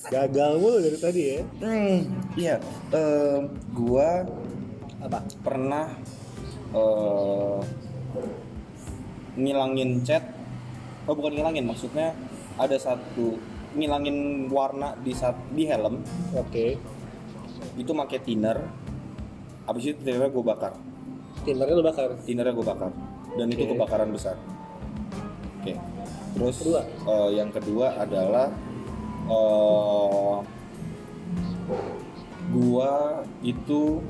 Gagal 0.10 0.52
mulu 0.58 0.78
dari 0.82 0.98
tadi 0.98 1.22
ya. 1.22 1.40
Hmm, 1.62 1.98
iya. 2.34 2.56
Em, 2.90 3.54
gua 3.74 4.26
Apa? 5.04 5.20
pernah 5.44 5.92
eh 6.74 7.60
ngilangin 9.38 10.02
cat. 10.06 10.24
Oh, 11.04 11.14
bukan 11.18 11.36
ngilangin, 11.36 11.68
maksudnya 11.68 12.16
ada 12.56 12.78
satu 12.80 13.36
ngilangin 13.74 14.48
warna 14.54 14.94
di 15.02 15.12
saat 15.12 15.36
di 15.52 15.66
helm 15.66 16.00
Oke. 16.38 16.78
itu 17.74 17.92
pakai 17.92 18.20
thinner. 18.22 18.58
Habis 19.66 19.92
itu 19.92 20.00
thinnernya 20.06 20.30
gue 20.30 20.46
bakar. 20.46 20.74
Tindernya 21.42 21.74
lu 21.74 21.84
bakar. 21.84 22.14
Thinnernya 22.22 22.54
gue 22.54 22.66
bakar. 22.68 22.92
Dan 23.34 23.48
itu 23.50 23.66
Oke. 23.66 23.72
kebakaran 23.74 24.10
besar. 24.14 24.38
Oke. 25.60 25.74
Terus 26.34 26.58
Kedua. 26.66 26.82
eh, 26.84 27.30
yang 27.38 27.50
kedua 27.54 27.88
adalah 27.98 28.50
eh 29.24 30.36
gua 32.54 32.92
itu 33.46 34.04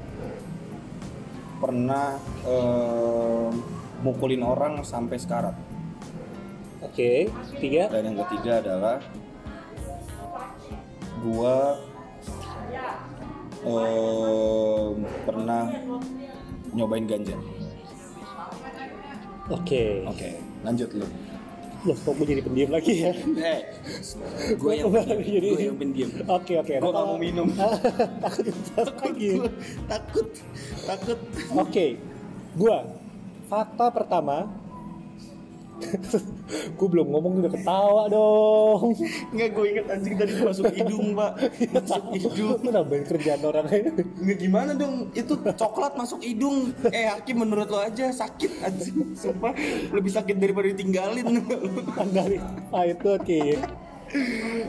pernah 1.60 2.18
eh, 2.48 3.48
mukulin 4.04 4.44
orang 4.44 4.84
sampai 4.84 5.16
sekarat. 5.20 5.56
Oke, 6.84 7.32
tiga. 7.60 7.88
Dan 7.88 8.12
yang 8.12 8.18
ketiga 8.28 8.60
adalah 8.60 8.98
gua 11.24 11.80
eh, 13.64 14.88
pernah 15.24 15.64
nyobain 16.74 17.06
ganja. 17.06 17.38
Oke. 19.52 20.08
Oke, 20.08 20.40
lanjut 20.64 20.90
lu. 20.96 21.08
Loh, 21.84 21.98
kok 22.00 22.16
gue 22.16 22.28
jadi 22.32 22.42
pendiam 22.42 22.72
lagi 22.72 22.94
ya? 22.96 23.12
Eh, 23.12 23.60
gue 24.62 24.72
yang 24.72 24.88
Kembali 24.88 25.20
jadi- 25.20 25.52
gue 25.52 25.64
yang 25.68 25.76
pendiam. 25.76 26.10
Oke, 26.32 26.54
oke. 26.56 26.74
Gue 26.80 26.92
nggak 26.92 27.06
mau 27.06 27.20
minum. 27.20 27.48
Takut 28.24 28.46
takut 28.72 28.96
lagi. 29.04 29.32
takut, 29.86 30.28
takut. 30.88 31.20
Oke, 31.54 31.86
gua 32.56 32.78
fakta 33.46 33.92
pertama. 33.92 34.63
Gue 36.74 36.88
belum 36.88 37.08
ngomong 37.12 37.44
udah 37.44 37.52
ketawa 37.52 38.04
dong. 38.08 38.94
Nggak, 39.34 39.50
gue 39.52 39.66
inget 39.68 39.86
anjing 39.90 40.16
tadi 40.16 40.34
masuk 40.40 40.66
hidung, 40.72 41.14
Pak. 41.14 41.32
Masuk 41.74 42.04
hidung. 42.14 42.60
Lu 42.62 42.70
nambahin 42.70 43.06
kerjaan 43.06 43.42
orang 43.44 43.66
aja. 43.68 43.92
Nggak 44.00 44.38
gimana 44.40 44.72
dong? 44.74 45.10
Itu 45.12 45.34
coklat 45.38 45.94
masuk 45.96 46.24
hidung. 46.24 46.72
Eh, 46.88 47.10
Hakim 47.10 47.42
menurut 47.42 47.68
lo 47.68 47.80
aja 47.80 48.10
sakit 48.10 48.52
anjing. 48.64 49.18
Sumpah, 49.18 49.54
lebih 49.92 50.12
sakit 50.12 50.36
daripada 50.38 50.72
ditinggalin. 50.72 51.44
Tanggalin. 51.94 52.42
Ah 52.70 52.86
itu 52.86 53.08
oke. 53.10 53.40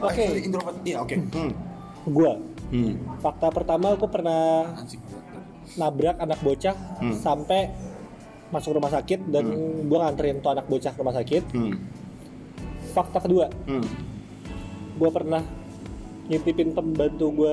Oke, 0.00 0.24
Sorry, 0.24 0.40
introvert. 0.40 0.76
Iya, 0.82 0.96
oke. 1.04 1.16
Hmm. 1.30 1.52
gua 2.04 2.36
Hmm. 2.64 2.96
fakta 3.20 3.52
pertama 3.52 3.92
gue 3.94 4.08
pernah 4.08 4.72
nabrak 5.76 6.16
anak 6.16 6.40
bocah 6.40 6.72
Hmm. 7.00 7.12
sampai 7.12 7.70
masuk 8.54 8.78
rumah 8.78 8.88
sakit 8.88 9.26
dan 9.28 9.44
gua 9.90 10.06
nganterin 10.06 10.38
tuh 10.38 10.54
anak 10.54 10.70
bocah 10.70 10.94
ke 10.94 10.98
rumah 11.02 11.16
sakit. 11.18 11.42
Hmm. 11.50 11.74
Fakta 12.94 13.18
kedua, 13.18 13.50
Hmm. 13.66 13.82
gue 14.94 15.10
pernah 15.10 15.42
ngintipin 16.30 16.70
pembantu 16.70 17.26
gue 17.34 17.52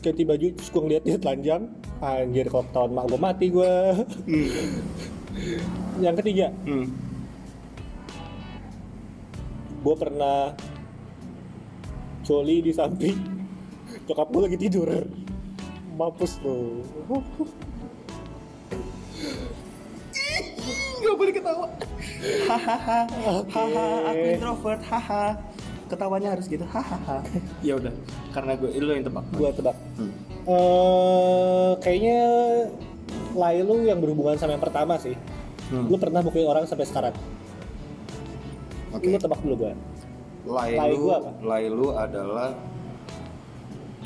ganti 0.00 0.22
baju 0.22 0.46
terus 0.54 0.70
gue 0.70 0.80
ngeliat 0.80 1.02
dia 1.02 1.18
telanjang. 1.18 1.62
Anjir 2.00 2.46
kalau 2.48 2.64
ketahuan 2.64 2.92
mak 2.94 3.04
gue 3.10 3.18
mati 3.18 3.46
gue 3.50 3.72
yang 6.06 6.14
ketiga. 6.16 6.54
Hmm. 6.62 6.86
gue 9.80 9.94
pernah 9.96 10.54
coli 12.22 12.62
di 12.62 12.70
samping. 12.70 13.16
Nyokap 14.06 14.28
gue 14.30 14.42
lagi 14.46 14.58
tidur. 14.60 14.88
Mampus 15.98 16.38
lo 16.46 16.80
Gak 21.00 21.16
boleh 21.16 21.32
ketawa. 21.32 21.66
Hahaha. 22.46 23.00
Aku 24.08 24.24
introvert. 24.28 24.80
Haha. 24.84 25.24
Ketawanya 25.86 26.28
harus 26.32 26.46
gitu. 26.46 26.62
Hahaha. 26.64 27.24
Ya 27.60 27.74
udah, 27.74 27.90
karena 28.30 28.52
gue 28.54 28.70
lo 28.76 28.92
yang 28.92 29.02
tebak. 29.02 29.24
gue 29.32 29.48
tebak 29.52 29.76
Hmm. 29.96 30.12
eh 30.42 31.70
kayaknya 31.78 32.18
Lai 33.36 33.60
lu 33.60 33.84
yang 33.84 34.00
berhubungan 34.00 34.34
sama 34.34 34.56
yang 34.56 34.64
pertama 34.64 34.96
sih 34.96 35.12
Hmm. 35.68 35.86
lu 35.86 35.94
pernah 35.94 36.18
mukulin 36.18 36.48
orang 36.48 36.64
sampai 36.64 36.82
sekarang 36.82 37.12
Oke. 38.90 39.06
lu 39.06 39.20
tebak 39.20 39.38
dulu 39.38 39.54
gue 39.60 39.72
Lai 40.48 40.72
Lailu, 40.72 41.04
gua 41.04 41.16
apa? 41.20 41.30
Lailu 41.44 41.88
adalah 41.92 42.50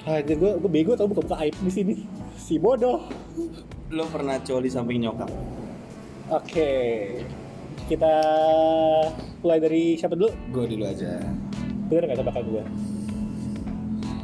Anjir 0.04 0.36
gue 0.36 0.52
gue 0.58 0.68
bego 0.68 0.92
tau 0.92 1.06
buka-buka 1.06 1.38
aib 1.40 1.54
di 1.56 1.70
sini 1.70 1.94
si 2.34 2.58
bodoh 2.58 3.06
lo 3.88 4.04
pernah 4.10 4.36
coli 4.36 4.66
samping 4.66 5.00
nyokap. 5.00 5.30
Oke, 6.32 6.70
kita 7.84 8.14
mulai 9.44 9.60
dari 9.60 9.84
siapa 10.00 10.16
dulu? 10.16 10.32
Gue 10.48 10.64
dulu 10.64 10.88
aja. 10.88 11.20
Bener 11.92 12.08
nggak 12.08 12.24
tebakan 12.24 12.44
gue? 12.48 12.64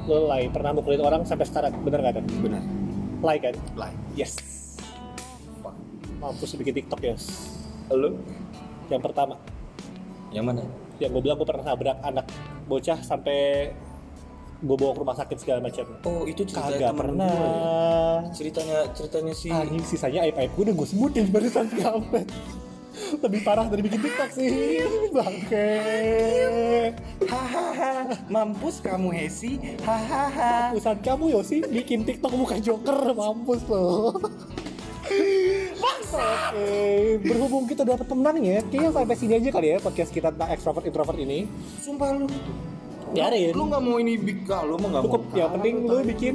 Lo 0.08 0.24
Lai 0.24 0.48
pernah 0.48 0.72
mukulin 0.72 1.04
orang 1.04 1.28
sampai 1.28 1.44
sekarang, 1.44 1.76
bener 1.84 2.00
nggak 2.00 2.24
tuh? 2.24 2.24
Benar. 2.40 2.62
Lai 3.20 3.36
kan? 3.36 3.52
Lai. 3.76 3.92
Yes. 4.16 4.40
Mampus 6.24 6.56
bikin 6.56 6.80
TikTok 6.80 7.00
ya. 7.04 7.14
Lo? 7.92 8.16
Yang 8.88 9.02
pertama, 9.04 9.36
Yang 10.32 10.44
mana? 10.46 10.62
yang 11.00 11.16
gue 11.16 11.22
bilang 11.24 11.36
gue 11.40 11.48
pernah 11.48 11.64
nabrak 11.64 11.96
anak 12.04 12.26
bocah 12.68 13.00
sampai 13.00 13.72
gue 14.60 14.76
bawa 14.76 14.92
ke 14.92 15.00
rumah 15.00 15.16
sakit 15.16 15.36
segala 15.40 15.60
macam. 15.64 15.84
Oh 16.04 16.28
itu 16.28 16.44
cerita 16.44 16.68
Kagak 16.68 16.92
pernah. 16.92 18.20
Ceritanya 18.36 18.78
ceritanya 18.92 19.32
si 19.32 19.48
Anjing 19.48 19.84
sisanya 19.84 20.20
aib-aib 20.28 20.50
gue 20.52 20.62
udah 20.68 20.74
gue 20.76 20.88
sebutin 20.88 21.24
barusan 21.32 21.66
kampret. 21.80 22.28
Lebih 23.00 23.40
parah 23.42 23.66
dari 23.66 23.80
bikin 23.80 24.02
TikTok 24.02 24.30
sih, 24.34 24.84
bangke. 25.14 25.72
Hahaha, 27.24 28.12
mampus 28.28 28.84
kamu 28.84 29.16
Hesi. 29.16 29.56
Hahaha. 29.82 30.76
Urusan 30.76 31.00
kamu 31.00 31.32
Yosi 31.32 31.64
bikin 31.64 32.04
TikTok 32.04 32.34
bukan 32.36 32.60
Joker, 32.60 33.16
mampus 33.16 33.64
lo. 33.66 34.14
Oke, 36.10 37.18
berhubung 37.24 37.64
kita 37.66 37.82
dapat 37.86 38.04
pemenangnya, 38.04 38.62
kayaknya 38.68 38.90
sampai 38.94 39.16
sini 39.16 39.32
aja 39.38 39.50
kali 39.54 39.68
ya 39.74 39.78
podcast 39.80 40.10
kita 40.12 40.28
tentang 40.34 40.50
extrovert 40.54 40.84
introvert 40.86 41.18
ini. 41.18 41.46
Sumpah 41.80 42.10
lu. 42.14 42.26
Biarin. 43.10 43.52
Lu 43.52 43.64
nggak 43.66 43.82
mau 43.82 43.96
ini 43.96 44.14
big 44.16 44.46
ah, 44.46 44.62
lu 44.62 44.76
mah 44.76 44.88
nggak 44.88 45.02
mau. 45.02 45.08
Cukup, 45.08 45.22
yang 45.32 45.50
penting 45.52 45.74
lu 45.84 46.00
bikin 46.06 46.34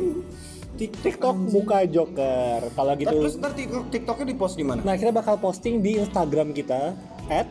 TikTok 0.75 1.35
muka 1.49 1.87
Joker. 1.87 2.59
Kalau 2.69 2.91
gitu, 2.95 3.15
Terus 3.15 3.33
ntar 3.37 3.51
TikTok 3.53 3.83
TikToknya 3.89 4.25
di 4.25 4.35
post 4.35 4.55
di 4.55 4.63
mana? 4.63 4.79
nah 4.81 4.93
kita 4.93 5.09
bakal 5.09 5.35
posting 5.37 5.79
di 5.79 5.95
Instagram 5.97 6.51
kita 6.51 6.91
at 7.27 7.47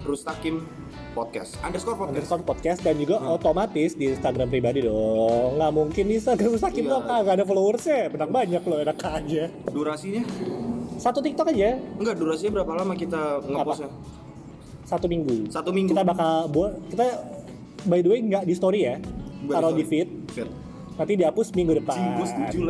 Rustakim 0.00 0.64
podcast 1.10 1.60
underscore 1.60 1.92
podcast. 1.94 2.12
underscore 2.14 2.42
podcast 2.42 2.78
dan 2.80 2.96
juga 2.96 3.20
otomatis 3.22 3.92
di 3.92 4.08
Instagram 4.08 4.48
pribadi 4.48 4.80
dong. 4.80 5.56
Nggak 5.56 5.72
mungkin 5.72 6.04
di 6.06 6.14
Instagram 6.16 6.56
sakit 6.56 6.82
Iya. 6.82 6.90
dong, 6.90 7.02
nggak 7.04 7.34
ada 7.34 7.44
followersnya. 7.44 8.00
Menang 8.08 8.30
banyak 8.30 8.62
loh, 8.62 8.78
enak 8.78 8.96
aja. 8.98 9.44
Durasinya? 9.66 10.22
Satu 10.96 11.18
TikTok 11.18 11.48
aja, 11.48 11.80
Enggak, 11.96 12.16
durasinya 12.16 12.52
berapa 12.54 12.72
lama 12.76 12.92
kita 12.92 13.40
ngepostnya? 13.42 13.88
satu 14.82 15.06
minggu. 15.06 15.48
Satu 15.48 15.70
minggu. 15.70 15.92
Kita 15.92 16.02
bakal 16.02 16.50
buat 16.50 16.72
kita 16.88 17.06
by 17.82 17.98
the 17.98 18.08
way 18.08 18.20
nggak 18.20 18.42
di 18.42 18.52
story 18.52 18.84
ya 18.84 18.96
Nggak 19.40 19.56
taruh 19.56 19.72
di 19.72 19.84
feed 19.84 20.08
Fit. 20.30 20.48
nanti 20.92 21.12
dihapus 21.14 21.48
minggu 21.52 21.72
depan 21.76 21.96
gua 22.14 22.26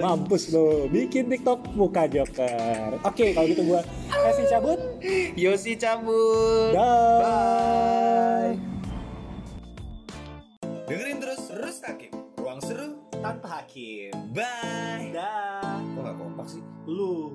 mampus 0.07 0.49
lo 0.49 0.87
bikin 0.87 1.27
tiktok 1.29 1.67
muka 1.73 2.07
joker 2.07 2.95
oke 3.01 3.25
kalau 3.33 3.47
gitu 3.47 3.63
gue 3.65 3.81
kasih 4.09 4.47
cabut 4.49 4.79
Yosi 5.35 5.75
cabut. 5.75 6.71
dah 6.71 7.19
Bye. 7.19 8.55
Dengerin 10.85 11.19
terus 11.19 11.43
Rustakim, 11.51 12.11
ruang 12.37 12.59
seru. 12.59 12.99
tanpa 13.17 13.61
hakim 13.61 14.15
Bye. 14.31 15.11
dah 15.11 15.79
Kok 15.93 16.01
gak 16.01 16.17
kompak 16.17 16.47
sih? 16.49 16.63
lu 16.87 17.35